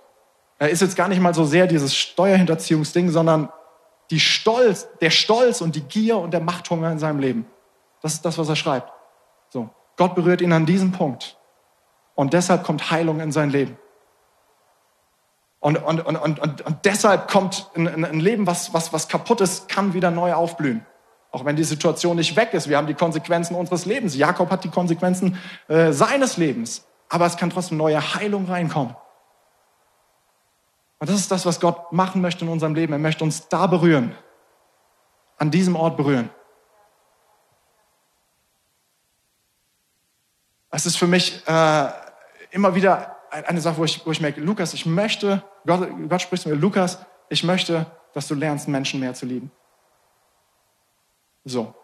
er 0.63 0.69
ist 0.69 0.81
jetzt 0.81 0.95
gar 0.95 1.09
nicht 1.09 1.19
mal 1.19 1.33
so 1.33 1.43
sehr 1.43 1.67
dieses 1.67 1.93
Steuerhinterziehungsding, 1.93 3.09
sondern 3.09 3.49
die 4.11 4.21
Stolz, 4.21 4.87
der 5.01 5.09
Stolz 5.09 5.59
und 5.59 5.75
die 5.75 5.81
Gier 5.81 6.17
und 6.17 6.31
der 6.31 6.39
Machthunger 6.39 6.89
in 6.89 6.99
seinem 6.99 7.19
Leben. 7.19 7.45
Das 8.03 8.13
ist 8.13 8.25
das, 8.25 8.37
was 8.37 8.49
er 8.49 8.55
schreibt. 8.55 8.91
So. 9.49 9.69
Gott 9.95 10.13
berührt 10.13 10.41
ihn 10.41 10.53
an 10.53 10.65
diesem 10.67 10.91
Punkt. 10.91 11.37
Und 12.15 12.33
deshalb 12.33 12.63
kommt 12.63 12.91
Heilung 12.91 13.19
in 13.21 13.31
sein 13.31 13.49
Leben. 13.49 13.77
Und, 15.61 15.77
und, 15.77 16.05
und, 16.05 16.17
und, 16.17 16.61
und, 16.61 16.77
deshalb 16.83 17.31
kommt 17.31 17.69
ein, 17.75 18.03
ein 18.03 18.19
Leben, 18.19 18.45
was, 18.45 18.73
was, 18.73 18.91
was 18.91 19.07
kaputt 19.07 19.39
ist, 19.39 19.69
kann 19.69 19.93
wieder 19.93 20.11
neu 20.11 20.33
aufblühen. 20.33 20.85
Auch 21.31 21.45
wenn 21.45 21.55
die 21.55 21.63
Situation 21.63 22.17
nicht 22.17 22.35
weg 22.35 22.53
ist. 22.53 22.67
Wir 22.67 22.75
haben 22.75 22.87
die 22.87 22.93
Konsequenzen 22.93 23.55
unseres 23.55 23.85
Lebens. 23.85 24.15
Jakob 24.17 24.51
hat 24.51 24.65
die 24.65 24.69
Konsequenzen 24.69 25.39
äh, 25.69 25.93
seines 25.93 26.35
Lebens. 26.35 26.85
Aber 27.07 27.25
es 27.25 27.37
kann 27.37 27.49
trotzdem 27.49 27.77
neue 27.77 28.15
Heilung 28.15 28.45
reinkommen. 28.45 28.95
Und 30.99 31.09
das 31.09 31.15
ist 31.15 31.31
das, 31.31 31.45
was 31.45 31.61
Gott 31.61 31.93
machen 31.93 32.21
möchte 32.21 32.43
in 32.43 32.51
unserem 32.51 32.75
Leben. 32.75 32.91
Er 32.91 32.99
möchte 32.99 33.23
uns 33.23 33.47
da 33.47 33.65
berühren. 33.65 34.13
An 35.37 35.49
diesem 35.49 35.77
Ort 35.77 35.95
berühren. 35.95 36.29
Es 40.75 40.87
ist 40.87 40.97
für 40.97 41.05
mich 41.05 41.47
äh, 41.47 41.89
immer 42.49 42.73
wieder 42.73 43.15
eine 43.29 43.61
Sache, 43.61 43.77
wo 43.77 43.85
ich, 43.85 44.03
wo 44.07 44.11
ich 44.11 44.19
merke, 44.19 44.41
Lukas, 44.41 44.73
ich 44.73 44.87
möchte, 44.87 45.43
Gott, 45.67 45.87
Gott 46.09 46.21
spricht 46.23 46.41
zu 46.41 46.49
mir, 46.49 46.55
Lukas, 46.55 46.97
ich 47.29 47.43
möchte, 47.43 47.85
dass 48.13 48.27
du 48.27 48.33
lernst, 48.33 48.67
Menschen 48.67 48.99
mehr 48.99 49.13
zu 49.13 49.27
lieben. 49.27 49.51
So. 51.45 51.75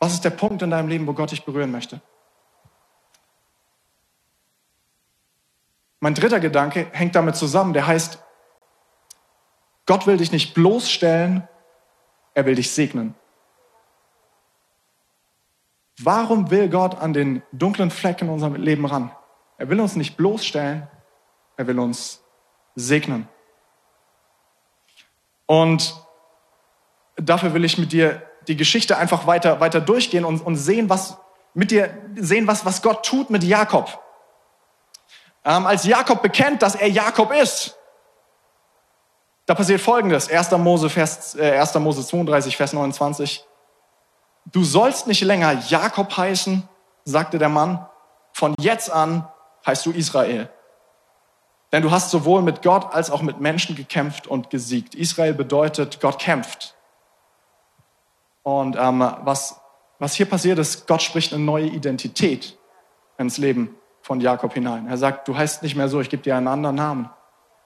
Was 0.00 0.14
ist 0.14 0.24
der 0.24 0.30
Punkt 0.30 0.62
in 0.62 0.70
deinem 0.70 0.88
Leben, 0.88 1.06
wo 1.06 1.12
Gott 1.12 1.30
dich 1.30 1.44
berühren 1.44 1.70
möchte? 1.70 2.00
Mein 6.00 6.14
dritter 6.14 6.40
Gedanke 6.40 6.88
hängt 6.90 7.14
damit 7.14 7.36
zusammen, 7.36 7.72
der 7.72 7.86
heißt, 7.86 8.18
Gott 9.86 10.08
will 10.08 10.16
dich 10.16 10.32
nicht 10.32 10.54
bloßstellen, 10.54 11.46
er 12.34 12.46
will 12.46 12.56
dich 12.56 12.72
segnen. 12.72 13.14
Warum 15.98 16.50
will 16.50 16.68
Gott 16.68 16.96
an 16.98 17.12
den 17.12 17.42
dunklen 17.52 17.90
Fleck 17.90 18.22
in 18.22 18.28
unserem 18.28 18.54
Leben 18.54 18.86
ran? 18.86 19.10
Er 19.56 19.68
will 19.68 19.80
uns 19.80 19.96
nicht 19.96 20.16
bloßstellen, 20.16 20.86
er 21.56 21.66
will 21.66 21.78
uns 21.78 22.22
segnen. 22.76 23.28
Und 25.46 25.96
dafür 27.16 27.52
will 27.54 27.64
ich 27.64 27.78
mit 27.78 27.92
dir 27.92 28.22
die 28.46 28.56
Geschichte 28.56 28.96
einfach 28.96 29.26
weiter, 29.26 29.60
weiter 29.60 29.80
durchgehen 29.80 30.24
und, 30.24 30.40
und 30.40 30.56
sehen, 30.56 30.88
was 30.88 31.18
mit 31.54 31.72
dir 31.72 31.90
sehen, 32.14 32.46
was, 32.46 32.64
was 32.64 32.82
Gott 32.82 33.04
tut 33.04 33.30
mit 33.30 33.42
Jakob. 33.42 34.00
Ähm, 35.44 35.66
als 35.66 35.84
Jakob 35.84 36.22
bekennt, 36.22 36.62
dass 36.62 36.76
er 36.76 36.88
Jakob 36.88 37.32
ist, 37.32 37.76
da 39.46 39.54
passiert 39.54 39.80
Folgendes. 39.80 40.30
1. 40.30 40.50
Mose, 40.52 40.90
Vers, 40.90 41.34
äh, 41.34 41.58
1. 41.58 41.74
Mose 41.76 42.06
32, 42.06 42.56
Vers 42.56 42.72
29. 42.74 43.44
Du 44.52 44.64
sollst 44.64 45.06
nicht 45.06 45.20
länger 45.20 45.52
Jakob 45.68 46.16
heißen, 46.16 46.66
sagte 47.04 47.38
der 47.38 47.48
Mann. 47.48 47.86
Von 48.32 48.54
jetzt 48.58 48.90
an 48.90 49.28
heißt 49.66 49.84
du 49.84 49.90
Israel. 49.90 50.48
Denn 51.72 51.82
du 51.82 51.90
hast 51.90 52.10
sowohl 52.10 52.40
mit 52.40 52.62
Gott 52.62 52.94
als 52.94 53.10
auch 53.10 53.20
mit 53.20 53.40
Menschen 53.40 53.76
gekämpft 53.76 54.26
und 54.26 54.48
gesiegt. 54.48 54.94
Israel 54.94 55.34
bedeutet, 55.34 56.00
Gott 56.00 56.18
kämpft. 56.18 56.74
Und 58.42 58.76
ähm, 58.76 59.00
was, 59.20 59.60
was 59.98 60.14
hier 60.14 60.26
passiert 60.26 60.58
ist, 60.58 60.86
Gott 60.86 61.02
spricht 61.02 61.34
eine 61.34 61.44
neue 61.44 61.66
Identität 61.66 62.56
ins 63.18 63.36
Leben 63.36 63.74
von 64.00 64.20
Jakob 64.20 64.54
hinein. 64.54 64.86
Er 64.86 64.96
sagt, 64.96 65.28
du 65.28 65.36
heißt 65.36 65.62
nicht 65.62 65.76
mehr 65.76 65.88
so, 65.88 66.00
ich 66.00 66.08
gebe 66.08 66.22
dir 66.22 66.36
einen 66.36 66.48
anderen 66.48 66.76
Namen. 66.76 67.10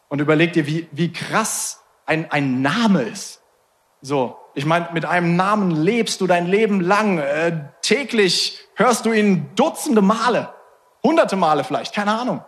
Und 0.08 0.20
überleg 0.20 0.52
dir, 0.52 0.66
wie, 0.66 0.88
wie 0.90 1.12
krass 1.12 1.80
ein, 2.06 2.28
ein 2.32 2.60
Name 2.62 3.02
ist. 3.02 3.41
So, 4.02 4.36
ich 4.54 4.66
meine, 4.66 4.88
mit 4.92 5.04
einem 5.04 5.36
Namen 5.36 5.70
lebst 5.70 6.20
du 6.20 6.26
dein 6.26 6.46
Leben 6.46 6.80
lang. 6.80 7.18
Äh, 7.18 7.68
täglich 7.82 8.58
hörst 8.74 9.06
du 9.06 9.12
ihn 9.12 9.50
Dutzende 9.54 10.02
Male, 10.02 10.52
hunderte 11.04 11.36
Male 11.36 11.62
vielleicht, 11.64 11.94
keine 11.94 12.12
Ahnung. 12.12 12.44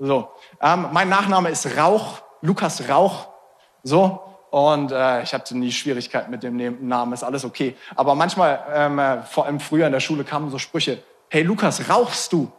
So, 0.00 0.28
ähm, 0.60 0.88
mein 0.92 1.08
Nachname 1.08 1.50
ist 1.50 1.78
Rauch, 1.78 2.18
Lukas 2.42 2.88
Rauch. 2.88 3.28
So, 3.84 4.20
und 4.50 4.90
äh, 4.90 5.22
ich 5.22 5.32
hatte 5.32 5.56
nie 5.56 5.70
Schwierigkeiten 5.70 6.30
mit 6.30 6.42
dem 6.42 6.88
Namen, 6.88 7.12
ist 7.12 7.22
alles 7.22 7.44
okay. 7.44 7.76
Aber 7.94 8.14
manchmal, 8.16 8.64
ähm, 8.72 8.98
äh, 8.98 9.22
vor 9.22 9.46
allem 9.46 9.60
früher 9.60 9.86
in 9.86 9.92
der 9.92 10.00
Schule, 10.00 10.24
kamen 10.24 10.50
so 10.50 10.58
Sprüche, 10.58 11.02
hey 11.30 11.42
Lukas, 11.42 11.88
rauchst 11.88 12.32
du? 12.32 12.50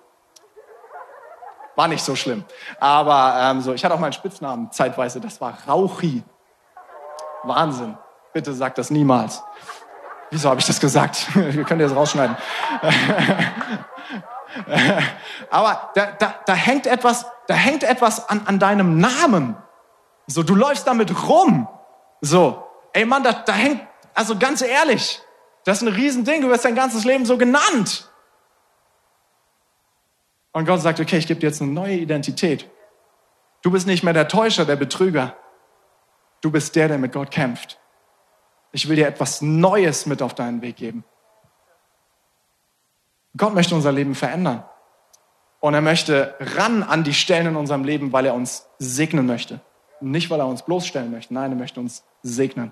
War 1.75 1.87
nicht 1.87 2.03
so 2.03 2.15
schlimm. 2.15 2.45
Aber 2.79 3.35
ähm, 3.37 3.61
so, 3.61 3.73
ich 3.73 3.83
hatte 3.83 3.95
auch 3.95 3.99
meinen 3.99 4.13
Spitznamen 4.13 4.71
zeitweise, 4.71 5.19
das 5.19 5.41
war 5.41 5.57
Rauchi. 5.67 6.23
Wahnsinn. 7.43 7.97
Bitte 8.33 8.53
sag 8.53 8.75
das 8.75 8.91
niemals. 8.91 9.41
Wieso 10.31 10.49
habe 10.49 10.59
ich 10.59 10.67
das 10.67 10.79
gesagt? 10.79 11.27
Wir 11.35 11.63
können 11.63 11.81
das 11.81 11.95
rausschneiden. 11.95 12.37
Aber 15.49 15.91
da, 15.95 16.11
da, 16.11 16.35
da 16.45 16.53
hängt 16.53 16.87
etwas, 16.87 17.25
da 17.47 17.55
hängt 17.55 17.83
etwas 17.83 18.29
an, 18.29 18.43
an 18.45 18.59
deinem 18.59 18.99
Namen. 18.99 19.57
So, 20.27 20.43
du 20.43 20.55
läufst 20.55 20.87
damit 20.87 21.27
rum. 21.27 21.67
So, 22.21 22.63
ey 22.93 23.05
Mann, 23.05 23.23
da, 23.23 23.31
da 23.31 23.53
hängt, 23.53 23.81
also 24.13 24.37
ganz 24.37 24.61
ehrlich, 24.61 25.19
das 25.63 25.81
ist 25.81 25.87
ein 25.87 25.93
Riesending. 25.93 26.41
Du 26.41 26.49
wirst 26.49 26.65
dein 26.65 26.75
ganzes 26.75 27.05
Leben 27.05 27.25
so 27.25 27.37
genannt. 27.37 28.09
Und 30.51 30.65
Gott 30.65 30.81
sagt, 30.81 30.99
okay, 30.99 31.17
ich 31.17 31.27
gebe 31.27 31.39
dir 31.39 31.47
jetzt 31.47 31.61
eine 31.61 31.71
neue 31.71 31.95
Identität. 31.95 32.69
Du 33.61 33.71
bist 33.71 33.87
nicht 33.87 34.03
mehr 34.03 34.13
der 34.13 34.27
Täuscher, 34.27 34.65
der 34.65 34.75
Betrüger. 34.75 35.35
Du 36.41 36.51
bist 36.51 36.75
der, 36.75 36.87
der 36.87 36.97
mit 36.97 37.11
Gott 37.11 37.31
kämpft. 37.31 37.78
Ich 38.71 38.87
will 38.87 38.95
dir 38.95 39.07
etwas 39.07 39.41
Neues 39.41 40.05
mit 40.05 40.21
auf 40.21 40.35
deinen 40.35 40.61
Weg 40.61 40.77
geben. 40.77 41.03
Gott 43.35 43.53
möchte 43.53 43.75
unser 43.75 43.91
Leben 43.91 44.15
verändern. 44.15 44.63
Und 45.59 45.73
er 45.73 45.81
möchte 45.81 46.35
ran 46.39 46.83
an 46.83 47.03
die 47.03 47.13
Stellen 47.13 47.47
in 47.47 47.55
unserem 47.55 47.83
Leben, 47.83 48.13
weil 48.13 48.25
er 48.25 48.33
uns 48.33 48.67
segnen 48.77 49.25
möchte. 49.25 49.59
Nicht, 50.01 50.29
weil 50.29 50.39
er 50.39 50.47
uns 50.47 50.63
bloßstellen 50.63 51.11
möchte. 51.11 51.33
Nein, 51.33 51.51
er 51.51 51.57
möchte 51.57 51.79
uns 51.79 52.03
segnen. 52.23 52.71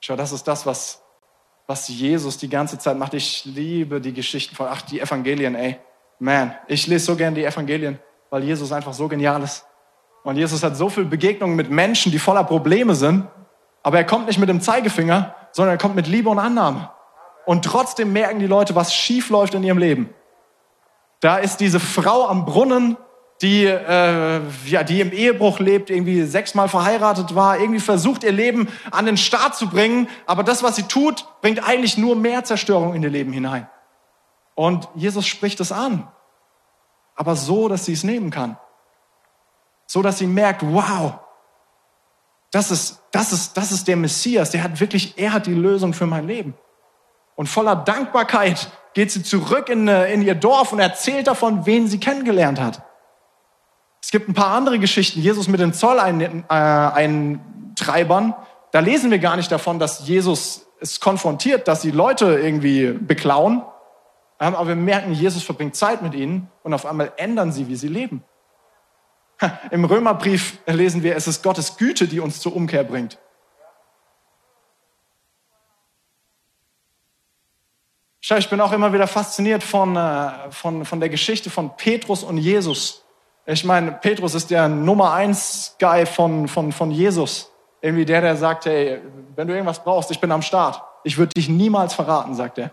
Schau, 0.00 0.16
das 0.16 0.32
ist 0.32 0.48
das, 0.48 0.64
was, 0.64 1.02
was 1.66 1.88
Jesus 1.88 2.38
die 2.38 2.48
ganze 2.48 2.78
Zeit 2.78 2.96
macht. 2.96 3.14
Ich 3.14 3.44
liebe 3.44 4.00
die 4.00 4.12
Geschichten 4.12 4.54
von, 4.54 4.66
ach, 4.68 4.82
die 4.82 5.00
Evangelien, 5.00 5.54
ey. 5.54 5.78
Man, 6.18 6.54
ich 6.68 6.86
lese 6.86 7.04
so 7.04 7.16
gern 7.16 7.34
die 7.34 7.44
Evangelien, 7.44 7.98
weil 8.30 8.44
Jesus 8.44 8.72
einfach 8.72 8.94
so 8.94 9.08
genial 9.08 9.42
ist. 9.42 9.66
Und 10.24 10.36
Jesus 10.36 10.62
hat 10.62 10.76
so 10.76 10.88
viele 10.88 11.06
Begegnungen 11.06 11.56
mit 11.56 11.70
Menschen, 11.70 12.12
die 12.12 12.18
voller 12.18 12.44
Probleme 12.44 12.94
sind. 12.94 13.26
Aber 13.82 13.98
er 13.98 14.04
kommt 14.04 14.26
nicht 14.26 14.38
mit 14.38 14.48
dem 14.48 14.60
Zeigefinger, 14.60 15.34
sondern 15.52 15.74
er 15.74 15.78
kommt 15.78 15.96
mit 15.96 16.06
Liebe 16.06 16.28
und 16.28 16.38
Annahme. 16.38 16.90
Und 17.44 17.64
trotzdem 17.64 18.12
merken 18.12 18.38
die 18.38 18.46
Leute, 18.46 18.74
was 18.74 18.94
schief 18.94 19.30
läuft 19.30 19.54
in 19.54 19.64
ihrem 19.64 19.78
Leben. 19.78 20.14
Da 21.20 21.36
ist 21.36 21.58
diese 21.58 21.80
Frau 21.80 22.26
am 22.26 22.44
Brunnen, 22.44 22.96
die, 23.42 23.64
äh, 23.64 24.40
ja, 24.66 24.84
die 24.84 25.00
im 25.00 25.12
Ehebruch 25.12 25.58
lebt, 25.58 25.90
irgendwie 25.90 26.22
sechsmal 26.22 26.68
verheiratet 26.68 27.34
war, 27.34 27.58
irgendwie 27.58 27.80
versucht, 27.80 28.22
ihr 28.22 28.32
Leben 28.32 28.68
an 28.92 29.06
den 29.06 29.16
Start 29.16 29.56
zu 29.56 29.68
bringen. 29.68 30.08
Aber 30.26 30.44
das, 30.44 30.62
was 30.62 30.76
sie 30.76 30.84
tut, 30.84 31.26
bringt 31.40 31.66
eigentlich 31.66 31.98
nur 31.98 32.14
mehr 32.14 32.44
Zerstörung 32.44 32.94
in 32.94 33.02
ihr 33.02 33.10
Leben 33.10 33.32
hinein. 33.32 33.68
Und 34.54 34.88
Jesus 34.94 35.26
spricht 35.26 35.58
es 35.58 35.72
an. 35.72 36.06
Aber 37.16 37.34
so, 37.34 37.68
dass 37.68 37.84
sie 37.84 37.92
es 37.92 38.04
nehmen 38.04 38.30
kann. 38.30 38.56
So, 39.86 40.02
dass 40.02 40.18
sie 40.18 40.26
merkt, 40.26 40.62
wow, 40.62 41.14
das 42.52 42.70
ist, 42.70 43.02
das 43.10 43.32
ist, 43.32 43.56
das 43.56 43.72
ist 43.72 43.88
der 43.88 43.96
Messias. 43.96 44.50
Der 44.50 44.62
hat 44.62 44.78
wirklich, 44.78 45.14
er 45.16 45.32
hat 45.32 45.46
die 45.46 45.54
Lösung 45.54 45.94
für 45.94 46.06
mein 46.06 46.28
Leben. 46.28 46.54
Und 47.34 47.48
voller 47.48 47.74
Dankbarkeit 47.74 48.70
geht 48.94 49.10
sie 49.10 49.22
zurück 49.22 49.70
in, 49.70 49.88
äh, 49.88 50.12
in 50.12 50.22
ihr 50.22 50.34
Dorf 50.34 50.72
und 50.72 50.78
erzählt 50.78 51.26
davon, 51.26 51.66
wen 51.66 51.88
sie 51.88 51.98
kennengelernt 51.98 52.60
hat. 52.60 52.82
Es 54.02 54.10
gibt 54.10 54.28
ein 54.28 54.34
paar 54.34 54.54
andere 54.54 54.78
Geschichten. 54.78 55.20
Jesus 55.20 55.48
mit 55.48 55.60
den 55.60 55.72
Zolleintreibern. 55.72 58.30
Äh, 58.30 58.34
da 58.70 58.80
lesen 58.80 59.10
wir 59.10 59.18
gar 59.18 59.36
nicht 59.36 59.50
davon, 59.50 59.78
dass 59.78 60.06
Jesus 60.06 60.66
es 60.78 61.00
konfrontiert, 61.00 61.68
dass 61.68 61.80
die 61.80 61.90
Leute 61.90 62.38
irgendwie 62.38 62.92
beklauen. 62.92 63.62
Ähm, 64.40 64.54
aber 64.54 64.68
wir 64.68 64.76
merken, 64.76 65.12
Jesus 65.12 65.42
verbringt 65.42 65.74
Zeit 65.74 66.02
mit 66.02 66.14
ihnen 66.14 66.50
und 66.64 66.74
auf 66.74 66.84
einmal 66.84 67.12
ändern 67.16 67.52
sie, 67.52 67.68
wie 67.68 67.76
sie 67.76 67.88
leben. 67.88 68.24
Im 69.70 69.84
Römerbrief 69.84 70.58
lesen 70.66 71.02
wir, 71.02 71.16
es 71.16 71.26
ist 71.26 71.42
Gottes 71.42 71.76
Güte, 71.76 72.08
die 72.08 72.20
uns 72.20 72.40
zur 72.40 72.54
Umkehr 72.54 72.84
bringt. 72.84 73.18
Schau, 78.20 78.36
ich 78.36 78.48
bin 78.48 78.60
auch 78.60 78.72
immer 78.72 78.92
wieder 78.92 79.08
fasziniert 79.08 79.64
von, 79.64 79.96
äh, 79.96 80.50
von, 80.50 80.84
von 80.84 81.00
der 81.00 81.08
Geschichte 81.08 81.50
von 81.50 81.76
Petrus 81.76 82.22
und 82.22 82.38
Jesus. 82.38 83.04
Ich 83.46 83.64
meine, 83.64 83.92
Petrus 83.92 84.34
ist 84.34 84.50
der 84.50 84.68
Nummer 84.68 85.12
eins 85.12 85.76
Guy 85.80 86.06
von, 86.06 86.46
von, 86.46 86.70
von 86.70 86.92
Jesus. 86.92 87.50
Irgendwie 87.80 88.04
der, 88.04 88.20
der 88.20 88.36
sagt, 88.36 88.66
hey, 88.66 89.00
wenn 89.34 89.48
du 89.48 89.54
irgendwas 89.54 89.82
brauchst, 89.82 90.12
ich 90.12 90.20
bin 90.20 90.30
am 90.30 90.42
Start. 90.42 90.80
Ich 91.02 91.18
würde 91.18 91.34
dich 91.34 91.48
niemals 91.48 91.94
verraten, 91.94 92.36
sagt 92.36 92.58
er. 92.58 92.70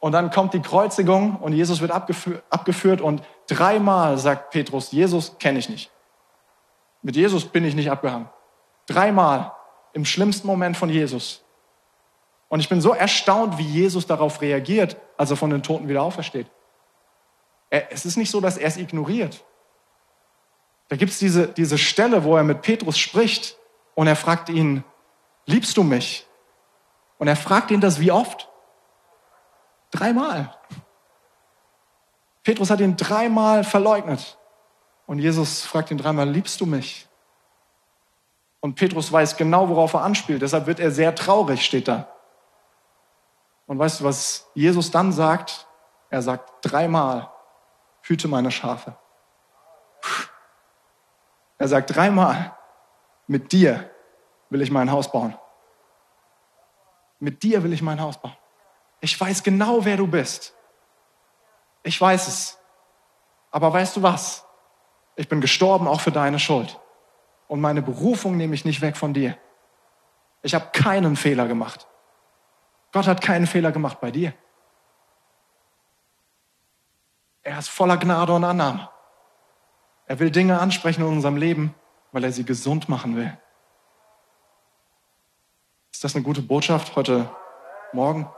Und 0.00 0.12
dann 0.12 0.30
kommt 0.30 0.54
die 0.54 0.62
Kreuzigung 0.62 1.36
und 1.36 1.52
Jesus 1.52 1.82
wird 1.82 1.90
abgeführt, 1.90 2.42
abgeführt 2.48 3.02
und 3.02 3.20
dreimal 3.48 4.18
sagt 4.18 4.50
Petrus, 4.50 4.92
Jesus 4.92 5.36
kenne 5.38 5.58
ich 5.58 5.68
nicht. 5.68 5.90
Mit 7.02 7.16
Jesus 7.16 7.44
bin 7.44 7.64
ich 7.64 7.74
nicht 7.74 7.90
abgehangen. 7.90 8.28
Dreimal 8.86 9.52
im 9.92 10.04
schlimmsten 10.04 10.46
Moment 10.46 10.76
von 10.76 10.88
Jesus. 10.88 11.42
Und 12.48 12.60
ich 12.60 12.68
bin 12.68 12.80
so 12.80 12.94
erstaunt, 12.94 13.58
wie 13.58 13.66
Jesus 13.66 14.06
darauf 14.06 14.40
reagiert, 14.40 14.96
als 15.16 15.30
er 15.30 15.36
von 15.36 15.50
den 15.50 15.62
Toten 15.62 15.88
wieder 15.88 16.02
aufersteht. 16.02 16.46
Es 17.70 18.06
ist 18.06 18.16
nicht 18.16 18.30
so, 18.30 18.40
dass 18.40 18.56
er 18.56 18.68
es 18.68 18.76
ignoriert. 18.76 19.44
Da 20.88 20.96
gibt's 20.96 21.18
diese, 21.18 21.48
diese 21.48 21.76
Stelle, 21.76 22.24
wo 22.24 22.36
er 22.36 22.44
mit 22.44 22.62
Petrus 22.62 22.98
spricht 22.98 23.58
und 23.94 24.06
er 24.06 24.16
fragt 24.16 24.48
ihn, 24.48 24.84
liebst 25.44 25.76
du 25.76 25.82
mich? 25.82 26.26
Und 27.18 27.28
er 27.28 27.36
fragt 27.36 27.70
ihn 27.70 27.80
das 27.80 28.00
wie 28.00 28.10
oft? 28.10 28.48
Dreimal. 29.90 30.56
Petrus 32.48 32.70
hat 32.70 32.80
ihn 32.80 32.96
dreimal 32.96 33.62
verleugnet. 33.62 34.38
Und 35.04 35.18
Jesus 35.18 35.66
fragt 35.66 35.90
ihn 35.90 35.98
dreimal, 35.98 36.26
liebst 36.26 36.58
du 36.62 36.64
mich? 36.64 37.06
Und 38.60 38.74
Petrus 38.74 39.12
weiß 39.12 39.36
genau, 39.36 39.68
worauf 39.68 39.92
er 39.92 40.00
anspielt. 40.00 40.40
Deshalb 40.40 40.66
wird 40.66 40.80
er 40.80 40.90
sehr 40.90 41.14
traurig, 41.14 41.62
steht 41.62 41.88
da. 41.88 42.08
Und 43.66 43.78
weißt 43.78 44.00
du, 44.00 44.04
was 44.04 44.48
Jesus 44.54 44.90
dann 44.90 45.12
sagt? 45.12 45.66
Er 46.08 46.22
sagt 46.22 46.50
dreimal, 46.62 47.30
hüte 48.00 48.28
meine 48.28 48.50
Schafe. 48.50 48.96
Er 51.58 51.68
sagt 51.68 51.94
dreimal, 51.94 52.56
mit 53.26 53.52
dir 53.52 53.90
will 54.48 54.62
ich 54.62 54.70
mein 54.70 54.90
Haus 54.90 55.12
bauen. 55.12 55.36
Mit 57.18 57.42
dir 57.42 57.62
will 57.62 57.74
ich 57.74 57.82
mein 57.82 58.00
Haus 58.00 58.16
bauen. 58.16 58.38
Ich 59.02 59.20
weiß 59.20 59.42
genau, 59.42 59.84
wer 59.84 59.98
du 59.98 60.06
bist. 60.06 60.54
Ich 61.88 61.98
weiß 61.98 62.28
es. 62.28 62.58
Aber 63.50 63.72
weißt 63.72 63.96
du 63.96 64.02
was? 64.02 64.44
Ich 65.16 65.26
bin 65.26 65.40
gestorben 65.40 65.88
auch 65.88 66.02
für 66.02 66.12
deine 66.12 66.38
Schuld. 66.38 66.78
Und 67.46 67.62
meine 67.62 67.80
Berufung 67.80 68.36
nehme 68.36 68.54
ich 68.54 68.66
nicht 68.66 68.82
weg 68.82 68.94
von 68.94 69.14
dir. 69.14 69.38
Ich 70.42 70.54
habe 70.54 70.66
keinen 70.74 71.16
Fehler 71.16 71.48
gemacht. 71.48 71.86
Gott 72.92 73.06
hat 73.06 73.22
keinen 73.22 73.46
Fehler 73.46 73.72
gemacht 73.72 74.02
bei 74.02 74.10
dir. 74.10 74.34
Er 77.42 77.58
ist 77.58 77.68
voller 77.68 77.96
Gnade 77.96 78.34
und 78.34 78.44
Annahme. 78.44 78.90
Er 80.04 80.18
will 80.18 80.30
Dinge 80.30 80.60
ansprechen 80.60 81.00
in 81.00 81.08
unserem 81.08 81.38
Leben, 81.38 81.74
weil 82.12 82.22
er 82.22 82.32
sie 82.32 82.44
gesund 82.44 82.90
machen 82.90 83.16
will. 83.16 83.34
Ist 85.90 86.04
das 86.04 86.14
eine 86.14 86.22
gute 86.22 86.42
Botschaft 86.42 86.94
heute 86.96 87.30
Morgen? 87.94 88.30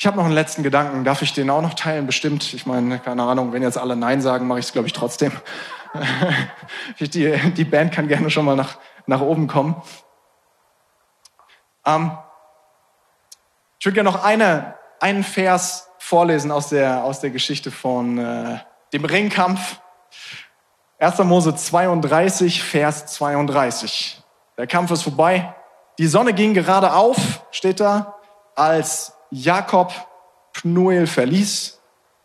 Ich 0.00 0.06
habe 0.06 0.16
noch 0.16 0.26
einen 0.26 0.34
letzten 0.34 0.62
Gedanken. 0.62 1.02
Darf 1.02 1.22
ich 1.22 1.32
den 1.32 1.50
auch 1.50 1.60
noch 1.60 1.74
teilen? 1.74 2.06
Bestimmt. 2.06 2.54
Ich 2.54 2.66
meine, 2.66 3.00
keine 3.00 3.24
Ahnung, 3.24 3.52
wenn 3.52 3.62
jetzt 3.62 3.76
alle 3.76 3.96
Nein 3.96 4.20
sagen, 4.20 4.46
mache 4.46 4.60
ich 4.60 4.66
es, 4.66 4.72
glaube 4.72 4.86
ich, 4.86 4.92
trotzdem. 4.92 5.32
die, 7.00 7.36
die 7.36 7.64
Band 7.64 7.92
kann 7.92 8.06
gerne 8.06 8.30
schon 8.30 8.44
mal 8.44 8.54
nach, 8.54 8.78
nach 9.06 9.20
oben 9.20 9.48
kommen. 9.48 9.82
Ähm, 11.84 12.12
ich 13.80 13.86
würde 13.86 13.94
gerne 13.94 14.10
noch 14.10 14.22
eine, 14.22 14.76
einen 15.00 15.24
Vers 15.24 15.90
vorlesen 15.98 16.52
aus 16.52 16.68
der, 16.68 17.02
aus 17.02 17.18
der 17.18 17.30
Geschichte 17.30 17.72
von 17.72 18.18
äh, 18.18 18.60
dem 18.92 19.04
Ringkampf. 19.04 19.80
1. 21.00 21.18
Mose 21.24 21.56
32, 21.56 22.62
Vers 22.62 23.06
32. 23.06 24.22
Der 24.56 24.68
Kampf 24.68 24.92
ist 24.92 25.02
vorbei. 25.02 25.56
Die 25.98 26.06
Sonne 26.06 26.34
ging 26.34 26.54
gerade 26.54 26.92
auf, 26.92 27.16
steht 27.50 27.80
da, 27.80 28.14
als 28.54 29.17
Jakob 29.30 29.92
Pnuel 30.52 31.06
verließ, 31.06 31.80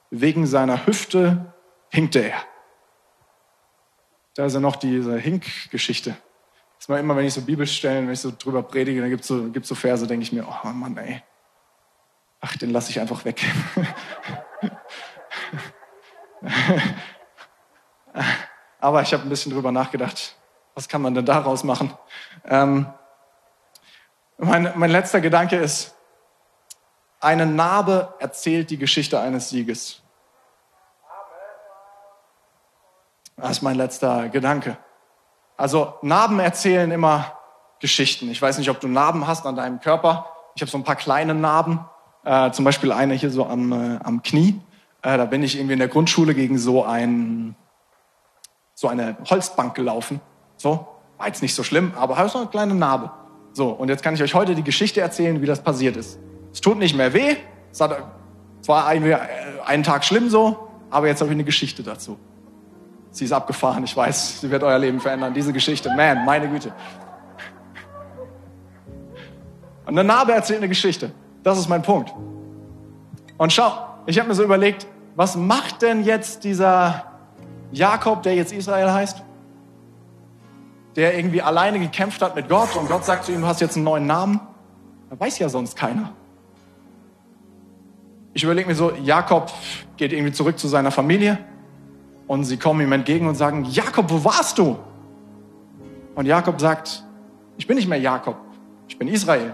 wegen 0.10 0.48
seiner 0.48 0.86
Hüfte 0.86 1.54
hinkte 1.90 2.20
er. 2.20 2.44
Da 4.36 4.46
ist 4.46 4.54
ja 4.54 4.60
noch 4.60 4.76
diese 4.76 5.18
Hink-Geschichte. 5.18 6.16
Das 6.80 6.90
war 6.90 7.00
immer, 7.00 7.16
wenn 7.16 7.26
ich 7.26 7.34
so 7.34 7.42
Bibelstellen, 7.42 8.08
wenn 8.08 8.14
ich 8.14 8.20
so 8.20 8.34
drüber 8.38 8.62
predige, 8.64 9.00
dann 9.00 9.10
gibt's 9.10 9.28
so, 9.28 9.50
gibt's 9.52 9.70
so 9.70 9.76
Verse, 9.76 10.06
denke 10.08 10.24
ich 10.24 10.34
mir, 10.34 10.46
oh 10.48 10.68
Mann, 10.70 10.98
ey. 10.98 11.22
Ach, 12.42 12.58
den 12.58 12.72
lasse 12.72 12.90
ich 12.90 13.00
einfach 13.00 13.24
weg. 13.24 13.42
Aber 18.80 19.02
ich 19.02 19.14
habe 19.14 19.24
ein 19.24 19.30
bisschen 19.30 19.54
drüber 19.54 19.72
nachgedacht. 19.72 20.36
Was 20.76 20.90
kann 20.90 21.02
man 21.02 21.14
denn 21.14 21.26
daraus 21.26 21.64
machen? 21.64 21.94
Ähm, 22.46 22.88
mein, 24.38 24.74
mein 24.76 24.92
letzter 24.92 25.22
Gedanke 25.22 25.56
ist, 25.56 25.96
eine 27.24 27.46
Narbe 27.46 28.14
erzählt 28.20 28.70
die 28.70 28.78
Geschichte 28.78 29.20
eines 29.20 29.50
Sieges. 29.50 30.02
Das 33.38 33.52
ist 33.52 33.62
mein 33.62 33.76
letzter 33.76 34.30
Gedanke. 34.30 34.78
Also 35.58 35.94
Narben 36.02 36.40
erzählen 36.40 36.92
immer 36.92 37.38
Geschichten. 37.80 38.30
Ich 38.30 38.42
weiß 38.42 38.58
nicht, 38.58 38.70
ob 38.70 38.80
du 38.80 38.88
Narben 38.88 39.28
hast 39.28 39.46
an 39.46 39.56
deinem 39.56 39.80
Körper. 39.80 40.28
Ich 40.56 40.62
habe 40.62 40.72
so 40.72 40.78
ein 40.78 40.84
paar 40.84 40.96
kleine 40.96 41.34
Narben, 41.34 41.80
äh, 42.24 42.52
zum 42.52 42.64
Beispiel 42.66 42.92
eine 42.92 43.14
hier 43.14 43.32
so 43.32 43.46
am, 43.46 43.72
äh, 43.72 44.00
am 44.04 44.24
Knie. 44.24 44.62
Äh, 45.02 45.18
da 45.18 45.26
bin 45.26 45.44
ich 45.44 45.58
irgendwie 45.58 45.74
in 45.74 45.80
der 45.80 45.88
Grundschule 45.88 46.34
gegen 46.34 46.58
so 46.58 46.84
ein 46.84 47.56
so 48.76 48.88
eine 48.88 49.18
Holzbank 49.30 49.76
gelaufen. 49.76 50.20
So, 50.58 50.88
war 51.18 51.28
jetzt 51.28 51.42
nicht 51.42 51.56
so 51.56 51.64
schlimm, 51.64 51.94
aber 51.96 52.18
habe 52.18 52.30
so 52.30 52.40
eine 52.40 52.48
kleine 52.48 52.76
Narbe. 52.76 53.12
So, 53.54 53.70
und 53.70 53.90
jetzt 53.90 54.04
kann 54.04 54.16
ich 54.16 54.24
euch 54.24 54.34
heute 54.34 54.56
die 54.56 54.64
Geschichte 54.64 55.02
erzählen, 55.02 55.42
wie 55.42 55.46
das 55.46 55.62
passiert 55.62 55.96
ist. 55.96 56.20
Es 56.54 56.62
tut 56.62 56.78
nicht 56.78 56.96
mehr 56.96 57.14
weh. 57.14 57.36
Es, 57.72 57.82
hat, 57.82 57.98
war 58.68 58.86
ein, 58.86 59.04
einen 59.66 59.84
Tag 59.84 60.06
schlimm 60.06 60.30
so, 60.30 60.70
aber 60.90 61.08
jetzt 61.08 61.20
habe 61.20 61.32
ich 61.32 61.36
eine 61.36 61.44
Geschichte 61.44 61.82
dazu. 61.84 62.18
Sie 63.12 63.26
ist 63.26 63.32
abgefahren, 63.32 63.84
ich 63.84 63.98
weiß, 63.98 64.42
sie 64.42 64.50
wird 64.50 64.64
euer 64.64 64.80
Leben 64.80 65.00
verändern. 65.00 65.34
Diese 65.34 65.52
Geschichte, 65.52 65.90
man, 65.96 66.24
meine 66.26 66.48
Güte. 66.48 66.72
Und 69.86 70.00
eine 70.00 70.04
Narbe 70.04 70.32
erzählt 70.32 70.60
eine 70.60 70.70
Geschichte. 70.70 71.12
Das 71.44 71.58
ist 71.58 71.68
mein 71.68 71.82
Punkt. 71.82 72.14
Und 73.38 73.52
schau, 73.52 73.72
ich 74.06 74.18
habe 74.20 74.30
mir 74.30 74.36
so 74.36 74.44
überlegt, 74.44 74.88
was 75.16 75.36
macht 75.36 75.82
denn 75.82 76.04
jetzt 76.04 76.44
dieser 76.44 77.06
Jakob, 77.72 78.24
der 78.24 78.36
jetzt 78.36 78.54
Israel 78.54 78.92
heißt? 78.92 79.22
Der 80.96 81.18
irgendwie 81.18 81.42
alleine 81.42 81.80
gekämpft 81.80 82.22
hat 82.22 82.36
mit 82.36 82.48
Gott 82.48 82.76
und 82.76 82.88
Gott 82.88 83.04
sagt 83.04 83.26
zu 83.26 83.32
ihm, 83.32 83.42
du 83.42 83.48
hast 83.48 83.62
jetzt 83.62 83.76
einen 83.76 83.86
neuen 83.86 84.06
Namen. 84.06 84.40
Da 85.10 85.20
weiß 85.20 85.40
ja 85.40 85.50
sonst 85.50 85.76
keiner 85.76 86.14
ich 88.34 88.44
überlege 88.44 88.68
mir 88.68 88.76
so, 88.76 88.92
Jakob 88.92 89.52
geht 89.98 90.12
irgendwie 90.12 90.32
zurück 90.32 90.58
zu 90.58 90.68
seiner 90.68 90.92
Familie 90.92 91.38
und 92.28 92.46
sie 92.46 92.58
kommen 92.58 92.82
ihm 92.82 92.92
entgegen 92.92 93.28
und 93.28 93.36
sagen, 93.36 93.66
Jakob, 93.66 94.10
wo 94.10 94.24
warst 94.26 94.58
du? 94.58 94.78
Und 96.16 96.26
Jakob 96.26 96.60
sagt, 96.60 97.04
ich 97.58 97.68
bin 97.68 97.76
nicht 97.76 97.88
mehr 97.88 98.00
Jakob, 98.00 98.38
ich 98.88 98.98
bin 98.98 99.08
Israel. 99.08 99.54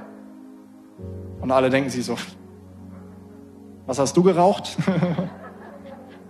Und 1.42 1.52
alle 1.52 1.70
denken 1.70 1.90
sich 1.90 2.06
so, 2.06 2.18
was 3.86 4.00
hast 4.00 4.16
du 4.16 4.24
geraucht? 4.24 4.78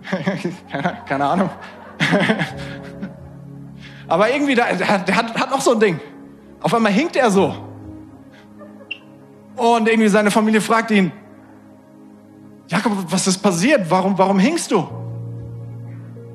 keine, 1.06 1.26
Ahnung. 1.26 1.50
Aber 4.08 4.30
irgendwie, 4.30 4.54
der, 4.54 4.74
der, 4.74 4.98
der 4.98 5.16
hat, 5.16 5.38
hat 5.38 5.50
noch 5.50 5.60
so 5.60 5.72
ein 5.72 5.80
Ding. 5.80 6.00
Auf 6.60 6.74
einmal 6.74 6.92
hinkt 6.92 7.16
er 7.16 7.30
so. 7.30 7.54
Und 9.56 9.88
irgendwie 9.88 10.08
seine 10.08 10.30
Familie 10.30 10.60
fragt 10.60 10.90
ihn, 10.90 11.12
Jakob, 12.70 12.92
was 13.10 13.26
ist 13.26 13.38
passiert? 13.38 13.90
Warum, 13.90 14.16
warum 14.16 14.38
hingst 14.38 14.70
du? 14.70 14.86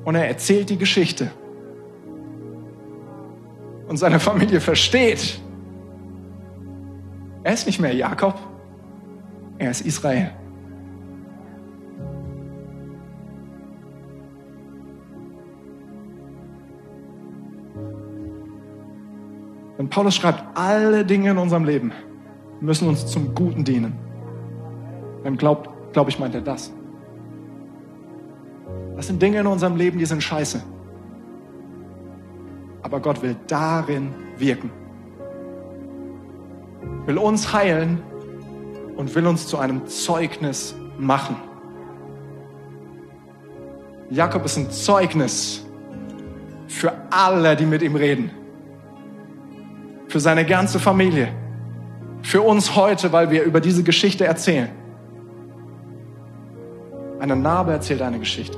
Und 0.04 0.14
er 0.14 0.28
erzählt 0.28 0.68
die 0.68 0.76
Geschichte. 0.76 1.30
Und 3.88 3.96
seine 3.96 4.20
Familie 4.20 4.60
versteht, 4.60 5.40
er 7.42 7.54
ist 7.54 7.66
nicht 7.66 7.80
mehr 7.80 7.94
Jakob, 7.94 8.38
er 9.58 9.70
ist 9.70 9.80
Israel. 9.80 10.30
Und 19.78 19.88
Paulus 19.90 20.16
schreibt, 20.16 20.44
alle 20.54 21.04
Dinge 21.04 21.30
in 21.30 21.38
unserem 21.38 21.64
Leben 21.64 21.92
müssen 22.60 22.88
uns 22.88 23.06
zum 23.06 23.34
Guten 23.34 23.64
dienen. 23.64 23.94
Dann 25.24 25.36
glaubt 25.36 25.75
glaube 25.96 26.10
ich, 26.10 26.18
meint 26.18 26.34
er 26.34 26.42
das. 26.42 26.70
Das 28.96 29.06
sind 29.06 29.22
Dinge 29.22 29.40
in 29.40 29.46
unserem 29.46 29.76
Leben, 29.76 29.98
die 29.98 30.04
sind 30.04 30.22
scheiße. 30.22 30.62
Aber 32.82 33.00
Gott 33.00 33.22
will 33.22 33.34
darin 33.46 34.12
wirken. 34.36 34.70
Will 37.06 37.16
uns 37.16 37.50
heilen 37.50 38.02
und 38.98 39.14
will 39.14 39.26
uns 39.26 39.46
zu 39.46 39.56
einem 39.56 39.86
Zeugnis 39.86 40.74
machen. 40.98 41.36
Jakob 44.10 44.44
ist 44.44 44.58
ein 44.58 44.70
Zeugnis 44.70 45.64
für 46.68 46.92
alle, 47.08 47.56
die 47.56 47.64
mit 47.64 47.80
ihm 47.80 47.96
reden. 47.96 48.30
Für 50.08 50.20
seine 50.20 50.44
ganze 50.44 50.78
Familie. 50.78 51.28
Für 52.20 52.42
uns 52.42 52.76
heute, 52.76 53.12
weil 53.12 53.30
wir 53.30 53.44
über 53.44 53.62
diese 53.62 53.82
Geschichte 53.82 54.26
erzählen. 54.26 54.68
Eine 57.26 57.34
Narbe 57.34 57.72
erzählt 57.72 58.02
eine 58.02 58.20
Geschichte. 58.20 58.56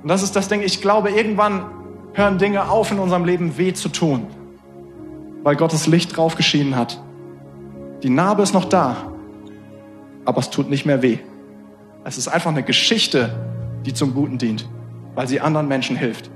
Und 0.00 0.08
das 0.08 0.22
ist 0.22 0.36
das 0.36 0.46
Ding, 0.46 0.62
ich 0.62 0.80
glaube, 0.80 1.10
irgendwann 1.10 1.66
hören 2.12 2.38
Dinge 2.38 2.70
auf 2.70 2.92
in 2.92 3.00
unserem 3.00 3.24
Leben 3.24 3.58
weh 3.58 3.72
zu 3.72 3.88
tun, 3.88 4.28
weil 5.42 5.56
Gottes 5.56 5.88
Licht 5.88 6.16
drauf 6.16 6.36
geschienen 6.36 6.76
hat. 6.76 7.02
Die 8.04 8.10
Narbe 8.10 8.44
ist 8.44 8.54
noch 8.54 8.66
da, 8.66 9.10
aber 10.24 10.38
es 10.38 10.50
tut 10.50 10.70
nicht 10.70 10.86
mehr 10.86 11.02
weh. 11.02 11.18
Es 12.04 12.16
ist 12.16 12.28
einfach 12.28 12.52
eine 12.52 12.62
Geschichte, 12.62 13.34
die 13.84 13.92
zum 13.92 14.14
Guten 14.14 14.38
dient, 14.38 14.68
weil 15.16 15.26
sie 15.26 15.40
anderen 15.40 15.66
Menschen 15.66 15.96
hilft. 15.96 16.30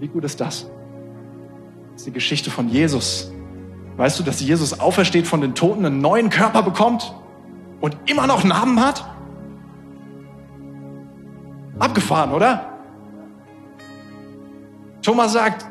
Wie 0.00 0.08
gut 0.08 0.24
ist 0.24 0.40
das? 0.40 0.62
Das 1.92 2.00
ist 2.00 2.06
die 2.06 2.12
Geschichte 2.12 2.50
von 2.50 2.70
Jesus. 2.70 3.30
Weißt 3.98 4.18
du, 4.18 4.22
dass 4.22 4.40
Jesus 4.40 4.80
aufersteht 4.80 5.26
von 5.26 5.42
den 5.42 5.54
Toten, 5.54 5.84
einen 5.84 6.00
neuen 6.00 6.30
Körper 6.30 6.62
bekommt 6.62 7.14
und 7.80 7.96
immer 8.06 8.26
noch 8.26 8.44
Narben 8.44 8.80
hat? 8.80 9.04
Abgefahren, 11.78 12.32
oder? 12.32 12.66
Thomas 15.02 15.32
sagt, 15.32 15.66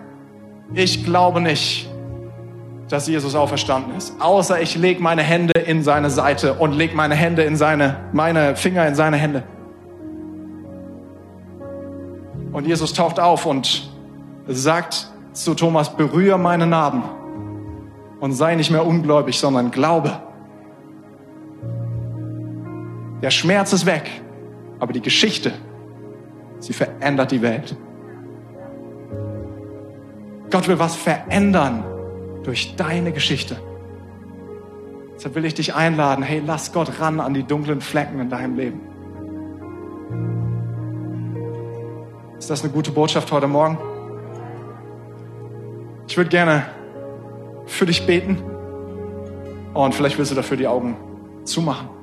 ich 0.73 1.03
glaube 1.03 1.41
nicht, 1.41 1.89
dass 2.89 3.07
Jesus 3.07 3.35
auferstanden 3.35 3.95
ist, 3.97 4.13
außer 4.21 4.61
ich 4.61 4.75
lege 4.75 5.01
meine 5.01 5.23
Hände 5.23 5.59
in 5.59 5.83
seine 5.83 6.09
Seite 6.09 6.53
und 6.53 6.73
lege 6.73 6.95
meine 6.95 7.15
Hände 7.15 7.43
in 7.43 7.55
seine, 7.55 7.97
meine 8.13 8.55
Finger 8.55 8.87
in 8.87 8.95
seine 8.95 9.17
Hände. 9.17 9.43
Und 12.51 12.67
Jesus 12.67 12.93
taucht 12.93 13.19
auf 13.19 13.45
und 13.45 13.89
sagt 14.47 15.09
zu 15.33 15.55
Thomas, 15.55 15.97
berühre 15.97 16.37
meine 16.37 16.67
Narben 16.67 17.03
und 18.19 18.31
sei 18.31 18.55
nicht 18.55 18.71
mehr 18.71 18.85
ungläubig, 18.85 19.37
sondern 19.37 19.71
glaube. 19.71 20.21
Der 23.25 23.31
Schmerz 23.31 23.73
ist 23.73 23.87
weg, 23.87 24.21
aber 24.79 24.93
die 24.93 25.01
Geschichte, 25.01 25.51
sie 26.59 26.73
verändert 26.73 27.31
die 27.31 27.41
Welt. 27.41 27.75
Gott 30.51 30.67
will 30.67 30.77
was 30.77 30.95
verändern 30.95 31.83
durch 32.43 32.75
deine 32.75 33.11
Geschichte. 33.11 33.57
Deshalb 35.15 35.33
will 35.33 35.43
ich 35.45 35.55
dich 35.55 35.73
einladen, 35.73 36.23
hey, 36.23 36.43
lass 36.45 36.71
Gott 36.71 36.99
ran 36.99 37.19
an 37.19 37.33
die 37.33 37.41
dunklen 37.41 37.81
Flecken 37.81 38.19
in 38.19 38.29
deinem 38.29 38.55
Leben. 38.57 38.81
Ist 42.37 42.51
das 42.51 42.63
eine 42.63 42.71
gute 42.71 42.91
Botschaft 42.91 43.31
heute 43.31 43.47
Morgen? 43.47 43.79
Ich 46.07 46.15
würde 46.15 46.29
gerne 46.29 46.67
für 47.65 47.87
dich 47.87 48.05
beten 48.05 48.37
und 49.73 49.95
vielleicht 49.95 50.19
willst 50.19 50.29
du 50.29 50.35
dafür 50.35 50.57
die 50.57 50.67
Augen 50.67 50.95
zumachen. 51.43 51.94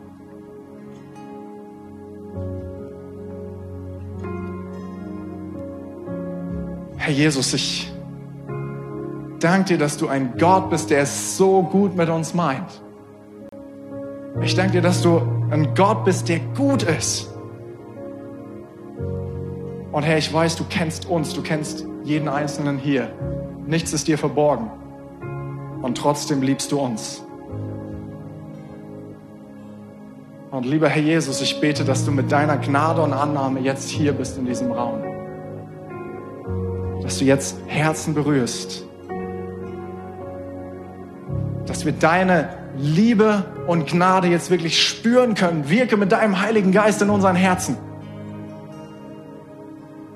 Herr 7.13 7.19
Jesus, 7.19 7.53
ich 7.53 7.93
danke 9.39 9.75
dir, 9.75 9.79
dass 9.79 9.99
du 9.99 10.09
ein 10.09 10.39
Gott 10.39 10.71
bist, 10.71 10.89
der 10.89 11.03
es 11.03 11.37
so 11.37 11.63
gut 11.63 11.95
mit 11.95 12.09
uns 12.09 12.33
meint. 12.33 12.81
Ich 14.41 14.55
danke 14.55 14.73
dir, 14.73 14.81
dass 14.81 15.03
du 15.03 15.21
ein 15.51 15.75
Gott 15.75 16.07
bist, 16.07 16.31
der 16.31 16.41
gut 16.57 16.85
ist. 16.85 17.29
Und 19.93 20.05
Herr, 20.05 20.17
ich 20.17 20.33
weiß, 20.33 20.57
du 20.57 20.65
kennst 20.71 21.05
uns, 21.05 21.35
du 21.35 21.43
kennst 21.43 21.85
jeden 22.03 22.31
Einzelnen 22.31 22.79
hier. 22.79 23.13
Nichts 23.67 23.93
ist 23.93 24.09
dir 24.09 24.17
verborgen. 24.17 24.71
Und 25.83 25.99
trotzdem 25.99 26.41
liebst 26.41 26.73
du 26.73 26.81
uns. 26.81 27.23
Und 30.51 30.65
lieber 30.65 30.89
Herr 30.89 31.03
Jesus, 31.03 31.43
ich 31.43 31.61
bete, 31.61 31.85
dass 31.85 32.07
du 32.07 32.11
mit 32.11 32.33
deiner 32.33 32.57
Gnade 32.57 33.03
und 33.03 33.13
Annahme 33.13 33.61
jetzt 33.61 33.91
hier 33.91 34.15
bist 34.15 34.39
in 34.39 34.47
diesem 34.47 34.73
Raum. 34.73 35.12
Dass 37.13 37.19
du 37.19 37.27
jetzt 37.27 37.57
Herzen 37.67 38.15
berührst 38.15 38.85
dass 41.67 41.85
wir 41.87 41.93
deine 41.93 42.51
Liebe 42.77 43.45
und 43.67 43.89
Gnade 43.89 44.29
jetzt 44.29 44.51
wirklich 44.51 44.87
spüren 44.87 45.35
können. 45.35 45.69
Wirke 45.69 45.97
mit 45.97 46.13
deinem 46.13 46.41
Heiligen 46.41 46.71
Geist 46.71 47.01
in 47.03 47.11
unseren 47.11 47.37
Herzen. 47.37 47.77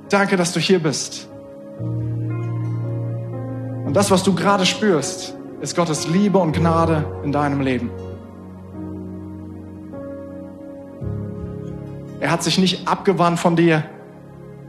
Danke, 0.08 0.36
dass 0.36 0.52
du 0.52 0.60
hier 0.60 0.78
bist. 0.78 1.28
Und 3.86 3.94
das, 3.94 4.10
was 4.10 4.22
du 4.22 4.34
gerade 4.34 4.66
spürst, 4.66 5.34
ist 5.60 5.74
Gottes 5.74 6.06
Liebe 6.08 6.38
und 6.38 6.52
Gnade 6.52 7.04
in 7.24 7.32
deinem 7.32 7.60
Leben. 7.60 7.90
Er 12.20 12.30
hat 12.30 12.42
sich 12.42 12.58
nicht 12.58 12.86
abgewandt 12.86 13.38
von 13.38 13.56
dir, 13.56 13.84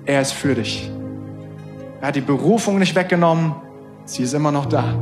er 0.05 0.21
ist 0.21 0.32
für 0.32 0.55
dich. 0.55 0.89
Er 2.02 2.10
hat 2.10 2.16
die 2.16 2.22
Berufung 2.22 2.78
nicht 2.80 2.95
weggenommen, 2.95 3.56
sie 4.06 4.24
ist 4.24 4.34
immer 4.34 4.52
noch 4.52 4.66
da. 4.68 4.95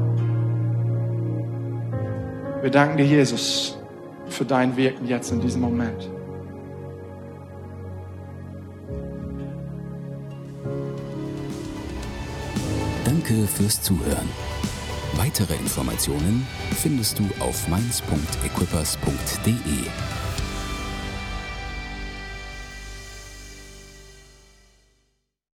Wir 2.62 2.72
danken 2.72 2.98
dir, 2.98 3.06
Jesus, 3.06 3.78
für 4.28 4.46
dein 4.46 4.78
Wirken 4.78 5.06
jetzt 5.06 5.32
in 5.32 5.40
diesem 5.40 5.62
Moment. 5.62 6.10
Danke 13.04 13.48
fürs 13.48 13.82
Zuhören. 13.82 14.30
Weitere 15.14 15.56
Informationen 15.56 16.46
findest 16.76 17.18
du 17.20 17.24
auf 17.40 17.68
mainz.equippers.de. 17.68 20.25